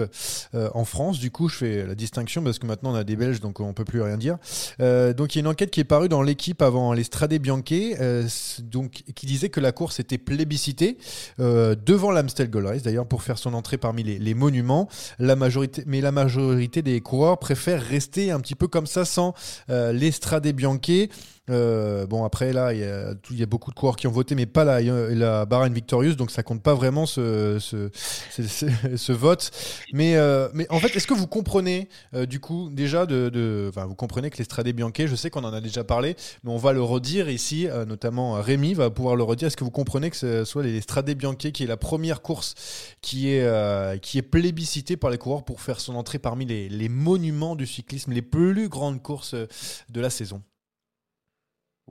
euh, 0.55 0.69
en 0.73 0.85
France. 0.85 1.19
Du 1.19 1.31
coup, 1.31 1.49
je 1.49 1.57
fais 1.57 1.85
la 1.85 1.95
distinction 1.95 2.43
parce 2.43 2.59
que 2.59 2.65
maintenant 2.65 2.91
on 2.91 2.95
a 2.95 3.03
des 3.03 3.15
Belges, 3.15 3.41
donc 3.41 3.59
on 3.59 3.73
peut 3.73 3.85
plus 3.85 4.01
rien 4.01 4.17
dire. 4.17 4.37
Euh, 4.79 5.13
donc 5.13 5.35
il 5.35 5.39
y 5.39 5.39
a 5.39 5.41
une 5.41 5.47
enquête 5.47 5.71
qui 5.71 5.79
est 5.79 5.85
parue 5.85 6.09
dans 6.09 6.21
l'équipe 6.21 6.61
avant 6.61 6.93
les 6.93 7.03
Strade 7.03 7.33
Bianche, 7.33 7.61
euh, 7.71 8.27
donc 8.59 9.03
qui 9.15 9.25
disait 9.25 9.49
que 9.49 9.59
la 9.59 9.71
course 9.71 9.99
était 9.99 10.17
plébiscitée 10.17 10.97
devant 11.37 12.11
l'Amstel 12.11 12.49
Gold 12.49 12.67
Race, 12.67 12.83
d'ailleurs 12.83 13.07
pour 13.07 13.23
faire 13.23 13.37
son 13.37 13.53
entrée 13.53 13.77
parmi 13.77 14.03
les, 14.03 14.19
les, 14.19 14.33
monuments. 14.33 14.87
La 15.19 15.35
majorité, 15.35 15.83
mais 15.85 16.01
la 16.01 16.11
majorité 16.11 16.81
des 16.81 17.01
coureurs 17.01 17.37
préfèrent 17.39 17.83
rester 17.83 18.31
un 18.31 18.39
petit 18.39 18.55
peu 18.55 18.67
comme 18.67 18.87
ça 18.87 19.05
sans 19.05 19.33
les 19.69 20.11
Strade 20.11 20.47
Bianche. 20.47 21.09
Euh, 21.51 22.07
bon, 22.07 22.23
après, 22.23 22.53
là, 22.53 22.73
il 22.73 22.79
y, 22.79 23.43
a, 23.43 23.45
beaucoup 23.45 23.71
de 23.71 23.75
coureurs 23.75 23.95
qui 23.95 24.07
ont 24.07 24.11
voté, 24.11 24.35
mais 24.35 24.45
pas 24.45 24.63
la, 24.63 24.81
la 24.81 25.45
Bahrain 25.45 25.69
Victorious, 25.69 26.15
donc 26.15 26.31
ça 26.31 26.43
compte 26.43 26.61
pas 26.61 26.73
vraiment 26.73 27.05
ce, 27.15 29.11
vote. 29.11 29.51
Mais, 29.93 30.15
euh, 30.15 30.49
mais 30.53 30.67
en 30.69 30.79
fait, 30.79 30.95
est-ce 30.95 31.07
que 31.07 31.13
vous 31.13 31.27
comprenez, 31.27 31.89
euh, 32.13 32.25
du 32.25 32.39
coup, 32.39 32.69
déjà, 32.71 33.05
de, 33.05 33.67
enfin, 33.69 33.85
vous 33.85 33.95
comprenez 33.95 34.29
que 34.29 34.37
l'Estrade 34.37 34.67
Bianche, 34.69 35.05
je 35.05 35.15
sais 35.15 35.29
qu'on 35.29 35.43
en 35.43 35.53
a 35.53 35.61
déjà 35.61 35.83
parlé, 35.83 36.15
mais 36.43 36.51
on 36.51 36.57
va 36.57 36.73
le 36.73 36.81
redire 36.81 37.29
ici, 37.29 37.67
notamment 37.87 38.33
Rémi 38.33 38.73
va 38.73 38.89
pouvoir 38.89 39.15
le 39.15 39.23
redire. 39.23 39.47
Est-ce 39.47 39.57
que 39.57 39.63
vous 39.63 39.71
comprenez 39.71 40.09
que 40.09 40.17
ce 40.17 40.45
soit 40.45 40.63
l'Estrade 40.63 41.09
Bianche 41.11 41.37
qui 41.37 41.63
est 41.63 41.67
la 41.67 41.77
première 41.77 42.21
course 42.21 42.55
qui 43.01 43.29
est, 43.29 44.01
qui 44.01 44.17
est 44.17 44.23
plébiscitée 44.23 44.97
par 44.97 45.09
les 45.09 45.17
coureurs 45.17 45.43
pour 45.43 45.61
faire 45.61 45.79
son 45.79 45.95
entrée 45.95 46.19
parmi 46.19 46.45
les 46.45 46.89
monuments 46.89 47.55
du 47.55 47.65
cyclisme, 47.65 48.11
les 48.11 48.21
plus 48.21 48.69
grandes 48.69 49.01
courses 49.01 49.35
de 49.35 50.01
la 50.01 50.09
saison? 50.09 50.41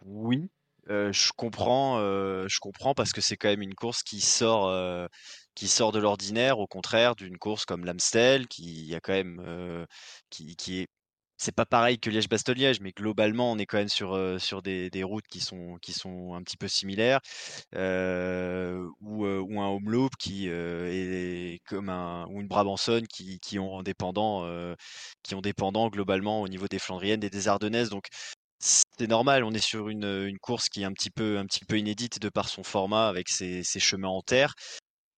Oui, 0.04 0.48
je 0.88 1.32
comprends, 1.36 1.98
je 2.48 2.58
comprends 2.60 2.94
parce 2.94 3.12
que 3.12 3.20
c'est 3.20 3.36
quand 3.36 3.48
même 3.48 3.62
une 3.62 3.74
course 3.74 4.02
qui 4.02 4.20
sort, 4.20 5.08
qui 5.54 5.68
sort 5.68 5.92
de 5.92 5.98
l'ordinaire, 5.98 6.58
au 6.58 6.66
contraire 6.66 7.14
d'une 7.16 7.38
course 7.38 7.64
comme 7.64 7.84
l'Amstel 7.84 8.48
qui 8.48 8.94
a 8.94 9.00
quand 9.00 9.12
même, 9.12 9.86
qui 10.30 10.80
est 10.80 10.88
c'est 11.42 11.54
pas 11.54 11.64
pareil 11.64 11.98
que 11.98 12.10
Liège-Bastogne-Liège, 12.10 12.80
mais 12.82 12.92
globalement, 12.92 13.50
on 13.52 13.56
est 13.58 13.64
quand 13.64 13.78
même 13.78 13.88
sur, 13.88 14.14
sur 14.38 14.60
des 14.62 15.02
routes 15.02 15.26
qui 15.26 15.40
sont 15.40 15.78
qui 15.80 15.92
sont 15.94 16.34
un 16.34 16.42
petit 16.42 16.58
peu 16.58 16.68
similaires, 16.68 17.20
ou, 19.00 19.26
ou 19.26 19.60
un 19.60 19.68
home 19.68 19.90
loop 19.90 20.12
qui, 20.18 20.48
est 20.48 21.60
comme 21.66 21.88
un 21.88 22.26
ou 22.28 22.40
une 22.40 22.48
Brabançonne 22.48 23.06
qui 23.06 23.40
qui 23.40 23.58
ont 23.58 23.82
dépendant, 23.82 24.44
qui 25.22 25.34
ont 25.34 25.40
dépendant 25.40 25.88
globalement 25.88 26.42
au 26.42 26.48
niveau 26.48 26.68
des 26.68 26.78
Flandriennes 26.78 27.24
et 27.24 27.30
des 27.30 27.48
Ardennaises. 27.48 27.88
Donc 27.90 28.06
c'est 28.60 29.08
normal, 29.08 29.44
on 29.44 29.52
est 29.52 29.64
sur 29.64 29.88
une, 29.88 30.04
une, 30.04 30.38
course 30.38 30.68
qui 30.68 30.82
est 30.82 30.84
un 30.84 30.92
petit 30.92 31.10
peu, 31.10 31.38
un 31.38 31.46
petit 31.46 31.64
peu 31.64 31.78
inédite 31.78 32.20
de 32.20 32.28
par 32.28 32.48
son 32.48 32.62
format 32.62 33.08
avec 33.08 33.28
ses, 33.28 33.62
ses 33.64 33.80
chemins 33.80 34.08
en 34.08 34.22
terre. 34.22 34.54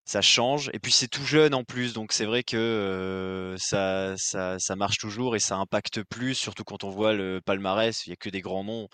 Ça 0.05 0.21
change. 0.21 0.71
Et 0.73 0.79
puis 0.79 0.93
c'est 0.93 1.09
tout 1.09 1.25
jeune 1.25 1.55
en 1.55 1.65
plus, 1.65 1.93
donc 1.93 2.13
c'est 2.13 2.25
vrai 2.25 2.43
que 2.43 3.55
ça, 3.59 4.15
ça, 4.17 4.59
ça, 4.59 4.77
marche 4.77 4.99
toujours 4.99 5.37
et 5.37 5.39
ça 5.41 5.57
impacte 5.57 6.03
plus, 6.03 6.35
surtout 6.35 6.65
quand 6.65 6.85
on 6.85 6.91
voit 6.91 7.13
le 7.13 7.41
palmarès. 7.45 8.07
Il 8.07 8.11
n'y 8.11 8.15
a 8.15 8.17
que 8.17 8.31
des 8.31 8.41
grands 8.41 8.65
noms, 8.65 8.89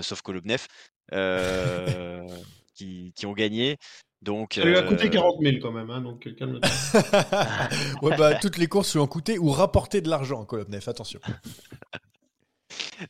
sauf 0.00 0.22
Kolobnev, 0.22 0.66
euh, 1.12 2.26
qui, 2.74 3.12
qui, 3.14 3.26
ont 3.26 3.32
gagné. 3.32 3.76
Donc, 4.22 4.54
ça 4.54 4.64
lui 4.64 4.76
a 4.76 4.82
coûté 4.82 5.10
40 5.10 5.36
000 5.42 5.56
quand 5.60 5.72
même, 5.72 5.90
hein, 5.90 6.00
donc 6.00 6.32
calme 6.36 6.60
ouais, 8.02 8.16
bah, 8.16 8.36
toutes 8.36 8.56
les 8.56 8.68
courses 8.68 8.92
lui 8.92 9.00
ont 9.00 9.08
coûté 9.08 9.38
ou 9.38 9.50
rapporté 9.50 10.00
de 10.00 10.08
l'argent, 10.08 10.44
Kolobnev, 10.44 10.88
attention. 10.88 11.20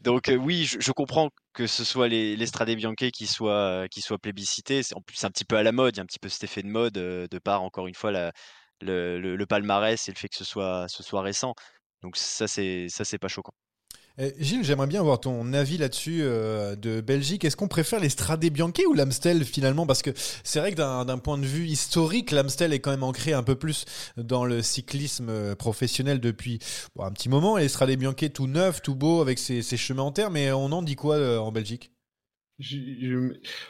Donc 0.01 0.31
oui, 0.41 0.65
je, 0.65 0.93
comprends 0.93 1.31
que 1.53 1.67
ce 1.67 1.85
soit 1.85 2.09
les, 2.09 2.37
les 2.37 2.47
Strade 2.47 2.75
qui 3.13 3.27
soient, 3.27 3.87
qui 3.91 4.01
soient 4.01 4.19
plébiscités. 4.19 4.81
En 4.95 5.01
plus, 5.01 5.17
c'est 5.17 5.27
un 5.27 5.31
petit 5.31 5.45
peu 5.45 5.57
à 5.57 5.63
la 5.63 5.73
mode, 5.73 5.97
il 5.97 5.99
y 5.99 6.01
a 6.01 6.03
un 6.03 6.07
petit 6.07 6.19
peu 6.19 6.29
cet 6.29 6.45
effet 6.45 6.63
de 6.63 6.69
mode 6.69 6.95
de 6.95 7.39
par, 7.39 7.63
encore 7.63 7.87
une 7.87 7.95
fois, 7.95 8.13
le, 8.81 9.45
palmarès 9.47 10.09
et 10.09 10.13
le 10.13 10.17
fait 10.19 10.29
que 10.29 10.37
ce 10.37 10.45
soit, 10.45 10.87
ce 10.89 11.03
soit 11.03 11.23
récent. 11.23 11.55
Donc 12.03 12.17
ça, 12.17 12.49
c'est 12.49 13.19
pas 13.21 13.29
choquant. 13.29 13.55
Eh, 14.19 14.35
Gilles, 14.39 14.63
j'aimerais 14.63 14.87
bien 14.87 15.01
avoir 15.01 15.21
ton 15.21 15.55
avis 15.55 15.79
là-dessus 15.79 16.21
euh, 16.23 16.77
de 16.77 17.01
Belgique. 17.01 17.45
Est-ce 17.45 17.57
qu'on 17.57 17.69
préfère 17.69 17.99
les 17.99 18.11
Strade 18.11 18.45
Bianche 18.45 18.73
ou 18.87 18.93
l'Amstel 18.93 19.45
finalement? 19.45 19.87
Parce 19.87 20.03
que 20.03 20.11
c'est 20.45 20.61
vrai 20.61 20.73
que 20.73 20.77
d'un 20.77 21.19
point 21.19 21.39
de 21.39 21.47
vue 21.47 21.67
historique, 21.67 22.31
l'Amstel 22.31 22.75
est 22.75 22.81
quand 22.81 22.91
même 22.91 23.05
ancré 23.05 23.33
un 23.33 23.43
peu 23.43 23.55
plus 23.55 23.87
dans 24.19 24.45
le 24.45 24.61
cyclisme 24.61 25.31
euh, 25.31 25.55
professionnel 25.55 26.21
depuis 26.21 26.59
un 26.99 27.11
petit 27.11 27.31
moment. 27.31 27.57
Et 27.57 27.63
les 27.63 27.69
Strade 27.69 27.91
Bianche 27.93 28.33
tout 28.35 28.47
neuf, 28.47 28.83
tout 28.83 28.95
beau, 28.95 29.23
avec 29.23 29.39
ses, 29.39 29.63
chemins 29.63 30.03
en 30.03 30.13
terre. 30.13 30.31
Mais 30.31 30.53
on 30.53 30.67
en 30.67 30.83
dit 30.83 30.97
quoi 30.97 31.17
euh, 31.17 31.39
en 31.39 31.51
Belgique? 31.51 31.93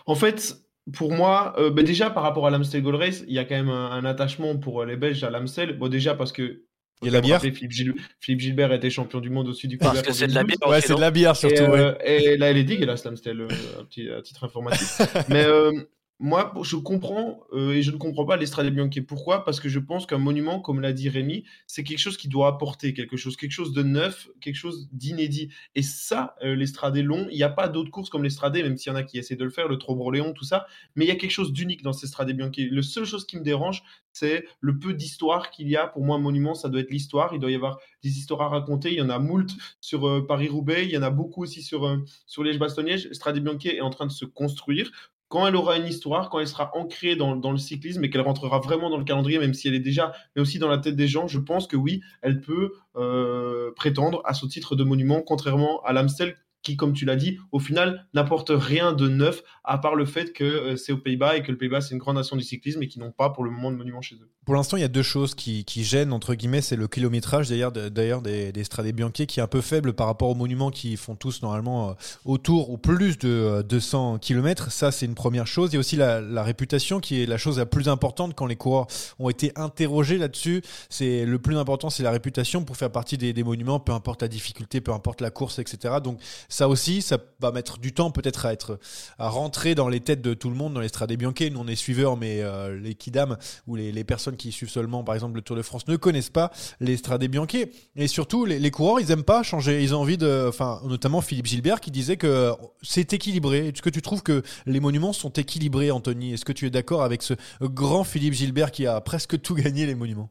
En 0.06 0.14
fait, 0.16 0.56
pour 0.92 1.12
moi, 1.12 1.54
bah, 1.56 1.82
déjà 1.82 2.10
par 2.10 2.24
rapport 2.24 2.48
à 2.48 2.50
l'Amstel 2.50 2.82
Gold 2.82 2.96
Race, 3.00 3.24
il 3.28 3.32
y 3.32 3.38
a 3.38 3.44
quand 3.44 3.54
même 3.54 3.70
un, 3.70 3.92
un 3.92 4.04
attachement 4.04 4.58
pour 4.58 4.84
les 4.84 4.96
Belges 4.96 5.22
à 5.22 5.30
l'Amstel. 5.30 5.78
Bon, 5.78 5.88
déjà 5.88 6.14
parce 6.14 6.32
que 6.32 6.66
Il 7.02 7.06
y 7.06 7.08
a 7.08 7.12
la 7.12 7.20
bière 7.20 7.40
Philippe, 7.40 7.70
Gil... 7.70 7.94
Philippe, 8.20 8.40
Gilbert 8.40 8.72
était 8.72 8.90
champion 8.90 9.20
du 9.20 9.30
monde 9.30 9.48
au-dessus 9.48 9.68
du 9.68 9.78
Parce 9.78 10.02
que 10.02 10.12
c'est 10.12 10.28
de 10.28 10.34
la 10.34 10.44
bière. 10.44 10.58
Ouais, 10.66 10.80
c'est 10.80 10.94
de 10.94 11.00
la 11.00 11.10
bière 11.10 11.36
surtout. 11.36 11.62
Et, 11.62 11.68
ouais. 11.68 11.78
euh, 11.78 11.94
et 12.04 12.36
là, 12.36 12.50
elle 12.50 12.58
est 12.58 12.64
dégueulasse, 12.64 13.04
l'Amstel, 13.04 13.40
euh, 13.40 13.48
un 13.80 13.84
petit 13.84 14.08
à 14.08 14.22
titre 14.22 14.44
informatif. 14.44 15.00
Mais 15.28 15.44
euh, 15.44 15.72
moi, 16.18 16.54
je 16.62 16.76
comprends 16.76 17.40
euh, 17.52 17.72
et 17.72 17.82
je 17.82 17.90
ne 17.90 17.96
comprends 17.96 18.24
pas 18.24 18.36
l'Estrade 18.36 18.68
Bianchi. 18.72 19.00
Pourquoi? 19.00 19.44
Parce 19.44 19.58
que 19.58 19.68
je 19.68 19.80
pense 19.80 20.06
qu'un 20.06 20.18
monument, 20.18 20.60
comme 20.60 20.80
l'a 20.80 20.92
dit 20.92 21.08
Rémi, 21.08 21.44
c'est 21.66 21.82
quelque 21.82 21.98
chose 21.98 22.16
qui 22.16 22.28
doit 22.28 22.46
apporter 22.46 22.94
quelque 22.94 23.16
chose, 23.16 23.36
quelque 23.36 23.50
chose 23.50 23.72
de 23.72 23.82
neuf, 23.82 24.28
quelque 24.40 24.54
chose 24.54 24.88
d'inédit. 24.92 25.48
Et 25.74 25.82
ça, 25.82 26.36
euh, 26.44 26.54
l'Estrade 26.54 26.96
long, 26.98 27.26
il 27.30 27.36
n'y 27.36 27.42
a 27.42 27.48
pas 27.48 27.68
d'autres 27.68 27.90
courses 27.90 28.08
comme 28.08 28.22
l'Estrade, 28.22 28.54
même 28.54 28.76
s'il 28.76 28.92
y 28.92 28.94
en 28.94 28.98
a 28.98 29.02
qui 29.02 29.18
essaient 29.18 29.34
de 29.34 29.44
le 29.44 29.50
faire, 29.50 29.66
le 29.66 29.78
Trobroléon, 29.78 30.32
tout 30.32 30.44
ça. 30.44 30.66
Mais 30.94 31.04
il 31.04 31.08
y 31.08 31.10
a 31.10 31.16
quelque 31.16 31.32
chose 31.32 31.52
d'unique 31.52 31.82
dans 31.82 31.92
cette 31.92 32.04
Estrade 32.04 32.30
Bianchi. 32.30 32.68
La 32.70 32.82
seule 32.82 33.04
chose 33.04 33.26
qui 33.26 33.36
me 33.36 33.42
dérange, 33.42 33.82
c'est 34.12 34.46
le 34.60 34.78
peu 34.78 34.94
d'histoire 34.94 35.50
qu'il 35.50 35.68
y 35.68 35.76
a. 35.76 35.86
Pour 35.86 36.04
moi, 36.04 36.16
un 36.16 36.20
monument, 36.20 36.54
ça 36.54 36.68
doit 36.68 36.80
être 36.80 36.90
l'histoire. 36.90 37.34
Il 37.34 37.40
doit 37.40 37.50
y 37.50 37.54
avoir 37.54 37.80
des 38.02 38.18
histoires 38.18 38.42
à 38.42 38.48
raconter. 38.48 38.92
Il 38.92 38.98
y 38.98 39.02
en 39.02 39.10
a 39.10 39.18
moult 39.18 39.50
sur 39.80 40.06
euh, 40.06 40.24
Paris-Roubaix. 40.26 40.84
Il 40.84 40.90
y 40.90 40.98
en 40.98 41.02
a 41.02 41.10
beaucoup 41.10 41.42
aussi 41.42 41.62
sur, 41.62 41.86
euh, 41.86 41.96
sur 42.26 42.44
Liège-Bastogne-Liège. 42.44 43.12
Strade 43.12 43.38
Bianchi 43.40 43.68
est 43.68 43.80
en 43.80 43.90
train 43.90 44.06
de 44.06 44.12
se 44.12 44.24
construire. 44.24 44.90
Quand 45.32 45.46
elle 45.46 45.56
aura 45.56 45.78
une 45.78 45.86
histoire, 45.86 46.28
quand 46.28 46.40
elle 46.40 46.46
sera 46.46 46.76
ancrée 46.76 47.16
dans, 47.16 47.32
le 47.34 47.56
cyclisme 47.56 48.04
et 48.04 48.10
qu'elle 48.10 48.20
rentrera 48.20 48.58
vraiment 48.58 48.90
dans 48.90 48.98
le 48.98 49.04
calendrier, 49.04 49.38
même 49.38 49.54
si 49.54 49.66
elle 49.66 49.74
est 49.74 49.80
déjà, 49.80 50.12
mais 50.36 50.42
aussi 50.42 50.58
dans 50.58 50.68
la 50.68 50.76
tête 50.76 50.94
des 50.94 51.08
gens, 51.08 51.26
je 51.26 51.38
pense 51.38 51.66
que 51.66 51.74
oui, 51.74 52.02
elle 52.20 52.42
peut 52.42 52.74
euh, 52.96 53.72
prétendre 53.74 54.20
à 54.26 54.34
ce 54.34 54.44
titre 54.44 54.76
de 54.76 54.84
monument, 54.84 55.22
contrairement 55.22 55.80
à 55.84 55.94
l'Amstel 55.94 56.36
qui, 56.62 56.76
comme 56.76 56.92
tu 56.92 57.04
l'as 57.04 57.16
dit, 57.16 57.38
au 57.50 57.58
final 57.58 58.06
n'apporte 58.14 58.50
rien 58.54 58.92
de 58.92 59.08
neuf, 59.08 59.42
à 59.64 59.78
part 59.78 59.94
le 59.94 60.04
fait 60.04 60.32
que 60.32 60.44
euh, 60.44 60.76
c'est 60.76 60.92
aux 60.92 60.98
Pays-Bas 60.98 61.36
et 61.36 61.42
que 61.42 61.50
le 61.52 61.58
Pays-Bas 61.58 61.80
c'est 61.80 61.92
une 61.92 61.98
grande 61.98 62.16
nation 62.16 62.36
du 62.36 62.42
cyclisme 62.42 62.82
et 62.82 62.88
qui 62.88 62.98
n'ont 62.98 63.12
pas 63.12 63.30
pour 63.30 63.44
le 63.44 63.50
moment 63.50 63.70
de 63.70 63.76
monument 63.76 64.00
chez 64.02 64.14
eux. 64.16 64.28
Pour 64.44 64.54
l'instant, 64.56 64.76
il 64.76 64.80
y 64.80 64.84
a 64.84 64.88
deux 64.88 65.02
choses 65.04 65.34
qui, 65.36 65.64
gênent, 65.84 66.12
entre 66.12 66.34
guillemets, 66.34 66.62
c'est 66.62 66.74
le 66.74 66.88
kilométrage 66.88 67.48
d'ailleurs 67.48 67.70
de- 67.70 67.88
d'ailleurs 67.88 68.22
des, 68.22 68.50
des 68.50 68.64
Strade 68.64 68.86
Bianchi 68.92 69.26
qui 69.28 69.38
est 69.38 69.42
un 69.42 69.46
peu 69.46 69.60
faible 69.60 69.92
par 69.92 70.08
rapport 70.08 70.30
aux 70.30 70.34
monuments 70.34 70.70
qui 70.70 70.96
font 70.96 71.14
tous 71.14 71.42
normalement 71.42 71.90
euh, 71.90 71.92
autour 72.24 72.70
ou 72.70 72.76
plus 72.78 73.18
de 73.18 73.28
euh, 73.28 73.62
200 73.62 74.18
km. 74.18 74.70
Ça, 74.72 74.90
c'est 74.90 75.06
une 75.06 75.14
première 75.14 75.46
chose. 75.46 75.70
Il 75.70 75.74
y 75.74 75.76
a 75.76 75.80
aussi 75.80 75.94
la, 75.96 76.20
la 76.20 76.42
réputation 76.42 76.98
qui 76.98 77.22
est 77.22 77.26
la 77.26 77.38
chose 77.38 77.58
la 77.58 77.66
plus 77.66 77.88
importante 77.88 78.34
quand 78.34 78.46
les 78.46 78.56
coureurs 78.56 78.86
ont 79.20 79.28
été 79.30 79.52
interrogés 79.56 80.18
là-dessus. 80.18 80.62
C'est 80.88 81.24
le 81.24 81.38
plus 81.38 81.56
important, 81.56 81.88
c'est 81.90 82.02
la 82.02 82.10
réputation 82.10 82.64
pour 82.64 82.76
faire 82.76 82.90
partie 82.90 83.16
des, 83.18 83.32
des 83.32 83.44
monuments, 83.44 83.78
peu 83.78 83.92
importe 83.92 84.22
la 84.22 84.28
difficulté, 84.28 84.80
peu 84.80 84.92
importe 84.92 85.20
la 85.20 85.30
course, 85.30 85.60
etc. 85.60 85.94
Donc 86.02 86.18
ça 86.52 86.68
aussi, 86.68 87.00
ça 87.00 87.16
va 87.40 87.50
mettre 87.50 87.78
du 87.78 87.94
temps 87.94 88.10
peut-être 88.10 88.44
à 88.44 88.52
être 88.52 88.78
à 89.18 89.30
rentrer 89.30 89.74
dans 89.74 89.88
les 89.88 90.00
têtes 90.00 90.20
de 90.20 90.34
tout 90.34 90.50
le 90.50 90.54
monde 90.54 90.74
dans 90.74 90.80
les 90.80 90.88
Strade 90.88 91.10
Bianchi. 91.14 91.50
Nous, 91.50 91.58
on 91.58 91.66
est 91.66 91.74
suiveurs, 91.74 92.18
mais 92.18 92.42
euh, 92.42 92.78
les 92.78 92.94
kidam 92.94 93.38
ou 93.66 93.74
les, 93.74 94.04
personnes 94.04 94.36
qui 94.36 94.52
suivent 94.52 94.68
seulement, 94.68 95.02
par 95.02 95.14
exemple, 95.14 95.36
le 95.36 95.40
Tour 95.40 95.56
de 95.56 95.62
France 95.62 95.88
ne 95.88 95.96
connaissent 95.96 96.28
pas 96.28 96.50
les 96.78 96.98
Strade 96.98 97.24
Bianchi. 97.24 97.64
Et 97.96 98.06
surtout, 98.06 98.44
les, 98.44 98.58
les 98.58 98.70
coureurs, 98.70 99.00
ils 99.00 99.10
aiment 99.10 99.24
pas 99.24 99.42
changer. 99.42 99.82
Ils 99.82 99.94
ont 99.94 100.00
envie 100.00 100.18
de, 100.18 100.44
enfin, 100.46 100.82
notamment 100.84 101.22
Philippe 101.22 101.46
Gilbert 101.46 101.80
qui 101.80 101.90
disait 101.90 102.18
que 102.18 102.52
c'est 102.82 103.14
équilibré. 103.14 103.68
Est-ce 103.68 103.80
que 103.80 103.88
tu 103.88 104.02
trouves 104.02 104.22
que 104.22 104.42
les 104.66 104.80
monuments 104.80 105.14
sont 105.14 105.32
équilibrés, 105.32 105.90
Anthony? 105.90 106.34
Est-ce 106.34 106.44
que 106.44 106.52
tu 106.52 106.66
es 106.66 106.70
d'accord 106.70 107.02
avec 107.02 107.22
ce 107.22 107.32
grand 107.62 108.04
Philippe 108.04 108.34
Gilbert 108.34 108.72
qui 108.72 108.86
a 108.86 109.00
presque 109.00 109.40
tout 109.40 109.54
gagné 109.54 109.86
les 109.86 109.94
monuments? 109.94 110.28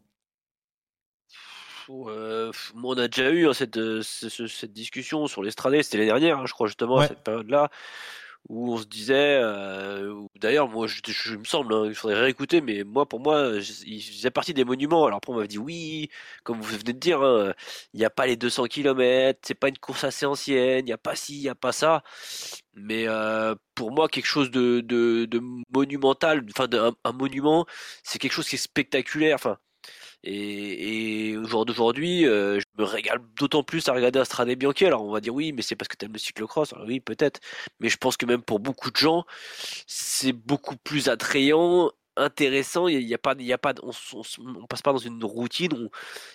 Euh, 1.90 2.52
on 2.84 2.98
a 2.98 3.08
déjà 3.08 3.30
eu 3.32 3.48
hein, 3.48 3.54
cette, 3.54 3.78
euh, 3.78 4.02
ce- 4.04 4.30
ce- 4.30 4.48
cette 4.48 4.74
discussion 4.74 5.28
sur 5.28 5.44
l'Estradé, 5.44 5.84
c'était 5.84 5.98
l'année 5.98 6.10
dernière, 6.10 6.40
hein, 6.40 6.46
je 6.46 6.54
crois 6.54 6.68
justement, 6.68 6.98
à 6.98 7.08
cette 7.10 7.24
période-là, 7.24 7.70
où 8.50 8.74
on 8.74 8.78
se 8.78 8.86
disait, 8.86 9.40
euh, 9.42 10.14
d'ailleurs, 10.40 10.68
moi, 10.68 10.88
je, 10.88 11.36
me 11.36 11.44
semble, 11.44 11.74
hein, 11.76 11.84
il 11.86 11.94
faudrait 11.94 12.20
réécouter, 12.20 12.60
mais 12.62 12.84
moi, 12.84 13.08
pour 13.08 13.20
moi, 13.20 13.60
je- 13.60 13.86
il 13.86 14.02
faisait 14.02 14.32
partie 14.32 14.54
des 14.56 14.64
monuments. 14.66 15.06
Alors 15.06 15.18
après, 15.18 15.32
on 15.32 15.36
m'avait 15.36 15.48
dit, 15.48 15.60
oui, 15.60 16.10
comme 16.44 16.60
vous 16.60 16.78
venez 16.78 16.94
de 16.94 17.00
dire, 17.00 17.22
hein, 17.22 17.54
il 17.94 18.00
n'y 18.00 18.06
a 18.06 18.10
pas 18.10 18.26
les 18.26 18.36
200 18.38 18.66
km, 18.66 19.40
c'est 19.44 19.54
pas 19.54 19.70
une 19.70 19.78
course 19.78 20.04
assez 20.04 20.26
ancienne, 20.26 20.80
il 20.80 20.86
n'y 20.86 20.92
a 20.94 20.98
pas 20.98 21.16
ci, 21.16 21.36
il 21.38 21.42
n'y 21.42 21.50
a 21.50 21.56
pas 21.56 21.72
ça. 21.72 22.04
Mais 22.74 23.08
euh, 23.08 23.54
pour 23.76 23.92
moi, 23.92 24.08
quelque 24.08 24.26
chose 24.26 24.50
de, 24.52 24.82
de, 24.82 25.26
de 25.26 25.42
monumental, 25.74 26.44
enfin, 26.56 26.68
un, 26.74 26.94
un 27.04 27.12
monument, 27.14 27.66
c'est 28.04 28.18
quelque 28.20 28.34
chose 28.34 28.48
qui 28.48 28.56
est 28.56 28.58
spectaculaire. 28.60 29.36
Enfin, 29.36 29.58
et, 30.24 31.30
et 31.32 31.38
au 31.38 31.46
jour 31.46 31.66
d'aujourd'hui, 31.66 32.26
euh, 32.28 32.60
je 32.60 32.66
me 32.78 32.84
régale 32.86 33.20
d'autant 33.40 33.64
plus 33.64 33.88
à 33.90 33.94
regarder 33.94 34.20
Astrade 34.20 34.50
Bianchi. 34.56 34.86
Alors 34.86 35.04
on 35.04 35.12
va 35.12 35.20
dire 35.22 35.34
oui, 35.34 35.52
mais 35.54 35.62
c'est 35.62 35.76
parce 35.76 35.88
que 35.88 35.96
t'aimes 35.96 36.14
le 36.14 36.20
cyclocross. 36.20 36.74
Alors 36.74 36.86
oui, 36.88 37.00
peut-être. 37.00 37.40
Mais 37.80 37.90
je 37.90 37.98
pense 37.98 38.18
que 38.18 38.26
même 38.26 38.42
pour 38.44 38.60
beaucoup 38.60 38.92
de 38.92 38.98
gens, 38.98 39.26
c'est 39.88 40.34
beaucoup 40.34 40.76
plus 40.78 41.10
attrayant, 41.10 41.92
intéressant. 42.18 42.88
Il 42.88 43.02
y 43.08 43.14
a, 43.14 43.18
pas, 43.18 43.36
il 43.40 43.46
y 43.46 43.54
a 43.54 43.58
pas, 43.58 43.74
on, 43.84 43.92
on, 44.14 44.22
on 44.62 44.68
passe 44.68 44.82
pas 44.82 44.92
dans 44.94 44.98
une 45.00 45.24
routine. 45.24 45.74
on- 45.74 45.90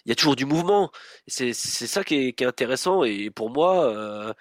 il 0.05 0.09
y 0.09 0.13
a 0.13 0.15
toujours 0.15 0.37
du 0.37 0.47
mouvement. 0.47 0.91
C'est 1.27 1.53
c'est 1.53 1.87
ça 1.87 2.03
qui 2.05 2.15
est, 2.29 2.33
qui 2.33 2.45
est 2.45 2.47
intéressant. 2.47 3.05
Et 3.05 3.31
pour 3.31 3.51
moi. 3.51 3.85
euh, 3.87 4.33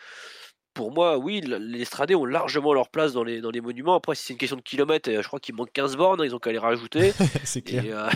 pour 0.73 0.91
moi, 0.91 1.17
oui, 1.17 1.39
les 1.41 1.85
stradés 1.85 2.15
ont 2.15 2.25
largement 2.25 2.73
leur 2.73 2.89
place 2.89 3.13
dans 3.13 3.23
les, 3.23 3.39
dans 3.39 3.49
les 3.49 3.61
monuments. 3.61 3.95
Après, 3.95 4.13
si 4.13 4.25
c'est 4.25 4.33
une 4.33 4.39
question 4.39 4.57
de 4.57 4.61
kilomètres, 4.61 5.09
euh, 5.09 5.21
je 5.21 5.27
crois 5.27 5.39
qu'il 5.39 5.55
manque 5.55 5.71
15 5.71 5.95
bornes, 5.95 6.21
ils 6.25 6.35
ont 6.35 6.39
qu'à 6.39 6.51
les 6.51 6.57
rajouter. 6.57 7.13
C'est 7.45 7.61
clair. 7.61 7.85
Et, 7.85 7.93
euh, 7.93 8.09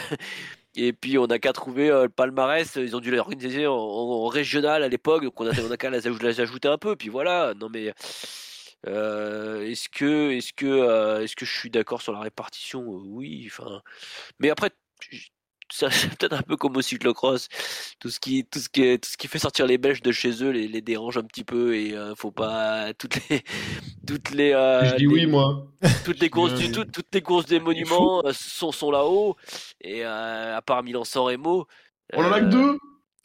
et 0.76 0.94
puis, 0.94 1.18
on 1.18 1.28
n'a 1.28 1.40
qu'à 1.40 1.54
trouver 1.54 1.90
euh, 1.90 2.04
le 2.04 2.10
palmarès. 2.10 2.76
Ils 2.76 2.96
ont 2.96 3.00
dû 3.00 3.12
l'organiser 3.12 3.68
en, 3.68 3.74
en- 3.76 4.28
régional 4.28 4.84
à 4.84 4.88
l'époque, 4.90 5.24
donc 5.24 5.40
on 5.42 5.48
a, 5.48 5.78
qu'à 5.78 5.90
les, 5.90 6.08
aj- 6.08 6.24
les 6.24 6.40
ajouter 6.42 6.68
un 6.68 6.78
peu. 6.78 6.96
Puis 6.96 7.10
voilà, 7.10 7.54
non 7.56 7.70
mais. 7.70 7.94
euh, 8.88 9.62
est-ce 9.66 9.90
que, 9.90 10.32
est-ce 10.32 10.54
que, 10.54 10.66
euh, 10.66 11.24
est-ce 11.24 11.36
que 11.36 11.46
je 11.46 11.58
suis 11.58 11.70
d'accord 11.70 12.02
sur 12.02 12.14
la 12.14 12.22
répartition? 12.22 12.82
Oui, 12.88 13.48
enfin. 13.48 13.82
Mais 14.40 14.50
après, 14.50 14.72
c'est 15.92 16.10
peut-être 16.18 16.34
un 16.34 16.42
peu 16.42 16.58
comme 16.58 16.76
au 16.78 16.82
cyclocross. 16.82 17.48
Tout 18.00 18.10
ce 18.10 18.20
qui, 18.20 18.46
tout 18.46 18.60
ce 18.60 18.70
qui, 18.70 19.00
tout 19.00 19.10
ce 19.10 19.18
qui 19.18 19.28
fait 19.28 19.40
sortir 19.40 19.66
les 19.68 19.78
Belges 19.78 20.02
de 20.02 20.12
chez 20.12 20.44
eux 20.44 20.50
les, 20.52 20.68
les 20.68 20.82
dérange 20.82 21.18
un 21.18 21.24
petit 21.24 21.44
peu 21.44 21.76
et 21.76 21.96
euh, 21.96 22.16
faut 22.16 22.32
pas 22.32 22.94
toutes 22.94 23.18
les, 23.30 23.44
toutes 24.08 24.32
les. 24.32 24.54
euh, 24.54 24.86
je 24.86 24.96
dis 24.96 25.02
les- 25.04 25.08
oui, 25.08 25.26
moi. 25.26 25.68
toutes 26.06 26.20
les 26.20 26.30
courses 26.30 26.56
du 26.56 26.66
Euh, 26.68 26.72
tout, 26.72 26.86
toutes 26.86 27.14
les 27.14 27.22
courses 27.22 27.46
des 27.46 27.60
monuments 27.60 28.24
euh, 28.26 28.32
sont, 28.34 28.72
sont 28.72 28.92
là-haut 28.92 29.36
et 29.82 30.06
euh, 30.06 30.58
à 30.58 30.62
part 30.62 30.84
Milan-San 30.84 31.24
Remo 31.24 31.68
On 32.14 32.24
en 32.26 32.32
a 32.32 32.40
que 32.40 32.46
euh, 32.46 32.50
deux? 32.50 32.78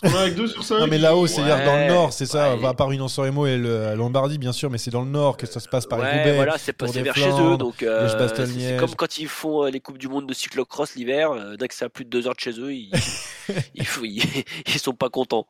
On 0.04 0.08
en 0.08 0.16
a 0.18 0.30
que 0.30 0.34
deux 0.36 0.46
sur 0.48 0.62
cinq 0.62 0.78
Non 0.80 0.86
mais 0.86 0.98
là-haut, 0.98 1.26
c'est-à-dire 1.26 1.56
dans 1.64 1.74
le 1.76 1.80
Ouais, 1.82 1.88
nord, 1.88 2.12
c'est 2.12 2.26
ça. 2.26 2.54
ouais. 2.54 2.60
Va 2.60 2.68
à 2.70 2.74
part 2.74 2.92
une 2.92 3.02
Remo 3.02 3.46
et 3.46 3.56
le 3.56 3.86
à 3.86 3.94
Lombardie, 3.94 4.38
bien 4.38 4.52
sûr, 4.52 4.70
mais 4.70 4.78
c'est 4.78 4.90
dans 4.90 5.02
le 5.02 5.10
nord 5.10 5.36
que 5.36 5.46
ça 5.46 5.60
se 5.60 5.68
passe 5.68 5.86
par 5.86 5.98
les 5.98 6.04
ouais, 6.04 6.18
Roubaix. 6.18 6.34
voilà, 6.36 6.58
c'est 6.58 6.72
pas 6.72 6.86
Tour 6.86 6.94
c'est 6.94 7.00
des 7.00 7.04
vers 7.04 7.14
chez 7.14 7.28
eux, 7.28 7.32
Flandres, 7.32 7.58
donc 7.58 7.82
euh, 7.82 8.08
c'est- 8.08 8.76
comme 8.78 8.94
quand 8.94 9.18
ils 9.18 9.28
font 9.28 9.64
euh, 9.64 9.70
les 9.70 9.80
coupes 9.80 9.98
du 9.98 10.08
monde 10.08 10.26
de 10.26 10.34
cyclocross 10.34 10.94
l'hiver, 10.94 11.30
euh, 11.32 11.56
dès 11.56 11.68
que 11.68 11.74
c'est 11.74 11.84
à 11.84 11.88
plus 11.88 12.04
de 12.04 12.10
deux 12.10 12.26
heures 12.26 12.34
de 12.34 12.40
chez 12.40 12.58
eux, 12.60 12.72
ils, 12.74 12.90
ils, 13.74 13.84
ils, 14.02 14.22
ils 14.66 14.78
sont 14.78 14.92
pas 14.92 15.08
contents. 15.08 15.46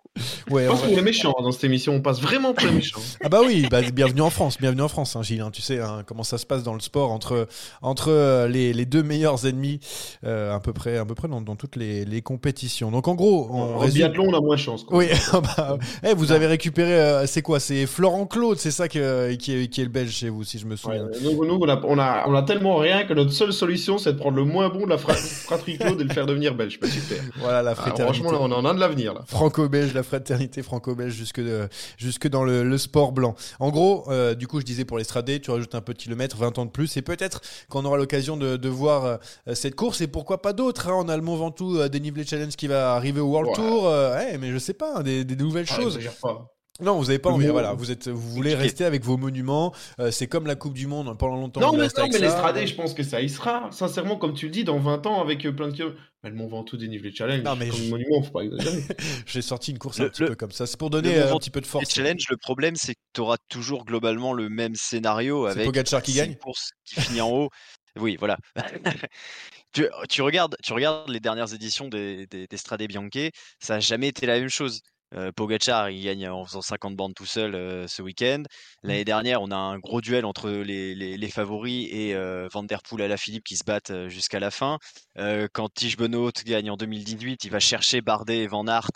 Ouais, 0.51 0.65
Je 0.65 0.69
pense 0.71 0.83
on- 0.85 0.89
qu'on 0.91 0.97
est 0.99 1.03
méchants 1.03 1.35
dans 1.43 1.53
cette 1.53 1.65
émission, 1.65 1.95
on 1.95 2.01
passe 2.01 2.21
vraiment 2.21 2.53
pour 2.55 2.67
les 2.67 2.73
méchants. 2.77 3.01
Ah 3.23 3.29
bah 3.29 3.41
oui, 3.45 3.67
bah, 3.71 3.81
bienvenue 3.83 4.21
en 4.23 4.31
France, 4.31 4.59
bienvenue 4.61 4.83
en 4.83 4.89
France, 4.89 5.17
hein, 5.17 5.23
Gilles. 5.23 5.41
hein. 5.41 5.51
tu 5.53 5.63
sais 5.63 5.81
hein, 5.81 6.03
comment 6.07 6.23
ça 6.23 6.39
se 6.39 6.47
passe 6.47 6.63
dans 6.63 6.75
le 6.75 6.81
sport 6.81 7.11
entre 7.11 7.49
entre 7.83 8.11
euh, 8.11 8.49
les, 8.49 8.73
les 8.73 8.87
deux 8.87 9.03
meilleurs 9.03 9.47
ennemis, 9.47 9.81
euh, 10.25 10.55
à 10.55 10.61
peu 10.61 10.73
près 10.73 10.97
à 10.99 11.05
peu 11.05 11.15
près 11.15 11.29
dans, 11.29 11.41
dans 11.41 11.57
toutes 11.57 11.77
les, 11.77 12.05
les 12.05 12.23
compétitions. 12.23 12.91
Donc 12.91 13.09
en 13.09 13.15
gros, 13.15 13.49
on 13.51 13.75
En 13.75 13.79
résume. 13.79 13.99
biathlon, 14.07 14.27
on 14.29 14.35
a 14.35 14.41
moins 14.45 14.57
chance. 14.57 14.85
quoi. 14.85 14.99
Oui, 14.99 15.07
bah, 15.33 15.79
eh, 16.03 16.15
vous 16.15 16.33
avez 16.33 16.47
récupéré, 16.47 16.93
euh, 16.95 17.27
c'est 17.27 17.43
quoi 17.43 17.59
C'est 17.61 17.87
Florent 17.87 18.27
Claude, 18.27 18.59
c'est 18.59 18.71
ça 18.71 18.89
que, 18.89 19.33
qui, 19.35 19.53
est, 19.57 19.69
qui 19.69 19.81
est 19.81 19.85
le 19.85 19.91
belge 19.91 20.11
chez 20.13 20.29
vous, 20.29 20.45
si 20.45 20.59
je 20.59 20.67
me 20.67 20.73
Ouais, 20.73 20.77
souviens. 20.77 21.07
nous, 21.23 21.45
nous, 21.45 21.59
on, 21.61 21.69
a, 21.69 21.81
on, 21.85 21.99
a, 21.99 22.25
on 22.29 22.35
a 22.35 22.43
tellement 22.43 22.77
rien 22.77 23.05
que 23.05 23.15
notre 23.15 23.33
seule 23.33 23.53
solution, 23.53 23.99
c'est 23.99 24.13
de 24.13 24.19
prendre 24.19 24.37
le 24.37 24.45
moins 24.45 24.69
bon 24.69 24.85
de 24.85 24.91
la 24.91 24.99
fra- 24.99 25.15
fratrie 25.47 25.79
Claude 25.79 26.01
et 26.01 26.05
le 26.05 26.13
faire 26.13 26.27
devenir 26.27 26.55
belge. 26.55 26.79
Bah, 26.81 26.89
super. 26.89 27.19
Voilà 27.39 27.63
la 27.63 27.71
Ah, 27.73 27.75
fraternité. 27.75 28.03
franchement, 28.23 28.33
là, 28.33 28.39
on 28.41 28.53
en 28.53 28.65
a 28.65 28.75
de 28.75 28.81
l'avenir. 28.81 29.15
là. 29.15 29.21
Franco-belge, 29.27 29.95
la 29.95 30.03
fraternité 30.03 30.63
franco-belge 30.63 31.13
jusque, 31.15 31.41
de- 31.41 31.69
jusque 31.99 32.29
dans 32.29 32.45
le, 32.45 32.63
le 32.65 32.79
sport 32.79 33.13
blanc. 33.13 33.35
En 33.61 33.71
gros, 33.71 34.05
euh, 34.11 34.35
du 34.35 34.47
coup, 34.47 34.61
je 34.61 34.65
disais 34.65 34.85
pour 34.85 34.99
l'estradé, 34.99 35.41
tu 35.41 35.51
rajoutes 35.51 35.75
un 35.75 35.81
peu 35.81 35.93
de 35.95 35.99
kilomètres, 35.99 36.37
20 36.37 36.59
ans 36.59 36.65
de 36.67 36.71
plus, 36.71 36.97
et 36.97 37.03
peut-être 37.03 37.41
qu'on 37.69 37.85
aura 37.85 37.97
l'occasion 37.97 38.37
de, 38.37 38.57
de 38.57 38.69
voir 38.69 39.05
euh, 39.05 39.17
cette 39.55 39.75
course, 39.75 40.01
et 40.01 40.07
pourquoi 40.07 40.43
pas 40.43 40.53
d'autres. 40.53 40.89
hein. 40.89 40.95
On 41.05 41.09
a 41.09 41.17
le 41.17 41.23
Mont 41.23 41.37
Ventoux 41.37 41.79
euh, 41.79 41.89
dénivelé 41.89 42.25
challenge 42.25 42.57
qui 42.57 42.67
va 42.67 42.95
arriver 42.95 43.21
au 43.21 43.27
World 43.29 43.49
Ouais. 43.51 43.55
Tour, 43.55 43.87
euh, 43.89 44.15
ouais, 44.25 44.39
mais 44.39 44.51
je 44.53 44.59
sais 44.59 44.75
pas, 44.75 44.97
hein, 44.99 45.03
des, 45.03 45.25
des 45.25 45.37
nouvelles 45.37 45.67
Ah, 45.71 45.77
choses. 45.77 45.99
Non, 46.81 46.99
vous 46.99 47.09
avez 47.09 47.21
pas 47.21 47.29
Le 47.29 47.37
envie. 47.37 47.47
Voilà, 47.47 47.73
vous 47.73 47.93
êtes, 47.93 48.09
vous 48.09 48.19
voulez 48.19 48.51
Compliqué. 48.51 48.57
rester 48.57 48.85
avec 48.85 49.05
vos 49.05 49.17
monuments. 49.17 49.73
euh, 50.01 50.11
c'est 50.11 50.27
comme 50.27 50.49
la 50.49 50.57
Coupe 50.57 50.75
du 50.75 50.89
Monde 50.89 51.17
pendant 51.17 51.37
longtemps. 51.37 51.61
Non, 51.61 51.69
on 51.69 51.73
mais, 51.77 51.87
non, 51.87 52.09
mais 52.13 52.19
l'estradé, 52.19 52.67
je 52.67 52.75
pense 52.75 52.95
que 52.95 53.05
ça 53.05 53.21
y 53.21 53.29
sera. 53.29 53.71
Sincèrement, 53.71 54.17
comme 54.17 54.35
tu 54.35 54.47
le 54.47 54.51
dis, 54.51 54.65
dans 54.65 54.81
20 54.81 55.07
ans, 55.07 55.21
avec 55.21 55.47
euh, 55.47 55.53
plein 55.53 55.69
de 55.69 55.73
kilomètres. 55.73 56.01
Mais 56.25 56.31
le 56.31 56.37
Mont 56.37 56.49
Ventoux 56.49 56.77
dénivelé 56.77 57.15
challenge, 57.15 57.45
Non, 57.45 57.55
mais 57.55 57.69
comme 57.69 57.79
je- 57.79 57.91
monument, 57.91 58.23
faut 58.25 58.33
pas 58.33 58.41
exagérer. 58.43 58.83
J'ai 59.27 59.43
sorti 59.43 59.71
une 59.71 59.79
course 59.79 60.01
Le- 60.01 60.07
un 60.07 60.09
petit 60.09 60.23
le- 60.23 60.29
peu 60.31 60.35
comme 60.35 60.51
ça. 60.51 60.67
C'est 60.67 60.77
pour 60.77 60.89
Le 60.89 61.01
donner 61.01 61.17
euh, 61.17 61.33
un 61.33 61.39
petit 61.39 61.51
peu 61.51 61.61
de 61.61 61.67
force. 61.67 61.89
challenge, 61.95 62.25
le 62.29 62.37
problème, 62.39 62.75
c'est 62.75 62.95
que 62.95 63.01
tu 63.13 63.21
auras 63.21 63.37
toujours 63.49 63.85
globalement 63.85 64.33
le 64.33 64.49
même 64.49 64.75
scénario 64.75 65.47
C'est 65.47 65.53
avec 65.53 65.67
Pogacar 65.67 66.03
qui 66.03 66.15
gagne 66.15 66.31
une 66.33 66.39
course 66.39 66.71
qui 66.85 67.01
finit 67.01 67.21
en 67.21 67.31
haut. 67.31 67.51
Oui, 67.97 68.17
voilà. 68.19 68.37
tu, 69.73 69.89
tu 70.09 70.23
regardes, 70.23 70.57
tu 70.63 70.73
regardes 70.73 71.09
les 71.11 71.21
dernières 71.21 71.55
éditions 71.55 71.89
des, 71.89 72.27
des, 72.27 72.47
des 72.47 72.57
Strade 72.57 72.83
Bianche, 72.85 73.31
ça 73.61 73.75
n'a 73.75 73.81
jamais 73.81 74.09
été 74.09 74.27
la 74.27 74.39
même 74.41 74.49
chose. 74.49 74.83
Euh, 75.15 75.31
Pogacar, 75.33 75.91
il 75.91 76.03
gagne 76.05 76.29
en 76.29 76.45
faisant 76.45 76.63
50 76.63 76.97
bandes 76.97 77.15
tout 77.15 77.27
seul 77.27 77.55
euh, 77.55 77.87
ce 77.89 78.03
week-end. 78.03 78.41
Mmh. 78.83 78.89
L'année 78.89 79.05
dernière, 79.05 79.43
on 79.43 79.51
a 79.51 79.57
un 79.57 79.79
gros 79.79 80.01
duel 80.01 80.25
entre 80.25 80.51
les, 80.51 80.95
les- 80.95 81.17
les 81.17 81.31
favoris 81.31 81.89
et 81.91 82.15
euh, 82.15 82.49
Van 82.53 82.63
Der 82.65 82.83
Poel 82.83 83.03
et 83.03 83.05
Alaphilippe 83.05 83.45
qui 83.45 83.57
se 83.57 83.65
battent 83.65 83.91
euh, 83.91 84.09
jusqu'à 84.09 84.41
la 84.41 84.51
fin. 84.51 84.79
Euh, 85.19 85.49
quand 85.53 85.69
Tige 85.73 85.97
Benoît 85.97 86.33
gagne 86.45 86.71
en 86.71 86.77
2018, 86.77 87.45
il 87.45 87.51
va 87.51 87.61
chercher 87.61 88.01
Bardet 88.01 88.39
et 88.43 88.47
Van 88.47 88.67
Aert 88.67 88.91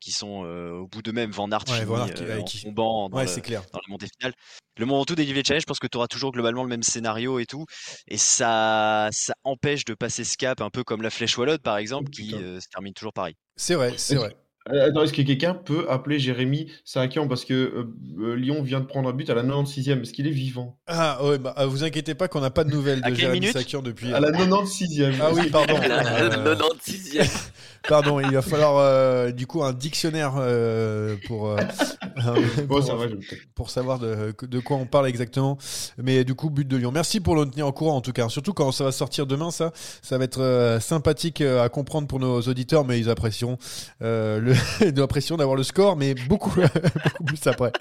qui 0.00 0.12
sont 0.12 0.44
au 0.44 0.86
bout 0.86 1.02
d'eux-mêmes. 1.02 1.30
Van 1.30 1.50
Aert 1.50 1.64
Ouais, 1.68 1.80
finit 1.84 2.12
qui- 2.14 2.32
en 2.32 2.44
qui- 2.44 2.62
tombant 2.62 3.08
dans, 3.08 3.16
Ouais, 3.16 3.24
le- 3.24 3.28
c'est 3.28 3.40
clair. 3.40 3.62
dans 3.72 3.78
la 3.86 3.90
montée 3.92 4.06
finale. 4.18 4.34
Le 4.78 4.86
Mont 4.86 4.96
Ventoux 4.98 5.16
dénivelé 5.16 5.42
challenge, 5.44 5.62
je 5.62 5.66
pense 5.66 5.80
que 5.80 5.88
tu 5.88 5.96
auras 5.98 6.06
toujours 6.06 6.30
globalement 6.30 6.62
le 6.62 6.68
même 6.68 6.84
scénario 6.84 7.40
et 7.40 7.46
tout. 7.46 7.64
Et 8.06 8.16
ça, 8.16 9.08
ça 9.10 9.34
empêche 9.42 9.84
de 9.84 9.94
passer 9.94 10.22
ce 10.22 10.36
cap, 10.36 10.60
un 10.60 10.70
peu 10.70 10.84
comme 10.84 11.02
la 11.02 11.10
Flèche 11.10 11.36
Wallonne 11.36 11.58
par 11.58 11.78
exemple, 11.78 12.10
qui 12.10 12.32
euh, 12.34 12.60
se 12.60 12.68
termine 12.68 12.94
toujours 12.94 13.12
pareil. 13.12 13.34
C'est 13.56 13.74
vrai, 13.74 13.94
c'est 13.96 14.14
vrai. 14.14 14.36
Euh, 14.72 14.88
Attends, 14.88 15.02
est-ce 15.02 15.12
que 15.12 15.22
quelqu'un 15.22 15.54
peut 15.54 15.86
appeler 15.88 16.18
Jérémy 16.18 16.70
Sakian 16.84 17.26
parce 17.28 17.44
que 17.44 17.54
euh, 17.54 17.94
euh, 18.20 18.34
Lyon 18.36 18.62
vient 18.62 18.80
de 18.80 18.86
prendre 18.86 19.08
un 19.08 19.12
but 19.12 19.28
à 19.30 19.34
la 19.34 19.42
96e 19.42 20.02
Est-ce 20.02 20.12
qu'il 20.12 20.26
est 20.26 20.30
vivant? 20.32 20.78
Ah 20.86 21.24
ouais, 21.24 21.38
bah, 21.38 21.54
vous 21.66 21.84
inquiétez 21.84 22.14
pas 22.14 22.28
qu'on 22.28 22.40
n'a 22.40 22.50
pas 22.50 22.64
de 22.64 22.70
nouvelles 22.70 23.00
de 23.02 23.14
Jérémy 23.14 23.46
Sakian 23.48 23.82
depuis. 23.82 24.12
À 24.12 24.20
la 24.20 24.30
96e. 24.30 25.14
Ah 25.20 25.30
oui, 25.32 25.48
pardon. 25.50 25.76
À 25.82 25.88
la 25.88 26.36
Euh, 26.38 26.54
96e. 26.56 27.50
Pardon, 27.86 28.20
il 28.20 28.32
va 28.32 28.42
falloir 28.42 28.76
euh, 28.76 29.30
du 29.30 29.46
coup 29.46 29.62
un 29.62 29.72
dictionnaire 29.72 30.34
euh, 30.36 31.16
pour, 31.26 31.48
euh, 31.48 31.56
pour, 32.68 32.80
va, 32.80 33.06
tais. 33.06 33.36
pour 33.54 33.70
savoir 33.70 33.98
de, 33.98 34.34
de 34.42 34.60
quoi 34.60 34.76
on 34.76 34.86
parle 34.86 35.06
exactement. 35.06 35.58
Mais 35.96 36.24
du 36.24 36.34
coup, 36.34 36.50
but 36.50 36.66
de 36.66 36.76
Lyon. 36.76 36.90
Merci 36.92 37.20
pour 37.20 37.36
le 37.36 37.46
tenir 37.46 37.66
au 37.66 37.72
courant 37.72 37.96
en 37.96 38.00
tout 38.00 38.12
cas. 38.12 38.28
Surtout 38.28 38.52
quand 38.52 38.72
ça 38.72 38.84
va 38.84 38.92
sortir 38.92 39.26
demain, 39.26 39.50
ça, 39.50 39.72
ça 40.02 40.18
va 40.18 40.24
être 40.24 40.78
sympathique 40.80 41.40
à 41.40 41.68
comprendre 41.68 42.08
pour 42.08 42.20
nos 42.20 42.40
auditeurs, 42.42 42.84
mais 42.84 42.98
ils 42.98 43.10
apprécieront 43.10 43.58
apprécieront 44.98 45.38
d'avoir 45.38 45.56
le 45.56 45.62
score, 45.62 45.96
mais 45.96 46.14
beaucoup, 46.14 46.50
beaucoup 47.04 47.24
plus 47.24 47.46
après. 47.46 47.72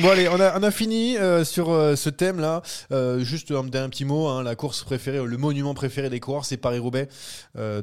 Bon 0.00 0.08
allez, 0.10 0.28
on 0.28 0.40
a, 0.40 0.58
on 0.58 0.62
a 0.62 0.70
fini 0.70 1.16
sur 1.44 1.66
ce 1.68 2.08
thème-là. 2.08 2.62
Juste 3.18 3.50
un, 3.50 3.66
un 3.66 3.88
petit 3.88 4.04
mot, 4.04 4.28
hein, 4.28 4.42
la 4.42 4.54
course 4.54 4.84
préférée, 4.84 5.24
le 5.24 5.36
monument 5.36 5.74
préféré 5.74 6.08
des 6.08 6.20
coureurs, 6.20 6.44
c'est 6.44 6.56
Paris-Roubaix. 6.56 7.08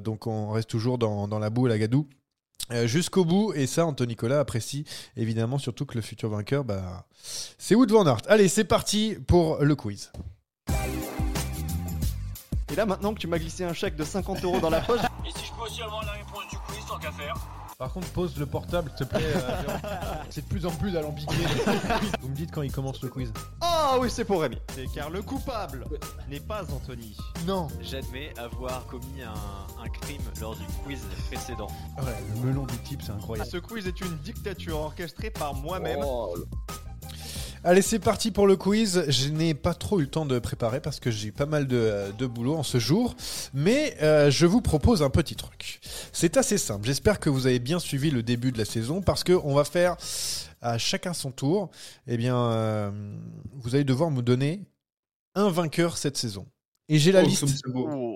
Donc 0.03 0.27
on 0.27 0.51
reste 0.51 0.69
toujours 0.69 0.97
dans, 0.97 1.24
dans 1.27 1.39
la 1.39 1.49
boue 1.49 1.67
et 1.67 1.69
la 1.69 1.77
gadoue. 1.77 2.07
Euh, 2.71 2.87
jusqu'au 2.87 3.25
bout, 3.25 3.53
et 3.53 3.67
ça, 3.67 3.85
Anthony 3.85 4.09
Nicolas 4.09 4.39
apprécie 4.39 4.85
évidemment 5.15 5.59
surtout 5.59 5.85
que 5.85 5.95
le 5.95 6.01
futur 6.01 6.29
vainqueur, 6.29 6.63
bah, 6.63 7.05
c'est 7.57 7.75
Wood 7.75 7.91
Van 7.91 8.07
Aert. 8.07 8.21
Allez, 8.27 8.47
c'est 8.47 8.63
parti 8.63 9.15
pour 9.27 9.63
le 9.63 9.75
quiz. 9.75 10.11
Et 12.71 12.75
là, 12.75 12.85
maintenant 12.87 13.13
que 13.13 13.19
tu 13.19 13.27
m'as 13.27 13.37
glissé 13.37 13.63
un 13.63 13.73
chèque 13.73 13.95
de 13.95 14.03
50 14.03 14.43
euros 14.43 14.59
dans 14.59 14.71
la 14.71 14.81
poche, 14.81 15.01
Et 15.25 15.39
si 15.39 15.45
je 15.45 15.51
peux 15.53 15.61
aussi 15.61 15.81
avoir 15.81 16.03
la 16.05 16.13
réponse 16.13 16.47
du 16.49 16.57
quiz, 16.57 16.85
tant 16.87 16.97
qu'à 16.97 17.11
faire 17.11 17.35
Par 17.77 17.91
contre, 17.91 18.07
pose 18.11 18.37
le 18.37 18.45
portable, 18.45 18.89
s'il 18.95 19.05
te 19.05 19.15
plaît. 19.15 19.25
euh, 19.35 19.63
c'est 20.29 20.41
de 20.41 20.47
plus 20.47 20.65
en 20.65 20.71
plus 20.71 20.95
alambiqué. 20.95 21.35
Vous 22.21 22.29
me 22.29 22.35
dites 22.35 22.51
quand 22.51 22.61
il 22.61 22.71
commence 22.71 23.01
le 23.03 23.09
quiz. 23.09 23.33
Ah 23.59 23.97
oui, 23.99 24.09
c'est 24.09 24.23
pour 24.23 24.41
Rémi. 24.41 24.57
C'est 24.73 24.85
car 24.93 25.09
le 25.09 25.21
coupable 25.21 25.85
n'est 26.29 26.39
pas 26.39 26.63
Anthony. 26.71 27.17
Non. 27.45 27.67
J'admets 27.81 28.33
avoir 28.39 28.85
commis 28.85 29.23
un, 29.23 29.83
un 29.83 29.89
crime 29.89 30.21
lors 30.39 30.55
du 30.55 30.63
quiz 30.85 31.01
précédent. 31.27 31.67
Ouais, 31.97 32.15
le 32.35 32.47
melon 32.47 32.65
du 32.65 32.77
type, 32.79 33.01
c'est 33.01 33.11
incroyable. 33.11 33.49
Ce 33.49 33.57
quiz 33.57 33.85
est 33.87 33.99
une 33.99 34.17
dictature 34.19 34.79
orchestrée 34.79 35.29
par 35.29 35.53
moi-même. 35.53 35.99
Allez, 37.67 37.81
c'est 37.81 37.97
parti 37.97 38.29
pour 38.29 38.45
le 38.45 38.57
quiz. 38.57 39.05
Je 39.07 39.29
n'ai 39.29 39.55
pas 39.55 39.73
trop 39.73 39.99
eu 39.99 40.03
le 40.03 40.07
temps 40.07 40.27
de 40.27 40.37
préparer 40.37 40.79
parce 40.79 40.99
que 40.99 41.09
j'ai 41.09 41.29
eu 41.29 41.31
pas 41.31 41.47
mal 41.47 41.65
de, 41.65 42.25
boulot 42.27 42.55
en 42.55 42.61
ce 42.61 42.77
jour. 42.77 43.15
Mais 43.55 43.97
euh, 44.03 44.29
je 44.29 44.45
vous 44.45 44.61
propose 44.61 45.01
un 45.01 45.09
petit 45.09 45.35
truc. 45.35 45.79
C'est 46.13 46.37
assez 46.37 46.59
simple. 46.59 46.85
J'espère 46.85 47.19
que 47.19 47.27
vous 47.27 47.47
avez 47.47 47.57
bien 47.57 47.79
suivi 47.79 48.11
le 48.11 48.21
début 48.21 48.51
de 48.51 48.59
la 48.59 48.65
saison 48.65 49.01
parce 49.01 49.23
qu'on 49.23 49.55
va 49.55 49.63
faire 49.63 49.97
à 50.61 50.77
chacun 50.77 51.13
son 51.13 51.31
tour. 51.31 51.71
Eh 52.05 52.17
bien, 52.17 52.37
euh, 52.37 52.91
vous 53.55 53.73
allez 53.73 53.83
devoir 53.83 54.11
me 54.11 54.21
donner 54.21 54.61
un 55.33 55.49
vainqueur 55.49 55.97
cette 55.97 56.17
saison. 56.17 56.45
Et 56.87 56.99
j'ai 56.99 57.11
la 57.11 57.23
Oh, 57.23 57.27
liste. 57.27 57.45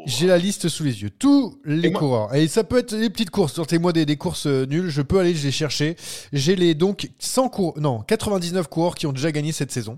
J'ai 0.05 0.27
la 0.27 0.37
liste 0.37 0.69
sous 0.69 0.83
les 0.83 1.01
yeux. 1.01 1.09
Tous 1.09 1.59
les 1.65 1.87
Et 1.87 1.91
coureurs. 1.91 2.33
Et 2.35 2.47
ça 2.47 2.63
peut 2.63 2.77
être 2.77 2.93
les 2.93 3.09
petites 3.09 3.31
courses. 3.31 3.53
Sortez-moi 3.53 3.93
des, 3.93 4.05
des 4.05 4.17
courses 4.17 4.45
euh, 4.45 4.65
nulles. 4.65 4.89
Je 4.89 5.01
peux 5.01 5.19
aller 5.19 5.33
les 5.33 5.51
chercher. 5.51 5.95
J'ai 6.33 6.55
les 6.55 6.75
donc 6.75 7.09
100 7.17 7.49
coureurs. 7.49 7.79
Non, 7.81 8.01
99 8.01 8.67
coureurs 8.67 8.95
qui 8.95 9.07
ont 9.07 9.13
déjà 9.13 9.31
gagné 9.31 9.51
cette 9.51 9.71
saison. 9.71 9.97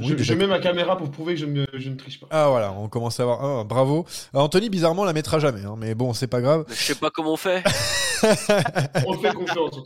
Oui, 0.00 0.14
je, 0.18 0.34
mets 0.34 0.46
ma 0.46 0.58
caméra 0.58 0.96
pour 0.96 1.10
prouver 1.10 1.34
que 1.34 1.40
je, 1.40 1.46
ne- 1.46 1.66
je 1.74 1.88
ne 1.88 1.96
triche 1.96 2.20
pas. 2.20 2.26
Ah 2.30 2.48
voilà, 2.48 2.72
on 2.72 2.88
commence 2.88 3.20
à 3.20 3.24
avoir. 3.24 3.44
Ah, 3.44 3.64
bravo. 3.64 4.06
Alors, 4.32 4.46
Anthony, 4.46 4.70
bizarrement, 4.70 5.04
la 5.04 5.12
mettra 5.12 5.38
jamais. 5.38 5.64
hein, 5.64 5.76
mais 5.78 5.94
bon, 5.94 6.14
c'est 6.14 6.26
pas 6.26 6.40
grave. 6.40 6.64
Je 6.68 6.74
sais 6.74 6.94
pas 6.94 7.10
comment 7.10 7.32
on 7.34 7.36
fait. 7.36 7.62
On 9.06 9.14
fait 9.18 9.32
confiance. 9.32 9.76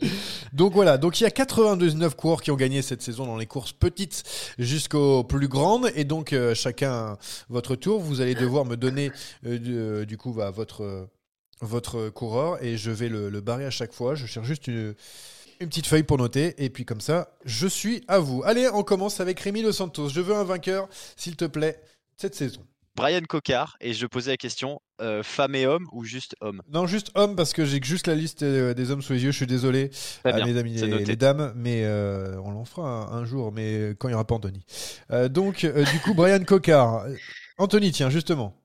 Donc 0.53 0.73
voilà, 0.73 0.97
donc 0.97 1.19
il 1.19 1.23
y 1.23 1.25
a 1.25 1.31
99 1.31 2.15
coureurs 2.15 2.41
qui 2.41 2.51
ont 2.51 2.55
gagné 2.55 2.81
cette 2.81 3.01
saison 3.01 3.25
dans 3.25 3.37
les 3.37 3.45
courses 3.45 3.71
petites 3.71 4.23
jusqu'aux 4.59 5.23
plus 5.23 5.47
grandes. 5.47 5.89
Et 5.95 6.03
donc 6.03 6.33
euh, 6.33 6.53
chacun 6.53 7.17
votre 7.49 7.75
tour, 7.75 8.01
vous 8.01 8.19
allez 8.21 8.35
devoir 8.35 8.65
me 8.65 8.75
donner 8.75 9.11
euh, 9.45 9.57
du, 9.57 9.77
euh, 9.77 10.05
du 10.05 10.17
coup 10.17 10.33
bah, 10.33 10.51
votre, 10.51 10.83
euh, 10.83 11.05
votre 11.61 12.09
coureur 12.09 12.61
et 12.61 12.77
je 12.77 12.91
vais 12.91 13.07
le, 13.07 13.29
le 13.29 13.41
barrer 13.41 13.65
à 13.65 13.71
chaque 13.71 13.93
fois. 13.93 14.15
Je 14.15 14.25
cherche 14.25 14.47
juste 14.47 14.67
une, 14.67 14.95
une 15.59 15.69
petite 15.69 15.87
feuille 15.87 16.03
pour 16.03 16.17
noter. 16.17 16.53
Et 16.63 16.69
puis 16.69 16.85
comme 16.85 17.01
ça, 17.01 17.35
je 17.45 17.67
suis 17.67 18.03
à 18.07 18.19
vous. 18.19 18.43
Allez, 18.45 18.69
on 18.73 18.83
commence 18.83 19.19
avec 19.19 19.39
Rémi 19.39 19.61
Los 19.61 19.73
Santos. 19.73 20.09
Je 20.09 20.21
veux 20.21 20.35
un 20.35 20.43
vainqueur, 20.43 20.87
s'il 21.15 21.35
te 21.35 21.45
plaît, 21.45 21.81
cette 22.17 22.35
saison. 22.35 22.65
Brian 22.95 23.21
Cocard, 23.27 23.75
et 23.81 23.93
je 23.93 24.05
posais 24.05 24.31
la 24.31 24.37
question 24.37 24.81
euh, 25.01 25.21
femme 25.21 25.53
et 25.53 25.67
homme 25.67 25.85
ou 25.91 26.05
juste 26.05 26.35
homme? 26.39 26.61
Non, 26.71 26.87
juste 26.87 27.11
homme, 27.15 27.35
parce 27.35 27.51
que 27.51 27.65
j'ai 27.65 27.81
que 27.81 27.85
juste 27.85 28.07
la 28.07 28.15
liste 28.15 28.43
euh, 28.43 28.73
des 28.73 28.89
hommes 28.89 29.01
sous 29.01 29.11
les 29.11 29.23
yeux. 29.23 29.31
Je 29.31 29.35
suis 29.35 29.47
désolé, 29.47 29.89
Très 30.23 30.31
à 30.31 30.37
bien, 30.37 30.45
mes 30.45 30.57
amis 30.57 30.79
c'est 30.79 30.87
les, 30.87 31.15
dames, 31.17 31.51
mais 31.57 31.83
euh, 31.83 32.39
on 32.41 32.51
l'en 32.51 32.63
fera 32.63 32.87
un, 32.87 33.11
un 33.11 33.25
jour, 33.25 33.51
mais 33.51 33.95
quand 33.99 34.07
il 34.07 34.11
n'y 34.11 34.15
aura 34.15 34.25
pas 34.25 34.35
Anthony. 34.35 34.65
Euh, 35.11 35.27
donc, 35.27 35.65
euh, 35.65 35.83
du 35.83 35.99
coup, 35.99 36.13
Brian 36.13 36.41
Cocard. 36.45 37.03
Euh, 37.03 37.15
Anthony, 37.57 37.91
tiens, 37.91 38.09
justement. 38.09 38.55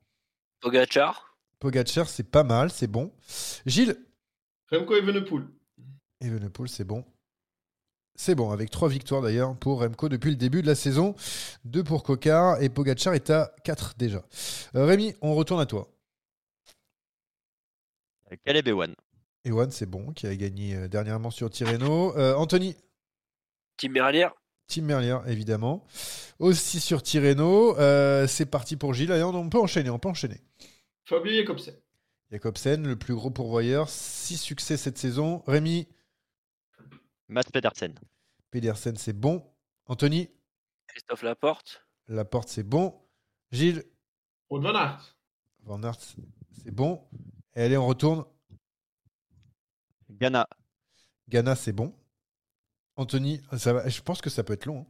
Pogacar. 0.61 1.37
Pogacar, 1.59 2.09
c'est 2.09 2.31
pas 2.31 2.45
mal, 2.45 2.71
c'est 2.71 2.87
bon. 2.87 3.13
Gilles. 3.67 3.97
Remco 4.71 4.95
Evenepoel. 4.95 5.43
Evenepoel, 6.21 6.69
c'est 6.69 6.85
bon. 6.85 7.05
C'est 8.15 8.35
bon, 8.35 8.51
avec 8.51 8.71
trois 8.71 8.89
victoires 8.89 9.23
d'ailleurs 9.23 9.57
pour 9.57 9.81
Remco 9.81 10.09
depuis 10.09 10.31
le 10.31 10.37
début 10.37 10.61
de 10.63 10.67
la 10.67 10.75
saison. 10.75 11.15
Deux 11.65 11.83
pour 11.83 12.03
Cocard 12.03 12.63
et 12.63 12.69
Pogacar 12.69 13.15
est 13.15 13.31
à 13.31 13.55
4 13.65 13.95
déjà. 13.97 14.23
Euh, 14.75 14.85
Rémi, 14.85 15.15
on 15.23 15.35
retourne 15.35 15.61
à 15.61 15.67
toi. 15.67 15.89
Caleb 18.45 18.69
Ewan. 18.69 18.95
Ewan, 19.45 19.71
c'est 19.71 19.87
bon, 19.87 20.13
qui 20.13 20.27
a 20.27 20.37
gagné 20.37 20.75
euh, 20.75 20.89
dernièrement 20.89 21.31
sur 21.31 21.51
Tirreno. 21.51 22.17
Euh, 22.17 22.35
Anthony? 22.35 22.77
Tim 23.77 23.91
Merlier. 23.91 24.29
Tim 24.69 24.83
Merlier, 24.83 25.17
évidemment. 25.27 25.85
Aussi 26.39 26.79
sur 26.79 27.03
Tirreno. 27.03 27.79
Euh, 27.79 28.27
c'est 28.27 28.47
parti 28.47 28.77
pour 28.77 28.93
Gilles. 28.93 29.13
Allez, 29.13 29.23
on, 29.23 29.49
peut 29.49 29.59
enchaîner, 29.59 29.91
on 29.91 29.99
peut 29.99 30.09
enchaîner. 30.09 30.41
Fabio 31.05 31.33
Jacobsen. 31.33 31.75
Jacobsen, 32.31 32.87
le 32.87 32.97
plus 32.97 33.15
gros 33.15 33.31
pourvoyeur. 33.31 33.89
Six 33.89 34.37
succès 34.37 34.77
cette 34.77 34.99
saison. 34.99 35.43
Rémi? 35.47 35.89
Matt 37.31 37.51
Pedersen. 37.53 37.95
Pedersen, 38.51 38.97
c'est 38.97 39.13
bon. 39.13 39.43
Anthony? 39.87 40.29
Christophe 40.89 41.23
Laporte. 41.23 41.87
Laporte, 42.09 42.49
c'est 42.49 42.65
bon. 42.65 43.01
Gilles? 43.53 43.85
Wout 44.51 44.61
van 44.61 44.75
Aert. 44.75 45.17
Van 45.61 45.83
Aert, 45.85 45.99
c'est 46.63 46.71
bon. 46.73 47.09
Et 47.55 47.63
allez, 47.63 47.77
on 47.77 47.87
retourne. 47.87 48.25
Ghana. 50.11 50.49
Ghana, 51.29 51.55
c'est 51.55 51.73
bon. 51.73 51.95
Anthony, 52.97 53.41
ça 53.57 53.73
va, 53.73 53.89
je 53.89 54.01
pense 54.03 54.21
que 54.21 54.29
ça 54.31 54.43
peut 54.43 54.53
être 54.55 54.67
long. 54.67 54.81
hein. 54.81 54.87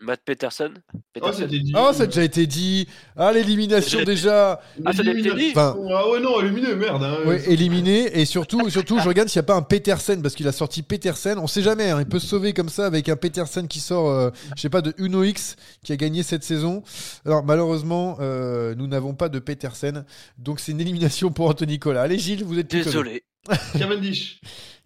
Matt 0.00 0.20
Peterson? 0.24 0.74
Oh, 0.92 0.98
Peterson? 1.12 1.38
c'était 1.38 1.60
dit. 1.60 1.72
Oh, 1.76 1.90
ça 1.92 2.02
a 2.02 2.06
déjà 2.06 2.24
été 2.24 2.46
dit. 2.46 2.88
Ah, 3.16 3.32
l'élimination 3.32 4.00
J'ai- 4.00 4.04
déjà. 4.04 4.60
Ah, 4.84 4.92
ça 4.92 5.02
a 5.02 5.10
été 5.10 5.32
dit? 5.34 5.50
Enfin, 5.52 5.76
Ah 5.90 6.08
ouais, 6.10 6.20
non, 6.20 6.40
éliminé, 6.40 6.74
merde. 6.74 7.02
Hein. 7.02 7.18
Ouais, 7.24 7.48
éliminé 7.50 8.18
et 8.20 8.24
surtout, 8.24 8.68
surtout, 8.70 8.98
je 8.98 9.06
regarde 9.08 9.28
s'il 9.28 9.38
n'y 9.38 9.44
a 9.44 9.46
pas 9.46 9.54
un 9.54 9.62
Petersen 9.62 10.20
parce 10.20 10.34
qu'il 10.34 10.48
a 10.48 10.52
sorti 10.52 10.82
Petersen. 10.82 11.38
On 11.38 11.46
sait 11.46 11.62
jamais, 11.62 11.90
hein, 11.90 12.00
il 12.00 12.06
peut 12.06 12.18
se 12.18 12.26
sauver 12.26 12.52
comme 12.52 12.68
ça 12.68 12.86
avec 12.86 13.08
un 13.08 13.16
Petersen 13.16 13.68
qui 13.68 13.78
sort, 13.80 14.10
euh, 14.10 14.30
je 14.56 14.62
sais 14.62 14.68
pas, 14.68 14.82
de 14.82 14.92
Uno 14.98 15.22
X 15.22 15.56
qui 15.84 15.92
a 15.92 15.96
gagné 15.96 16.22
cette 16.24 16.42
saison. 16.44 16.82
Alors 17.24 17.44
malheureusement, 17.44 18.16
euh, 18.20 18.74
nous 18.74 18.88
n'avons 18.88 19.14
pas 19.14 19.28
de 19.28 19.38
Petersen, 19.38 20.04
donc 20.38 20.58
c'est 20.60 20.72
une 20.72 20.80
élimination 20.80 21.30
pour 21.30 21.46
Anthony 21.48 21.74
Nicolas. 21.74 22.02
Allez 22.02 22.18
Gilles, 22.18 22.44
vous 22.44 22.58
êtes 22.58 22.68
plus 22.68 22.80
que 22.80 22.84
Désolé. 22.86 23.22
Cavendish. 23.78 24.40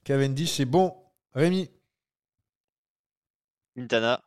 Cavendish, 0.05 0.51
c'est 0.51 0.65
bon. 0.67 0.93
Rémi, 1.35 1.71
Quintana. 3.75 4.21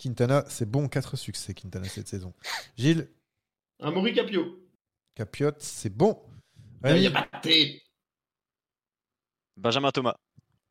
Quintana, 0.00 0.44
c'est 0.48 0.64
bon, 0.64 0.88
4 0.88 1.16
succès 1.16 1.52
Quintana 1.52 1.86
cette 1.86 2.08
saison. 2.08 2.32
Gilles, 2.76 3.08
Amaury 3.80 4.14
Capio. 4.14 4.58
Capiot, 5.14 5.52
c'est 5.58 5.94
bon. 5.94 6.18
Rémi. 6.82 7.08
Benjamin 9.56 9.90
Thomas. 9.90 10.16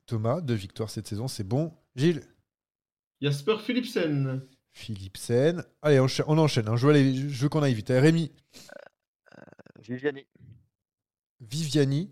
Thomas, 0.07 0.41
deux 0.41 0.55
victoires 0.55 0.89
cette 0.89 1.07
saison, 1.07 1.27
c'est 1.27 1.43
bon. 1.43 1.71
Gilles, 1.95 2.23
Jasper 3.21 3.57
Philipsen. 3.59 4.47
Philipsen. 4.71 5.63
Allez, 5.84 5.99
on 5.99 6.05
enchaîne, 6.05 6.25
on 6.27 6.38
enchaîne, 6.39 6.67
hein. 6.67 6.75
je 6.75 6.88
veux, 6.88 6.93
aller- 6.93 7.15
je 7.30 7.41
veux 7.43 7.49
qu'on 7.49 7.61
aille 7.61 7.75
vite. 7.75 7.91
Allez, 7.91 7.99
Rémi, 7.99 8.32
Viviani. 9.80 10.25
Viviani. 11.39 12.11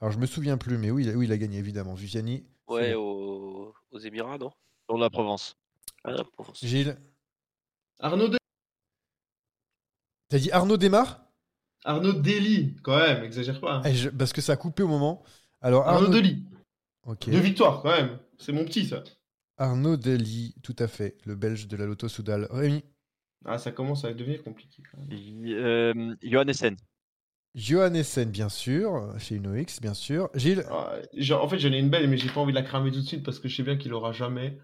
Alors, 0.00 0.12
je 0.12 0.18
me 0.18 0.26
souviens 0.26 0.56
plus, 0.56 0.78
mais 0.78 0.90
oui, 0.90 1.04
il 1.04 1.10
a, 1.10 1.12
oui, 1.12 1.26
il 1.26 1.32
a 1.32 1.36
gagné, 1.38 1.58
évidemment. 1.58 1.94
Viviani, 1.94 2.46
Ouais, 2.68 2.94
aux, 2.94 3.74
aux 3.90 3.98
Émirats, 3.98 4.38
non? 4.38 4.50
Sur 4.88 4.96
la 4.98 5.10
Provence. 5.10 5.56
Ah. 6.04 6.16
Gilles, 6.62 6.96
Arnaud, 7.98 8.28
Dé- 8.28 8.36
t'as 10.28 10.38
dit 10.38 10.50
Arnaud 10.52 10.76
démarre 10.76 11.20
Arnaud 11.84 12.12
Dely, 12.14 12.76
quand 12.82 12.96
même, 12.98 13.24
exagère 13.24 13.60
pas. 13.60 13.76
hein. 13.76 13.82
Eh, 13.84 13.94
je- 13.94 14.08
Parce 14.08 14.32
que 14.32 14.40
ça 14.40 14.52
a 14.52 14.56
coupé 14.56 14.82
au 14.82 14.88
moment. 14.88 15.22
Alors 15.60 15.86
Arnaud 15.86 16.06
Arnaud, 16.06 16.14
Dely. 16.14 16.44
Ok. 17.06 17.28
Deux 17.28 17.40
victoires, 17.40 17.82
quand 17.82 17.90
même. 17.90 18.18
C'est 18.38 18.52
mon 18.52 18.64
petit, 18.64 18.86
ça. 18.86 19.02
Arnaud 19.58 19.96
Dely, 19.98 20.54
tout 20.62 20.74
à 20.78 20.88
fait, 20.88 21.18
le 21.26 21.34
Belge 21.34 21.68
de 21.68 21.76
la 21.76 21.84
Lotto 21.86 22.08
Soudal. 22.08 22.48
Rémi, 22.50 22.82
Ah, 23.44 23.58
ça 23.58 23.70
commence 23.72 24.04
à 24.06 24.12
devenir 24.14 24.42
compliqué. 24.42 24.82
quand 24.90 24.98
même. 24.98 25.44
Euh, 25.46 26.16
Johan 26.22 26.46
Essen. 26.48 26.76
Johan 27.54 27.92
Essen, 27.94 28.30
bien 28.30 28.48
sûr, 28.48 29.14
chez 29.18 29.36
UnoX, 29.36 29.80
bien 29.80 29.94
sûr. 29.94 30.30
Gilles, 30.34 30.64
Ah, 30.70 30.96
genre, 31.16 31.44
en 31.44 31.48
fait, 31.48 31.58
j'en 31.58 31.70
ai 31.72 31.78
une 31.78 31.90
belle, 31.90 32.08
mais 32.08 32.16
j'ai 32.16 32.30
pas 32.30 32.40
envie 32.40 32.52
de 32.52 32.58
la 32.58 32.64
cramer 32.64 32.90
tout 32.90 33.00
de 33.00 33.06
suite 33.06 33.22
parce 33.22 33.38
que 33.38 33.48
je 33.48 33.56
sais 33.56 33.62
bien 33.62 33.76
qu'il 33.76 33.92
aura 33.92 34.12
jamais. 34.12 34.58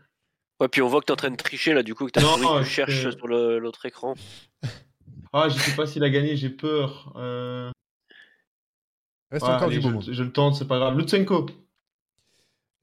Ouais, 0.60 0.68
puis 0.68 0.82
on 0.82 0.88
voit 0.88 1.00
que 1.00 1.06
t'es 1.06 1.12
en 1.12 1.16
train 1.16 1.30
de 1.30 1.36
tricher 1.36 1.72
là, 1.74 1.82
du 1.82 1.94
coup, 1.94 2.06
que 2.06 2.10
t'as 2.12 2.20
Non, 2.20 2.36
souris 2.36 2.64
tu 2.64 2.70
cherches 2.70 3.10
sur 3.16 3.26
l'autre 3.28 3.86
écran. 3.86 4.14
Ah, 5.32 5.48
je 5.48 5.58
sais 5.58 5.74
pas 5.76 5.86
s'il 5.86 6.02
a 6.04 6.10
gagné, 6.10 6.36
j'ai 6.36 6.50
peur. 6.50 7.12
Euh... 7.16 7.70
reste 9.30 9.46
ouais, 9.46 9.52
encore 9.52 9.68
allez, 9.68 9.76
du 9.78 9.82
je, 9.82 9.88
monde. 9.88 10.04
je 10.10 10.22
le 10.22 10.32
tente, 10.32 10.56
c'est 10.56 10.66
pas 10.68 10.78
grave. 10.78 10.98
Lutsenko. 10.98 11.46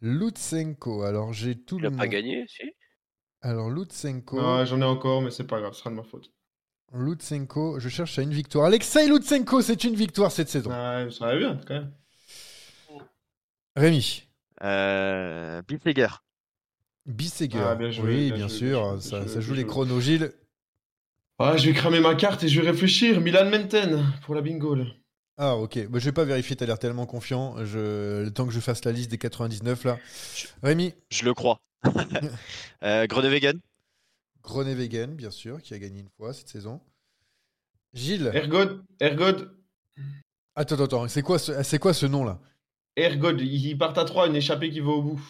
Lutsenko, 0.01 1.03
alors 1.03 1.34
j'ai 1.34 1.55
tout 1.55 1.78
Il 1.78 1.82
le 1.84 1.88
a 1.88 1.91
pas 1.91 1.97
monde. 1.97 2.07
gagné, 2.07 2.45
si? 2.47 2.63
Alors 3.41 3.69
Lutsenko, 3.69 4.38
Ouais, 4.39 4.65
j'en 4.65 4.82
ai 4.82 4.86
encore, 4.86 5.21
mais 5.21 5.32
c'est 5.32 5.45
pas 5.47 5.59
grave, 5.59 5.73
ce 5.73 5.80
sera 5.80 5.89
de 5.91 5.95
ma 5.95 6.03
faute. 6.03 6.32
Lutsenko, 6.93 7.80
je 7.80 7.89
cherche 7.89 8.17
à 8.17 8.21
une 8.21 8.34
victoire. 8.34 8.65
Alexei 8.65 9.07
Lutsenko, 9.07 9.61
c'est 9.61 9.84
une 9.84 9.95
victoire 9.95 10.32
cette 10.32 10.49
saison. 10.49 10.69
Ouais, 10.71 11.11
ça 11.11 11.28
va 11.28 11.38
bien, 11.38 11.59
quand 11.67 11.73
même. 11.73 11.93
Rémi, 13.75 14.23
Euh, 14.63 15.61
Bill 15.67 15.80
Seger. 15.84 16.07
Bisseger, 17.08 17.58
Ah, 17.60 17.76
bien 17.76 17.89
joué, 17.89 18.16
oui, 18.16 18.32
bien 18.34 18.49
sûr, 18.49 18.91
joué, 18.91 19.01
ça, 19.01 19.28
ça 19.28 19.39
joue 19.39 19.53
les 19.53 19.66
chronos. 19.66 20.01
Gilles, 20.01 20.32
Ah, 21.39 21.55
je 21.55 21.68
vais 21.68 21.74
cramer 21.74 21.99
ma 22.01 22.16
carte 22.16 22.43
et 22.43 22.49
je 22.49 22.60
vais 22.62 22.70
réfléchir. 22.70 23.22
Milan 23.22 23.49
Menten 23.49 24.03
pour 24.24 24.36
la 24.36 24.41
bingo. 24.41 24.76
là. 24.76 24.86
ah 25.38 25.55
ok, 25.55 25.88
bah, 25.88 25.99
je 25.99 26.05
vais 26.05 26.12
pas 26.12 26.26
vérifier, 26.26 26.55
t'as 26.55 26.66
l'air 26.66 26.80
tellement 26.80 27.05
confiant. 27.05 27.55
Je... 27.66 28.24
Le 28.24 28.30
temps 28.32 28.45
que 28.45 28.51
je 28.53 28.60
fasse 28.60 28.84
la 28.84 28.91
liste 28.91 29.10
des 29.10 29.18
99 29.18 29.86
là. 29.86 29.97
Rémi, 30.64 30.93
Je 31.10 31.24
le 31.24 31.34
crois. 31.34 31.62
euh, 32.84 33.08
Groenewegen. 33.08 33.60
Groenewegen, 34.43 35.16
bien 35.16 35.32
sûr, 35.32 35.62
qui 35.62 35.74
a 35.74 35.80
gagné 35.80 36.01
une 36.01 36.10
fois 36.18 36.34
cette 36.34 36.49
saison. 36.49 36.82
Gilles, 37.93 38.32
Ergod, 38.34 38.84
Ergod, 38.99 39.51
attends, 40.55 40.76
attends, 40.76 40.84
attends, 40.84 41.08
c'est 41.08 41.22
quoi, 41.22 41.39
ce... 41.39 41.64
c'est 41.64 41.80
quoi 41.80 41.93
ce 41.93 42.05
nom 42.05 42.26
là? 42.26 42.39
Ergod. 42.97 43.39
Ils 43.39 43.68
ils 43.68 43.78
partent 43.78 43.97
à 43.97 44.05
3, 44.05 44.28
une 44.28 44.36
échappée 44.36 44.70
qui 44.70 44.82
va 44.82 44.89
au 44.89 45.01
bout. 45.01 45.22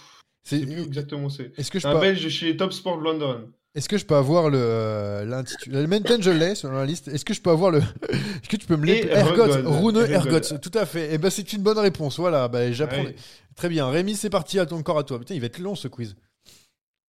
C'est- 0.48 0.62
exactement 0.62 1.30
c'est. 1.30 1.52
Est-ce 1.58 1.70
que 1.70 1.80
je 1.80 1.88
Un 1.88 1.94
peux, 1.94 2.00
belge 2.00 2.28
chez 2.30 2.56
Top 2.56 2.72
Sport 2.72 2.98
London. 3.02 3.50
est-ce 3.76 3.90
que 3.90 3.98
je 3.98 4.06
peux 4.06 4.16
avoir 4.16 4.50
le 4.50 4.58
euh, 4.60 5.26
l'intitulé 5.26 5.82
Le 5.82 5.88
Menten, 5.88 6.22
je 6.24 6.30
l'ai 6.32 6.56
sur 6.56 6.72
la 6.72 6.86
liste. 6.86 7.10
Est-ce 7.10 7.26
que 7.26 7.34
je 7.34 7.42
peux 7.42 7.50
avoir 7.50 7.72
le 7.72 7.80
Est-ce 8.10 8.48
que 8.50 8.56
tu 8.56 8.66
peux 8.66 8.78
me 8.78 8.88
Ergots, 8.88 9.46
Ergots, 9.48 9.82
Rune. 9.82 9.98
Ergots, 10.10 10.58
tout 10.62 10.72
à 10.74 10.86
fait. 10.86 11.14
Et 11.14 11.18
ben 11.18 11.30
c'est 11.30 11.52
une 11.52 11.62
bonne 11.64 11.78
réponse. 11.80 12.18
Voilà, 12.18 12.48
bah, 12.48 12.72
j'apprends. 12.72 13.04
Ouais. 13.04 13.16
Très 13.56 13.68
bien. 13.68 13.90
Rémi, 13.90 14.16
c'est 14.16 14.30
parti. 14.30 14.58
À 14.60 14.66
ton 14.66 14.78
encore 14.78 15.00
à 15.00 15.04
toi. 15.04 15.20
Putain, 15.20 15.34
il 15.36 15.42
va 15.42 15.48
être 15.48 15.60
long 15.60 15.76
ce 15.76 15.88
quiz. 15.90 16.16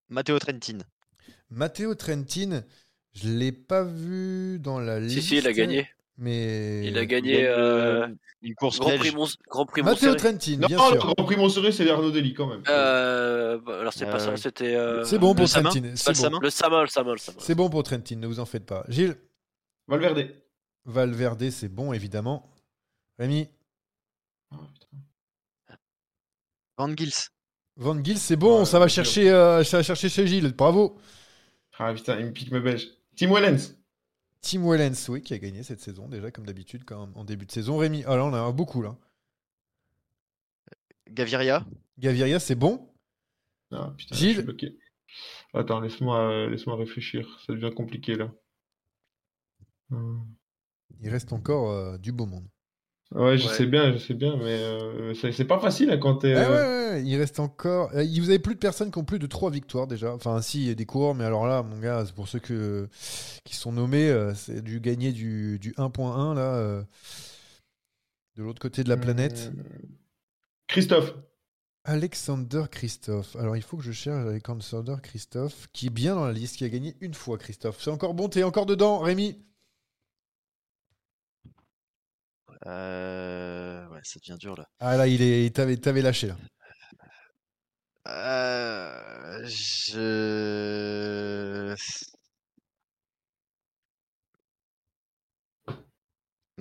Matteo 0.08 0.38
Trentin. 0.38 0.78
Matteo 1.50 1.94
Trentin, 1.94 2.62
je 3.14 3.28
l'ai 3.28 3.52
pas 3.52 3.84
vu 3.84 4.58
dans 4.58 4.80
la 4.80 4.98
liste. 4.98 5.20
Si, 5.20 5.26
si, 5.28 5.36
il 5.36 5.46
a 5.46 5.52
gagné. 5.52 5.86
Mais 6.20 6.84
Il 6.84 6.98
a 6.98 7.06
gagné 7.06 7.46
euh, 7.46 8.06
euh, 8.06 8.08
une 8.42 8.54
course 8.56 8.80
Grand 8.80 8.88
belge. 8.88 9.00
Prix, 9.00 9.10
Mons- 9.14 9.36
Grand 9.48 9.66
Prix 9.66 9.82
Matteo 9.82 10.08
Montserrat. 10.08 10.16
Trentin, 10.16 10.56
Non, 10.58 10.66
bien 10.66 10.76
le 10.76 10.82
sûr. 10.92 10.96
Grand 11.14 11.14
Prix 11.24 11.36
Montserrat, 11.36 11.70
c'est 11.72 11.88
Arnaud 11.88 12.10
Dely 12.10 12.34
quand 12.34 12.48
même. 12.48 12.62
Euh, 12.68 13.58
bah, 13.64 13.80
alors 13.80 13.92
c'est 13.92 14.06
pas 14.06 14.18
ça, 14.18 14.36
c'était. 14.36 14.74
euh, 14.74 15.04
C'est 15.04 15.18
bon 15.18 15.30
le 15.30 15.36
pour 15.36 15.48
Trentin. 15.48 15.70
C'est 15.94 16.08
le 16.10 16.14
bon. 16.14 16.20
Samin 16.20 16.38
Le 16.42 16.50
Sama, 16.50 16.80
le 16.82 16.88
Sama, 16.88 17.12
le 17.12 17.18
Sama. 17.18 17.38
C'est 17.40 17.54
bon 17.54 17.70
pour 17.70 17.82
Trentin. 17.84 18.16
Ne 18.16 18.26
vous 18.26 18.40
en 18.40 18.46
faites 18.46 18.66
pas. 18.66 18.84
Gilles, 18.88 19.16
Valverde. 19.86 20.28
Valverde, 20.86 21.50
c'est 21.50 21.68
bon 21.68 21.92
évidemment. 21.92 22.50
Rémi, 23.18 23.48
Ah, 24.50 24.56
putain. 24.72 25.76
Van 26.78 26.96
Gils. 26.96 27.28
Van 27.76 28.02
Gils, 28.02 28.18
c'est 28.18 28.36
bon. 28.36 28.60
Ouais, 28.60 28.64
ça 28.64 28.78
va 28.80 28.88
chercher, 28.88 29.30
euh, 29.30 29.62
ça 29.62 29.76
va 29.78 29.82
chercher 29.84 30.08
chez 30.08 30.26
Gilles. 30.26 30.52
Bravo. 30.52 30.98
Ah 31.78 31.92
putain, 31.94 32.18
il 32.18 32.26
me 32.26 32.32
pique 32.32 32.50
mes 32.50 32.58
belges. 32.60 32.88
Tim 33.16 33.32
Wellens. 33.32 33.74
Tim 34.40 34.68
Wellens, 34.68 35.08
oui, 35.08 35.22
qui 35.22 35.34
a 35.34 35.38
gagné 35.38 35.62
cette 35.62 35.80
saison 35.80 36.08
déjà, 36.08 36.30
comme 36.30 36.46
d'habitude, 36.46 36.84
en 36.92 37.24
début 37.24 37.46
de 37.46 37.52
saison. 37.52 37.76
Rémi, 37.76 38.04
ah 38.06 38.16
là, 38.16 38.24
on 38.24 38.28
en 38.28 38.48
a 38.48 38.52
beaucoup 38.52 38.82
là. 38.82 38.96
Gaviria. 41.10 41.66
Gaviria, 41.98 42.38
c'est 42.38 42.54
bon? 42.54 42.88
Ah 43.70 43.92
putain, 43.96 44.14
Gilles? 44.14 44.28
je 44.28 44.34
suis 44.34 44.42
bloqué. 44.42 44.78
Attends, 45.54 45.80
laisse-moi 45.80 46.20
euh, 46.30 46.50
laisse-moi 46.50 46.76
réfléchir. 46.76 47.40
Ça 47.46 47.52
devient 47.52 47.74
compliqué 47.74 48.14
là. 48.14 48.30
Hum. 49.90 50.26
Il 51.00 51.10
reste 51.10 51.32
encore 51.32 51.70
euh, 51.70 51.98
du 51.98 52.12
beau 52.12 52.26
monde. 52.26 52.48
Ouais, 53.14 53.38
je 53.38 53.48
Ouais. 53.48 53.54
sais 53.54 53.66
bien, 53.66 53.92
je 53.92 53.98
sais 53.98 54.12
bien, 54.14 54.36
mais 54.36 54.44
euh, 54.44 55.14
c'est 55.14 55.44
pas 55.46 55.58
facile 55.58 55.90
hein, 55.90 55.96
quand 55.98 56.16
t'es. 56.16 56.34
Ah 56.34 56.50
ouais, 56.50 56.92
ouais, 56.92 57.02
il 57.04 57.16
reste 57.16 57.40
encore. 57.40 57.90
euh, 57.94 58.04
Vous 58.18 58.28
avez 58.28 58.38
plus 58.38 58.54
de 58.54 58.60
personnes 58.60 58.90
qui 58.90 58.98
ont 58.98 59.04
plus 59.04 59.18
de 59.18 59.26
3 59.26 59.50
victoires 59.50 59.86
déjà. 59.86 60.12
Enfin, 60.12 60.42
si, 60.42 60.60
il 60.62 60.68
y 60.68 60.70
a 60.70 60.74
des 60.74 60.84
coureurs, 60.84 61.14
mais 61.14 61.24
alors 61.24 61.46
là, 61.46 61.62
mon 61.62 61.78
gars, 61.78 62.04
c'est 62.04 62.14
pour 62.14 62.28
ceux 62.28 62.38
que, 62.38 62.86
qui 63.44 63.56
sont 63.56 63.72
nommés, 63.72 64.14
c'est 64.34 64.62
du 64.62 64.80
gagner 64.80 65.12
du, 65.12 65.58
du 65.58 65.72
1.1 65.78 66.34
là, 66.34 66.54
euh, 66.56 66.82
de 68.36 68.42
l'autre 68.42 68.60
côté 68.60 68.84
de 68.84 68.90
la 68.90 68.98
planète. 68.98 69.52
Christophe. 70.66 71.14
Alexander 71.84 72.64
Christophe. 72.70 73.34
Alors, 73.36 73.56
il 73.56 73.62
faut 73.62 73.78
que 73.78 73.82
je 73.84 73.92
cherche 73.92 74.26
Alexander 74.26 74.96
Christophe, 75.02 75.68
qui 75.72 75.86
est 75.86 75.90
bien 75.90 76.14
dans 76.14 76.26
la 76.26 76.32
liste, 76.34 76.56
qui 76.56 76.64
a 76.64 76.68
gagné 76.68 76.94
une 77.00 77.14
fois, 77.14 77.38
Christophe. 77.38 77.78
C'est 77.80 77.90
encore 77.90 78.12
bon, 78.12 78.28
t'es 78.28 78.42
encore 78.42 78.66
dedans, 78.66 78.98
Rémi? 78.98 79.38
Euh... 82.66 83.86
Ouais, 83.88 84.00
ça 84.02 84.18
devient 84.20 84.38
dur 84.38 84.56
là. 84.56 84.66
Ah 84.80 84.96
là, 84.96 85.06
il 85.06 85.22
est, 85.22 85.54
t'avais 85.54 86.02
lâché 86.02 86.26
là. 86.26 86.36
Euh... 88.08 89.46
Je... 89.46 90.58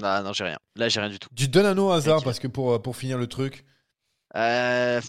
Ah 0.04 0.22
non, 0.22 0.34
j'ai 0.34 0.44
rien. 0.44 0.60
Là, 0.76 0.90
j'ai 0.90 1.00
rien 1.00 1.10
du 1.10 1.18
tout. 1.18 1.30
Tu 1.36 1.48
donnes 1.48 1.66
un 1.66 1.74
nom 1.74 1.88
au 1.88 1.92
hasard 1.92 2.24
parce 2.24 2.40
que 2.40 2.48
pour, 2.48 2.74
euh, 2.74 2.80
pour 2.80 2.96
finir 2.96 3.18
le 3.18 3.28
truc? 3.28 3.66
Euh... 4.36 5.02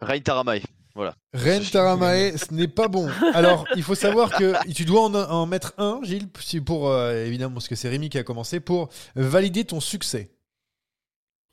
Rain 0.00 0.20
Taramai. 0.20 0.62
Voilà. 0.94 1.16
Ren 1.32 1.60
Taramae, 1.60 2.36
ce 2.36 2.54
n'est 2.54 2.68
pas 2.68 2.86
bon. 2.86 3.08
Alors, 3.34 3.66
il 3.74 3.82
faut 3.82 3.96
savoir 3.96 4.30
que 4.30 4.54
tu 4.72 4.84
dois 4.84 5.02
en, 5.02 5.14
en 5.14 5.46
mettre 5.46 5.74
un, 5.76 6.00
Gilles, 6.04 6.28
pour 6.64 6.88
euh, 6.88 7.24
évidemment 7.24 7.54
parce 7.54 7.66
que 7.66 7.74
c'est 7.74 7.88
Rémi 7.88 8.10
qui 8.10 8.18
a 8.18 8.22
commencé 8.22 8.60
pour 8.60 8.90
valider 9.16 9.64
ton 9.64 9.80
succès. 9.80 10.30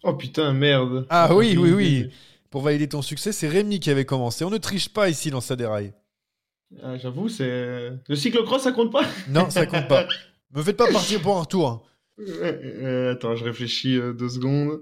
Oh 0.03 0.13
putain, 0.13 0.53
merde. 0.53 1.07
Ah 1.09 1.35
oui, 1.35 1.57
oui, 1.57 1.71
oui. 1.71 2.09
Pour 2.51 2.61
valider 2.61 2.87
ton 2.87 3.01
succès, 3.01 3.31
c'est 3.31 3.47
Rémi 3.47 3.79
qui 3.79 3.89
avait 3.89 4.05
commencé. 4.05 4.45
On 4.45 4.49
ne 4.51 4.57
triche 4.57 4.89
pas 4.89 5.09
ici 5.09 5.31
dans 5.31 5.41
sa 5.41 5.55
déraille. 5.55 5.93
Ah, 6.83 6.97
J'avoue, 6.97 7.27
c'est. 7.27 7.91
Le 8.07 8.15
cyclocross, 8.15 8.61
ça 8.63 8.71
compte 8.71 8.91
pas? 8.91 9.05
Non, 9.27 9.49
ça 9.49 9.65
compte 9.65 9.87
pas. 9.87 10.07
Me 10.53 10.61
faites 10.61 10.77
pas 10.77 10.91
partir 10.91 11.21
pour 11.21 11.37
un 11.37 11.41
retour. 11.41 11.87
Euh, 12.19 12.59
euh, 12.83 13.13
Attends, 13.13 13.35
je 13.35 13.43
réfléchis 13.43 13.99
deux 14.17 14.29
secondes. 14.29 14.81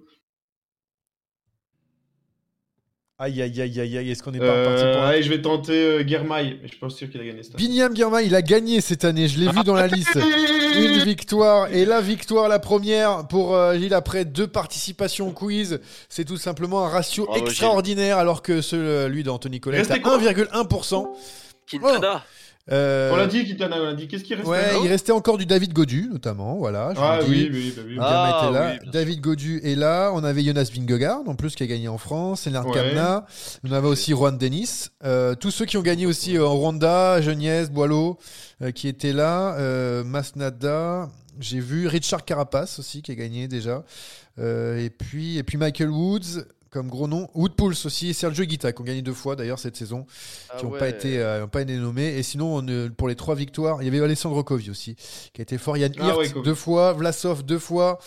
Aïe, 3.21 3.41
aïe, 3.41 3.61
aïe, 3.61 3.79
aïe, 3.81 3.97
aïe. 3.97 4.11
Est-ce 4.11 4.23
qu'on 4.23 4.31
est 4.33 4.39
pas 4.39 4.45
reparti 4.45 4.83
Euh, 4.83 4.93
pour 4.93 5.03
un... 5.03 5.07
allez, 5.07 5.23
je 5.23 5.29
vais 5.29 5.41
tenter 5.41 5.73
euh, 5.73 6.03
Guermail, 6.03 6.57
mais 6.61 6.67
je 6.67 6.69
suis 6.69 6.79
pas 6.79 6.89
sûr 6.89 7.09
qu'il 7.09 7.19
a 7.19 7.25
gagné 7.25 7.43
cette 7.43 7.53
année. 7.55 7.67
Binyam 7.67 7.93
Girma, 7.93 8.21
il 8.21 8.33
a 8.33 8.41
gagné 8.41 8.79
cette 8.79 9.03
année. 9.03 9.27
Je 9.27 9.39
l'ai 9.39 9.51
vu 9.51 9.61
dans 9.65 9.73
la 9.73 9.87
liste. 9.87 10.15
Une 10.77 11.03
victoire. 11.03 11.67
Et 11.73 11.83
la 11.83 11.99
victoire, 11.99 12.47
la 12.47 12.59
première 12.59 13.27
pour 13.27 13.53
euh, 13.55 13.77
Gilles 13.77 13.93
après 13.93 14.23
deux 14.23 14.47
participations 14.47 15.27
au 15.27 15.31
quiz. 15.31 15.81
C'est 16.07 16.23
tout 16.23 16.37
simplement 16.37 16.85
un 16.85 16.87
ratio 16.87 17.25
Bravo, 17.25 17.45
extraordinaire 17.45 18.17
alors 18.19 18.41
que 18.41 18.61
celui 18.61 19.23
d'Anthony 19.23 19.59
Collet 19.59 19.79
est 19.79 19.91
à 19.91 19.95
Restez 19.95 20.01
quoi 20.01 20.17
1,1%. 20.17 21.05
Quintana. 21.67 22.23
Euh, 22.71 23.09
On 23.11 23.15
l'a 23.15 23.25
dit, 23.25 23.45
Kitana, 23.45 23.77
on 23.81 23.85
l'a 23.85 23.93
dit. 23.95 24.07
Qu'est-ce 24.07 24.23
qui 24.23 24.35
reste 24.35 24.47
Ouais, 24.47 24.59
il 24.83 24.87
restait 24.87 25.11
encore 25.11 25.39
du 25.39 25.45
David 25.47 25.73
Godu, 25.73 26.07
notamment. 26.11 26.57
Voilà, 26.57 26.93
je 26.93 26.99
Ah 27.01 27.19
oui, 27.27 27.49
oui, 27.51 27.73
bah 27.75 27.81
oui. 27.87 27.97
Ah, 27.99 28.41
était 28.43 28.53
là. 28.53 28.77
oui, 28.83 28.89
David 28.91 29.21
Godu 29.21 29.59
est 29.63 29.73
là. 29.75 30.11
On 30.13 30.23
avait 30.23 30.43
Jonas 30.43 30.69
Vingegaard, 30.71 31.21
en 31.27 31.33
plus, 31.35 31.55
qui 31.55 31.63
a 31.63 31.67
gagné 31.67 31.87
en 31.87 31.97
France. 31.97 32.45
Lennart 32.45 32.67
Ouais. 32.67 32.73
Kamna. 32.73 33.25
On 33.67 33.71
avait 33.71 33.87
aussi 33.87 34.11
Juan 34.11 34.37
Denis. 34.37 34.89
Euh, 35.03 35.33
tous 35.33 35.49
ceux 35.49 35.65
qui 35.65 35.77
ont 35.77 35.81
gagné 35.81 36.05
aussi 36.05 36.37
euh, 36.37 36.45
en 36.45 36.53
Rwanda, 36.55 37.21
Geniez, 37.21 37.65
Boileau, 37.71 38.19
euh, 38.61 38.69
qui 38.71 38.87
étaient 38.87 39.13
là. 39.13 39.55
Euh, 39.57 40.03
Masnada. 40.03 41.09
J'ai 41.39 41.59
vu 41.61 41.87
Richard 41.87 42.23
Carapace 42.25 42.77
aussi, 42.79 43.01
qui 43.01 43.11
a 43.11 43.15
gagné 43.15 43.47
déjà. 43.47 43.83
Euh, 44.37 44.77
et, 44.83 44.89
puis, 44.89 45.37
et 45.37 45.43
puis 45.43 45.57
Michael 45.57 45.89
Woods, 45.89 46.43
comme 46.69 46.87
gros 46.87 47.07
nom. 47.07 47.29
Woodpulse 47.33 47.85
aussi. 47.85 48.09
Et 48.09 48.13
Sergio 48.13 48.45
Guita, 48.45 48.71
qui 48.71 48.81
ont 48.81 48.85
gagné 48.85 49.01
deux 49.01 49.13
fois 49.13 49.35
d'ailleurs 49.35 49.59
cette 49.59 49.75
saison 49.75 50.05
qui 50.57 50.65
n'ont 50.65 50.71
pas, 50.71 50.89
été, 50.89 51.19
euh, 51.19 51.47
pas 51.47 51.61
été 51.61 51.75
nommés. 51.77 52.17
Et 52.17 52.23
sinon, 52.23 52.57
on, 52.57 52.67
euh, 52.67 52.89
pour 52.89 53.07
les 53.07 53.15
trois 53.15 53.35
victoires, 53.35 53.81
il 53.81 53.85
y 53.85 53.87
avait 53.87 54.01
Alessandro 54.03 54.43
Covi 54.43 54.69
aussi, 54.69 54.95
qui 55.33 55.41
a 55.41 55.43
été 55.43 55.57
fort. 55.57 55.77
Yann 55.77 55.91
Ah 55.99 56.07
Hirt 56.07 56.17
ouais, 56.17 56.31
deux 56.43 56.55
fois, 56.55 56.93
Vlasov 56.93 57.43
deux 57.43 57.59
fois, 57.59 57.99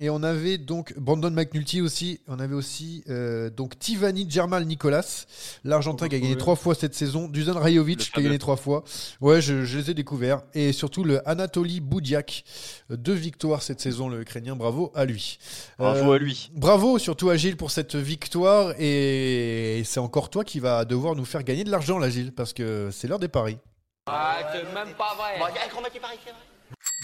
Et 0.00 0.10
on 0.10 0.24
avait 0.24 0.58
donc 0.58 0.92
Brandon 0.98 1.30
McNulty 1.30 1.80
aussi. 1.80 2.20
On 2.26 2.40
avait 2.40 2.54
aussi 2.54 3.04
euh, 3.08 3.48
donc 3.48 3.78
Tivani 3.78 4.28
Germal 4.28 4.64
Nicolas, 4.64 5.24
l'Argentin 5.62 6.08
qui 6.08 6.16
a 6.16 6.18
gagné 6.18 6.36
trois 6.36 6.56
fois 6.56 6.74
cette 6.74 6.96
saison. 6.96 7.28
Dusan 7.28 7.54
Rajovic 7.54 8.10
qui 8.10 8.18
a 8.18 8.22
gagné 8.22 8.40
trois 8.40 8.56
fois. 8.56 8.82
Ouais, 9.20 9.40
je, 9.40 9.64
je 9.64 9.78
les 9.78 9.90
ai 9.92 9.94
découverts. 9.94 10.42
Et 10.52 10.72
surtout 10.72 11.04
le 11.04 11.26
Anatoly 11.28 11.78
Boudiak, 11.78 12.44
deux 12.90 13.12
victoires 13.12 13.62
cette 13.62 13.80
saison, 13.80 14.08
le 14.08 14.20
Ukrainien. 14.20 14.56
Bravo 14.56 14.90
à 14.96 15.04
lui. 15.04 15.38
Bravo 15.78 16.12
à 16.12 16.18
lui. 16.18 16.50
Bravo 16.54 16.98
surtout 16.98 17.30
à 17.30 17.36
Gilles 17.36 17.56
pour 17.56 17.70
cette 17.70 17.94
victoire. 17.94 18.74
Et 18.80 19.82
c'est 19.84 20.00
encore 20.00 20.28
toi 20.28 20.42
qui 20.42 20.58
va 20.58 20.84
devoir 20.84 21.14
nous 21.14 21.24
faire 21.24 21.44
gagner 21.44 21.62
de 21.62 21.70
l'argent, 21.70 21.98
là, 21.98 22.10
Gilles, 22.10 22.32
parce 22.32 22.52
que 22.52 22.88
c'est 22.90 23.06
l'heure 23.06 23.20
des 23.20 23.28
paris. 23.28 23.58
Ah, 24.06 24.38
c'est 24.52 24.64
même 24.74 24.94
pas 24.94 25.14
vrai. 25.14 25.38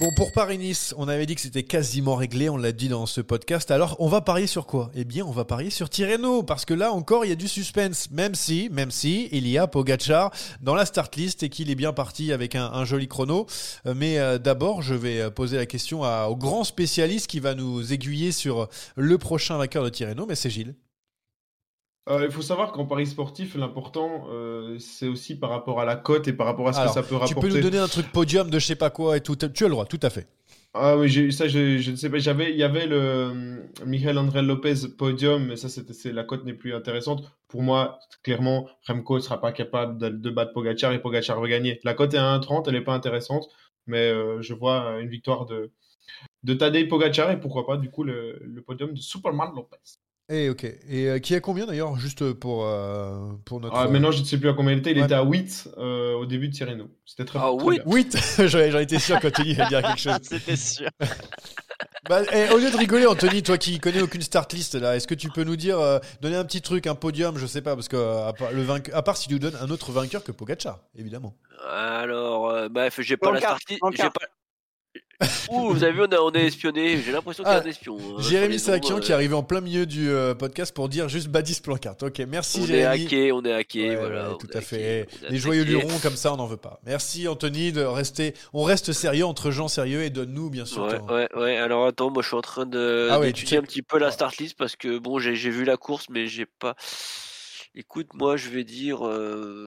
Bon, 0.01 0.11
pour 0.13 0.33
Paris-Nice, 0.33 0.95
on 0.97 1.09
avait 1.09 1.27
dit 1.27 1.35
que 1.35 1.43
c'était 1.43 1.63
quasiment 1.63 2.17
réglé, 2.17 2.49
on 2.49 2.57
l'a 2.57 2.73
dit 2.73 2.89
dans 2.89 3.05
ce 3.05 3.21
podcast. 3.21 3.71
Alors, 3.71 3.97
on 3.99 4.09
va 4.09 4.23
parier 4.23 4.47
sur 4.47 4.65
quoi? 4.67 4.91
Eh 4.95 5.05
bien, 5.05 5.27
on 5.27 5.31
va 5.31 5.45
parier 5.45 5.69
sur 5.69 5.91
Tirreno, 5.91 6.43
parce 6.43 6.65
que 6.65 6.73
là 6.73 6.91
encore, 6.91 7.27
il 7.27 7.29
y 7.29 7.33
a 7.33 7.37
du 7.37 7.49
suspense. 7.49 8.11
Même 8.11 8.35
si, 8.35 8.71
même 8.73 8.91
si, 8.91 9.29
il 9.31 9.47
y 9.47 9.59
a 9.59 9.67
Pogachar 9.67 10.33
dans 10.63 10.75
la 10.75 10.87
start 10.87 11.15
list 11.17 11.43
et 11.43 11.51
qu'il 11.51 11.71
est 11.71 11.75
bien 11.75 11.93
parti 11.93 12.33
avec 12.33 12.55
un, 12.55 12.87
joli 12.87 13.09
chrono. 13.09 13.45
Euh, 13.85 13.93
Mais 13.95 14.19
euh, 14.19 14.39
d'abord, 14.39 14.81
je 14.81 14.95
vais 14.95 15.21
euh, 15.21 15.31
poser 15.31 15.59
la 15.59 15.67
question 15.67 16.01
au 16.01 16.37
grand 16.37 16.65
spécialiste 16.65 17.27
qui 17.27 17.39
va 17.39 17.55
nous 17.55 17.93
aiguiller 17.93 18.33
sur 18.33 18.71
le 18.97 19.19
prochain 19.19 19.59
vainqueur 19.59 19.85
de 19.85 19.91
Tirreno, 19.91 20.25
mais 20.27 20.35
c'est 20.35 20.49
Gilles. 20.49 20.77
Euh, 22.09 22.25
il 22.25 22.31
faut 22.33 22.43
savoir 22.43 22.73
qu'en 22.73 22.87
paris 22.87 23.07
sportif, 23.07 23.55
l'important, 23.55 24.27
euh, 24.31 24.79
c'est 24.79 25.07
aussi 25.07 25.39
par 25.39 25.51
rapport 25.51 25.81
à 25.81 25.85
la 25.85 25.97
cote 25.97 26.27
et 26.29 26.33
par 26.33 26.47
rapport 26.47 26.67
à 26.69 26.73
ce 26.73 26.81
Alors, 26.81 26.95
que 26.95 27.01
ça 27.01 27.03
peut 27.03 27.09
tu 27.11 27.15
rapporter. 27.17 27.49
peux 27.49 27.55
nous 27.55 27.61
donner 27.63 27.79
un 27.79 27.89
truc 27.89 28.11
podium 28.11 28.51
de 28.51 28.59
je 28.59 28.67
sais 28.67 28.75
pas 28.77 28.91
quoi 28.91 29.17
et 29.17 29.21
tout. 29.21 29.37
Tu 29.37 29.65
as 29.65 29.69
le 29.69 29.73
droit, 29.73 29.85
tout 29.85 30.01
à 30.03 30.11
fait. 30.11 30.27
Ah 30.73 30.97
oui, 30.97 31.33
ça, 31.33 31.47
je, 31.49 31.79
je 31.79 31.91
ne 31.91 31.97
sais 31.97 32.09
pas. 32.09 32.19
J'avais, 32.19 32.53
il 32.53 32.57
y 32.57 32.63
avait 32.63 32.87
le 32.87 32.97
euh, 32.97 33.57
Michael 33.85 34.19
André 34.19 34.41
Lopez 34.41 34.89
podium, 34.97 35.47
mais 35.47 35.57
ça, 35.57 35.69
c'est, 35.69 36.13
la 36.13 36.25
cote 36.25 36.45
n'est 36.45 36.55
plus 36.55 36.75
intéressante. 36.75 37.25
Pour 37.49 37.63
moi, 37.63 37.99
clairement, 38.23 38.69
Remco 38.87 39.17
ne 39.17 39.21
sera 39.21 39.41
pas 39.41 39.53
capable 39.53 39.99
de, 39.99 40.09
de 40.09 40.31
battre 40.31 40.53
Pogachar 40.53 40.93
et 40.93 41.01
Pogachar 41.03 41.41
va 41.41 41.49
gagner. 41.49 41.81
La 41.85 41.95
cote 41.95 42.15
est 42.15 42.19
à 42.19 42.39
1,30, 42.39 42.65
elle 42.69 42.75
n'est 42.75 42.81
pas 42.85 42.95
intéressante, 42.95 43.49
mais 43.87 44.11
euh, 44.11 44.41
je 44.43 44.55
vois 44.55 45.01
une 45.01 45.09
victoire 45.09 45.45
de, 45.47 45.73
de 46.45 46.55
Tadej 46.55 46.89
Pogachar 46.89 47.31
et 47.33 47.41
pourquoi 47.41 47.67
pas, 47.67 47.77
du 47.77 47.91
coup, 47.91 48.05
le, 48.05 48.39
le 48.41 48.63
podium 48.63 48.93
de 48.95 49.01
Superman 49.01 49.51
Lopez. 49.55 49.77
Et 50.33 50.49
ok. 50.49 50.65
Et 50.89 51.09
euh, 51.09 51.19
qui 51.19 51.35
a 51.35 51.41
combien 51.41 51.67
d'ailleurs, 51.67 51.97
juste 51.99 52.33
pour, 52.35 52.65
euh, 52.65 53.33
pour 53.45 53.61
notre. 53.61 53.75
Ah, 53.75 53.89
maintenant, 53.89 54.13
je 54.13 54.21
ne 54.21 54.25
sais 54.25 54.39
plus 54.39 54.49
à 54.49 54.53
combien 54.53 54.73
il 54.73 54.79
était. 54.79 54.93
Il 54.93 54.99
Ouais. 54.99 55.05
était 55.05 55.15
à 55.15 55.25
8 55.25 55.69
euh, 55.77 56.15
au 56.15 56.25
début 56.25 56.49
de 56.49 56.55
Tirreno. 56.55 56.89
C'était 57.05 57.25
très, 57.25 57.41
Ah, 57.43 57.51
très 57.57 57.67
oui. 57.67 57.81
bien. 57.85 57.93
8 57.95 58.17
J'en 58.47 58.71
j'en 58.71 58.79
étais 58.79 59.01
sûr 59.01 59.19
qu'Anthony 59.21 59.57
allait 59.57 59.69
dire 59.69 59.83
quelque 59.83 59.99
chose. 60.01 60.19
C'était 60.23 60.57
sûr. 60.57 60.89
Bah, 62.09 62.23
eh, 62.33 62.49
au 62.53 62.59
lieu 62.59 62.71
de 62.71 62.77
rigoler, 62.77 63.07
Anthony, 63.07 63.43
toi 63.43 63.57
qui 63.57 63.79
connais 63.79 64.01
aucune 64.01 64.23
start 64.23 64.53
list 64.53 64.75
là, 64.75 64.97
est-ce 64.97 65.07
que 65.07 65.15
tu 65.15 65.29
peux 65.29 65.45
nous 65.45 65.57
dire, 65.57 65.79
euh, 65.79 65.99
donner 66.21 66.35
un 66.37 66.45
petit 66.45 66.61
truc, 66.61 66.87
un 66.87 66.95
podium, 66.95 67.37
je 67.39 67.47
sais 67.47 67.63
pas, 67.63 67.75
parce 67.75 67.89
que 67.89 67.97
à 67.97 68.33
part, 68.33 68.53
le 68.53 68.63
vainqueur, 68.63 68.97
à 68.97 69.03
part 69.03 69.17
si 69.17 69.29
tu 69.29 69.35
nous 69.35 69.39
donnes 69.39 69.57
un 69.61 69.71
autre 69.71 69.93
vainqueur 69.93 70.25
que 70.25 70.33
Pogacar, 70.33 70.81
évidemment. 70.97 71.37
Alors, 71.71 72.51
euh, 72.51 72.69
bref, 72.69 72.99
j'ai 73.01 73.17
pas 73.17 73.31
la 73.33 73.39
start. 73.41 73.61
J'ai 73.69 73.79
pas. 73.79 74.11
Ouh, 75.51 75.73
vous 75.75 75.85
avez 75.85 75.93
vu, 75.93 76.01
on, 76.01 76.05
a, 76.07 76.17
on 76.19 76.33
est 76.33 76.47
espionné. 76.47 76.97
J'ai 77.03 77.13
l'impression 77.13 77.45
qu'il 77.45 77.53
y 77.53 77.55
a 77.55 77.59
Ah, 77.59 77.63
un 77.63 77.69
espion. 77.69 77.99
hein, 77.99 78.23
Jérémy 78.23 78.59
Sakian 78.59 78.95
ondes, 78.97 79.03
qui 79.03 79.11
est 79.11 79.13
euh, 79.13 79.17
arrivé 79.17 79.35
en 79.35 79.43
plein 79.43 79.61
milieu 79.61 79.85
du 79.85 80.09
euh, 80.09 80.35
podcast 80.35 80.75
pour 80.75 80.89
dire 80.89 81.11
juste 81.11 81.29
Badis 81.29 81.61
Plancarte. 81.63 82.05
Ok, 82.05 82.21
merci 82.21 82.61
On 82.63 82.73
est 82.73 82.85
hacké, 82.85 83.31
on 83.31 83.43
est 83.45 83.53
hacké, 83.53 83.91
Ouais, 83.91 83.97
voilà. 83.97 84.29
ouais, 84.29 84.35
on 84.35 84.39
tout 84.39 84.49
à 84.55 84.63
fait. 84.63 85.07
Les 85.29 85.37
joyeux 85.37 85.65
lurons 85.65 85.99
comme 86.03 86.17
ça, 86.17 86.33
on 86.33 86.39
n'en 86.39 86.47
veut 86.47 86.57
pas. 86.57 86.81
Merci 86.87 87.29
Anthony 87.29 87.71
de 87.71 87.83
rester. 87.83 88.33
On 88.55 88.63
reste 88.63 88.93
sérieux 88.95 89.27
entre 89.27 89.51
gens 89.51 89.69
sérieux 89.69 90.03
et 90.05 90.09
donne-nous 90.11 90.49
bien 90.49 90.65
sûr. 90.65 90.85
Ouais, 90.85 90.99
ton- 90.99 91.15
ouais, 91.15 91.29
ouais. 91.37 91.57
Alors 91.59 91.87
attends, 91.87 92.11
moi 92.11 92.23
je 92.23 92.29
suis 92.29 92.37
en 92.37 92.41
train 92.41 92.65
de 92.65 93.09
Ah 93.11 93.21
ouais, 93.21 93.27
d'étudier 93.27 93.59
un 93.59 93.63
petit 93.63 93.83
peu 93.83 93.99
la 93.99 94.11
start 94.11 94.39
list 94.39 94.57
parce 94.57 94.75
que 94.75 94.99
bon, 94.99 95.19
j'ai 95.19 95.35
j'ai 95.35 95.51
vu 95.51 95.65
la 95.65 95.77
course, 95.77 96.07
mais 96.09 96.29
j'ai 96.29 96.47
pas. 96.47 96.75
Écoute, 97.75 98.09
moi 98.15 98.39
je 98.39 98.49
vais 98.49 98.65
dire. 98.65 99.07
euh, 99.07 99.67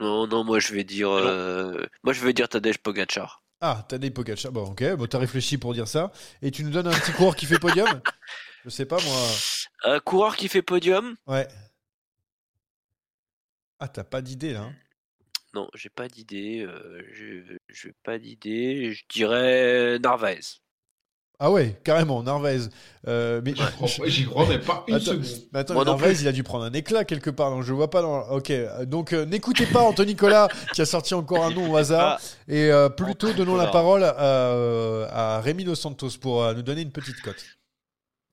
Non, 0.00 0.26
non, 0.26 0.44
moi 0.44 0.58
je 0.60 0.72
vais 0.72 0.84
dire. 0.84 1.10
euh, 1.10 1.84
Moi 2.02 2.12
je 2.12 2.24
vais 2.24 2.32
dire 2.32 2.48
Tadej 2.48 2.78
Pogacar. 2.78 3.42
Ah, 3.60 3.84
t'as 3.88 3.98
des 3.98 4.10
Pogacar. 4.10 4.52
Bon, 4.52 4.64
ok, 4.70 4.94
bon, 4.94 5.06
t'as 5.06 5.18
réfléchi 5.18 5.58
pour 5.58 5.74
dire 5.74 5.88
ça. 5.88 6.12
Et 6.42 6.50
tu 6.50 6.64
nous 6.64 6.70
donnes 6.70 6.86
un 6.88 6.98
petit 6.98 7.12
coureur 7.12 7.36
qui 7.36 7.46
fait 7.46 7.58
podium? 7.58 7.88
Je 8.64 8.70
sais 8.70 8.86
pas 8.86 8.98
moi. 9.02 9.26
Un 9.84 10.00
coureur 10.00 10.36
qui 10.36 10.48
fait 10.48 10.62
podium? 10.62 11.16
Ouais. 11.26 11.46
Ah, 13.78 13.88
t'as 13.88 14.04
pas 14.04 14.20
d'idée 14.22 14.52
là 14.52 14.62
hein? 14.62 14.74
Non, 15.54 15.68
j'ai 15.74 15.88
pas 15.88 16.08
d'idée. 16.08 16.60
euh, 16.66 17.00
j'ai 17.68 17.92
pas 18.02 18.18
d'idée. 18.18 18.92
Je 18.92 19.04
dirais 19.08 19.98
Narvaez. 20.00 20.40
Ah 21.40 21.52
ouais, 21.52 21.78
carrément, 21.84 22.22
Narvaez. 22.24 22.62
Euh, 23.06 23.40
mais 23.44 23.54
J'y 23.54 23.62
crois- 23.62 24.08
J'y 24.08 24.24
crois, 24.26 24.44
mais 24.48 24.58
pas 24.58 24.84
une 24.88 24.96
Attends, 24.96 25.04
seconde. 25.04 25.24
mais 25.52 25.60
attends, 25.60 25.74
Moi 25.74 25.84
Narvaez, 25.84 26.20
il 26.20 26.26
a 26.26 26.32
dû 26.32 26.42
prendre 26.42 26.64
un 26.64 26.72
éclat 26.72 27.04
quelque 27.04 27.30
part. 27.30 27.50
Donc 27.50 27.62
je 27.62 27.72
vois 27.72 27.90
pas 27.90 28.02
dans. 28.02 28.22
Ok, 28.30 28.50
euh, 28.50 28.84
donc 28.84 29.12
euh, 29.12 29.24
n'écoutez 29.24 29.66
pas 29.66 29.82
Anthony 29.82 30.12
Nicolas 30.12 30.48
qui 30.74 30.80
a 30.80 30.86
sorti 30.86 31.14
encore 31.14 31.44
un 31.44 31.50
nom 31.50 31.70
au 31.72 31.76
hasard. 31.76 32.20
Et 32.48 32.72
euh, 32.72 32.88
plutôt 32.88 33.32
donnons 33.32 33.54
la 33.56 33.68
parole 33.68 34.02
à, 34.02 35.36
à 35.36 35.40
Rémi 35.40 35.62
Dos 35.64 35.76
Santos 35.76 36.10
pour 36.20 36.42
euh, 36.42 36.54
nous 36.54 36.62
donner 36.62 36.82
une 36.82 36.90
petite 36.90 37.20
cote. 37.22 37.36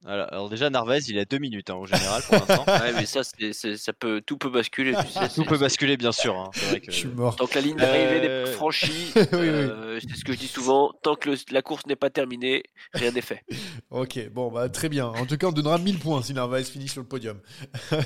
Alors, 0.07 0.27
alors 0.31 0.49
déjà, 0.49 0.69
Narvaez, 0.69 0.99
il 1.07 1.17
a 1.19 1.25
deux 1.25 1.37
minutes 1.39 1.69
hein, 1.69 1.75
en 1.75 1.85
général 1.85 2.21
pour 2.23 2.35
l'instant. 2.35 2.63
Ouais, 2.67 2.93
mais 2.93 3.05
ça, 3.05 3.21
c'est, 3.23 3.53
c'est- 3.53 3.77
ça 3.77 3.91
peut, 3.93 4.21
tout 4.25 4.37
peut 4.37 4.49
basculer. 4.49 4.93
Tu 5.05 5.11
sais, 5.11 5.29
Tout 5.33 5.45
peut 5.45 5.57
basculer, 5.57 5.97
bien 5.97 6.11
sûr. 6.11 6.37
hein. 6.37 6.51
C'est 6.53 6.65
vrai 6.65 6.79
que... 6.79 6.91
Je 6.91 6.97
suis 6.97 7.07
mort. 7.07 7.35
Tant 7.35 7.47
que 7.47 7.55
la 7.55 7.61
ligne 7.61 7.75
d'arrivée 7.77 8.21
n'est 8.21 8.29
Euh, 8.29 8.45
pas 8.45 8.51
franchie, 8.51 9.11
oui. 9.15 9.23
euh, 9.33 9.99
c'est 10.07 10.15
ce 10.17 10.23
que 10.23 10.33
je 10.33 10.37
dis 10.37 10.47
souvent, 10.47 10.91
tant 11.01 11.15
que 11.15 11.29
le- 11.31 11.37
la 11.51 11.61
course 11.61 11.85
n'est 11.87 11.95
pas 11.95 12.09
terminée, 12.09 12.63
rien 12.93 13.11
n'est 13.11 13.21
fait. 13.21 13.43
Ok, 13.91 14.19
bon, 14.31 14.51
bah 14.51 14.67
très 14.67 14.89
bien. 14.89 15.05
En 15.07 15.25
tout 15.25 15.37
cas, 15.37 15.47
on 15.47 15.51
donnera 15.51 15.77
1000 15.77 15.99
points 15.99 16.21
si 16.21 16.33
Narvaez 16.33 16.63
finit 16.65 16.87
sur 16.89 17.01
le 17.01 17.07
podium. 17.07 17.39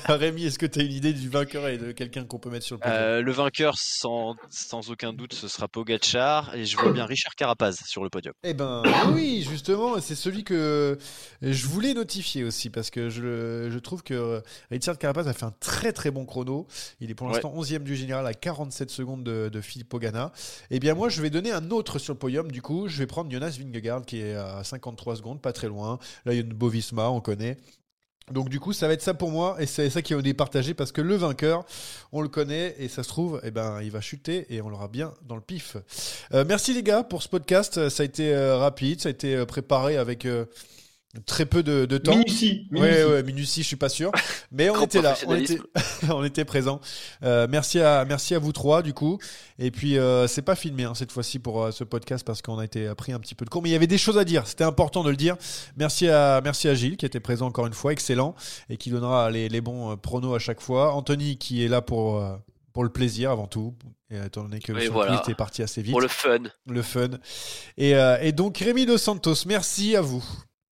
Rémi, 0.07 0.45
est-ce 0.45 0.59
que 0.59 0.65
tu 0.65 0.79
as 0.79 0.83
une 0.83 0.91
idée 0.91 1.13
du 1.13 1.29
vainqueur 1.29 1.67
et 1.67 1.77
de 1.77 1.91
quelqu'un 1.91 2.25
qu'on 2.25 2.37
peut 2.37 2.49
mettre 2.49 2.65
sur 2.65 2.75
le 2.75 2.81
podium? 2.81 2.97
Euh, 2.99 3.21
le 3.21 3.31
vainqueur, 3.31 3.73
sans, 3.77 4.35
sans 4.49 4.91
aucun 4.91 5.13
doute, 5.13 5.33
ce 5.33 5.47
sera 5.47 5.67
Pogachar. 5.67 6.53
Et 6.55 6.65
je 6.65 6.77
vois 6.77 6.91
bien 6.91 7.05
Richard 7.05 7.33
Carapaz 7.35 7.77
sur 7.87 8.03
le 8.03 8.09
podium. 8.09 8.33
Eh 8.43 8.53
ben 8.53 8.83
oui, 9.13 9.45
justement, 9.49 9.99
c'est 9.99 10.15
celui 10.15 10.43
que 10.43 10.97
je 11.41 11.65
voulais 11.65 11.88
notifier 11.93 12.43
aussi 12.43 12.69
parce 12.69 12.89
que 12.89 13.09
je, 13.09 13.69
je 13.71 13.79
trouve 13.79 14.03
que 14.03 14.41
Richard 14.71 14.97
Carapaz 14.97 15.27
a 15.27 15.33
fait 15.33 15.45
un 15.45 15.53
très 15.59 15.93
très 15.93 16.11
bon 16.11 16.25
chrono. 16.25 16.67
Il 16.99 17.11
est 17.11 17.15
pour 17.15 17.29
l'instant 17.29 17.53
11e 17.55 17.83
du 17.83 17.95
général 17.95 18.25
à 18.25 18.33
47 18.33 18.89
secondes 18.89 19.23
de, 19.23 19.49
de 19.49 19.61
Philippe 19.61 19.89
Pogana. 19.89 20.31
Eh 20.71 20.79
bien 20.79 20.93
moi, 20.93 21.09
je 21.09 21.21
vais 21.21 21.29
donner 21.29 21.51
un 21.51 21.71
autre 21.71 21.99
sur 21.99 22.13
le 22.13 22.19
podium. 22.19 22.51
Du 22.51 22.61
coup, 22.61 22.87
je 22.87 22.97
vais 22.99 23.07
prendre 23.07 23.31
Jonas 23.31 23.57
Vingegaard 23.59 24.05
qui 24.05 24.21
est 24.21 24.35
à 24.35 24.63
53 24.63 25.17
secondes, 25.17 25.41
pas 25.41 25.53
très 25.53 25.67
loin. 25.67 25.99
Là, 26.25 26.33
il 26.33 26.35
y 26.35 26.39
a 26.39 26.43
une 26.43 26.53
Bovisma, 26.53 27.09
on 27.09 27.21
connaît. 27.21 27.57
Donc 28.31 28.49
du 28.49 28.59
coup, 28.59 28.73
ça 28.73 28.87
va 28.87 28.93
être 28.93 29.01
ça 29.01 29.13
pour 29.13 29.31
moi 29.31 29.55
et 29.59 29.65
c'est 29.65 29.89
ça 29.89 30.01
qui 30.01 30.13
est 30.13 30.21
départagé 30.21 30.73
parce 30.73 30.91
que 30.91 31.01
le 31.01 31.15
vainqueur, 31.15 31.65
on 32.11 32.21
le 32.21 32.27
connaît 32.27 32.75
et 32.77 32.87
ça 32.87 33.03
se 33.03 33.09
trouve, 33.09 33.41
eh 33.43 33.51
ben, 33.51 33.81
il 33.81 33.91
va 33.91 34.01
chuter 34.01 34.45
et 34.53 34.61
on 34.61 34.69
l'aura 34.69 34.87
bien 34.87 35.13
dans 35.27 35.35
le 35.35 35.41
pif. 35.41 35.77
Euh, 36.33 36.45
merci 36.47 36.73
les 36.73 36.83
gars 36.83 37.03
pour 37.03 37.23
ce 37.23 37.29
podcast. 37.29 37.89
Ça 37.89 38.03
a 38.03 38.05
été 38.05 38.33
euh, 38.33 38.57
rapide, 38.57 39.01
ça 39.01 39.09
a 39.09 39.11
été 39.11 39.35
euh, 39.35 39.45
préparé 39.45 39.97
avec 39.97 40.25
euh, 40.25 40.45
très 41.25 41.45
peu 41.45 41.63
de, 41.63 41.85
de 41.85 41.97
temps. 41.97 42.11
Minutie, 42.11 42.67
minutie. 42.69 43.03
ouais, 43.03 43.23
minutie, 43.23 43.63
je 43.63 43.67
suis 43.67 43.75
pas 43.75 43.89
sûr. 43.89 44.11
Mais 44.51 44.69
on 44.69 44.83
était 44.83 45.01
là, 45.01 45.15
on 45.25 45.35
était, 45.35 45.59
on 46.09 46.23
était 46.23 46.45
présents. 46.45 46.79
Euh, 47.23 47.47
merci 47.49 47.79
à, 47.79 48.05
merci 48.05 48.35
à 48.35 48.39
vous 48.39 48.51
trois 48.51 48.83
du 48.83 48.93
coup. 48.93 49.17
Et 49.57 49.71
puis 49.71 49.97
euh, 49.97 50.27
c'est 50.27 50.43
pas 50.43 50.55
filmé 50.55 50.83
hein, 50.83 50.93
cette 50.93 51.11
fois-ci 51.11 51.39
pour 51.39 51.63
euh, 51.63 51.71
ce 51.71 51.83
podcast 51.83 52.25
parce 52.25 52.41
qu'on 52.41 52.59
a 52.59 52.65
été 52.65 52.93
pris 52.95 53.11
un 53.11 53.19
petit 53.19 53.33
peu 53.33 53.43
de 53.43 53.49
cours, 53.49 53.63
mais 53.63 53.69
il 53.69 53.73
y 53.73 53.75
avait 53.75 53.87
des 53.87 53.97
choses 53.97 54.17
à 54.19 54.23
dire. 54.23 54.45
C'était 54.45 54.63
important 54.63 55.03
de 55.03 55.09
le 55.09 55.15
dire. 55.15 55.35
Merci 55.77 56.07
à, 56.07 56.41
merci 56.43 56.67
à 56.67 56.75
Gilles 56.75 56.97
qui 56.97 57.05
était 57.05 57.19
présent 57.19 57.47
encore 57.47 57.65
une 57.65 57.73
fois, 57.73 57.91
excellent 57.91 58.35
et 58.69 58.77
qui 58.77 58.91
donnera 58.91 59.31
les, 59.31 59.49
les 59.49 59.61
bons 59.61 59.91
euh, 59.91 59.95
pronos 59.95 60.35
à 60.35 60.39
chaque 60.39 60.61
fois. 60.61 60.93
Anthony 60.93 61.37
qui 61.37 61.65
est 61.65 61.67
là 61.67 61.81
pour 61.81 62.23
pour 62.71 62.83
le 62.83 62.89
plaisir 62.89 63.31
avant 63.31 63.47
tout, 63.47 63.73
et 64.11 64.17
étant 64.17 64.43
donné 64.43 64.59
que 64.59 64.79
son 64.79 64.93
voilà. 64.93 65.23
est 65.27 65.33
parti 65.33 65.63
assez 65.63 65.81
vite. 65.81 65.91
Pour 65.91 66.01
le 66.01 66.07
fun. 66.07 66.43
Le 66.67 66.81
fun. 66.83 67.09
Et, 67.77 67.93
et 68.21 68.31
donc 68.31 68.59
Rémi 68.59 68.85
Dos 68.85 68.99
Santos, 68.99 69.45
merci 69.47 69.95
à 69.95 70.01
vous. 70.01 70.23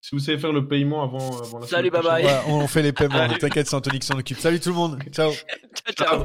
Si 0.08 0.14
vous 0.14 0.20
savez 0.20 0.38
faire 0.38 0.52
le 0.52 0.66
paiement 0.66 1.02
avant, 1.02 1.38
avant 1.38 1.58
la 1.58 1.66
Salut, 1.66 1.88
semaine 1.88 2.00
bye 2.02 2.10
bye. 2.10 2.22
prochaine. 2.22 2.38
Ouais, 2.54 2.62
on 2.62 2.66
fait 2.66 2.80
les 2.82 2.92
paiements. 2.94 3.28
T'inquiète, 3.38 3.66
c'est 3.68 3.76
Anthony 3.76 3.98
qui 3.98 4.06
s'en 4.06 4.18
occupe. 4.18 4.38
Salut 4.38 4.58
tout 4.58 4.70
le 4.70 4.74
monde. 4.74 4.98
Ciao. 5.12 5.30
Ciao, 5.94 6.24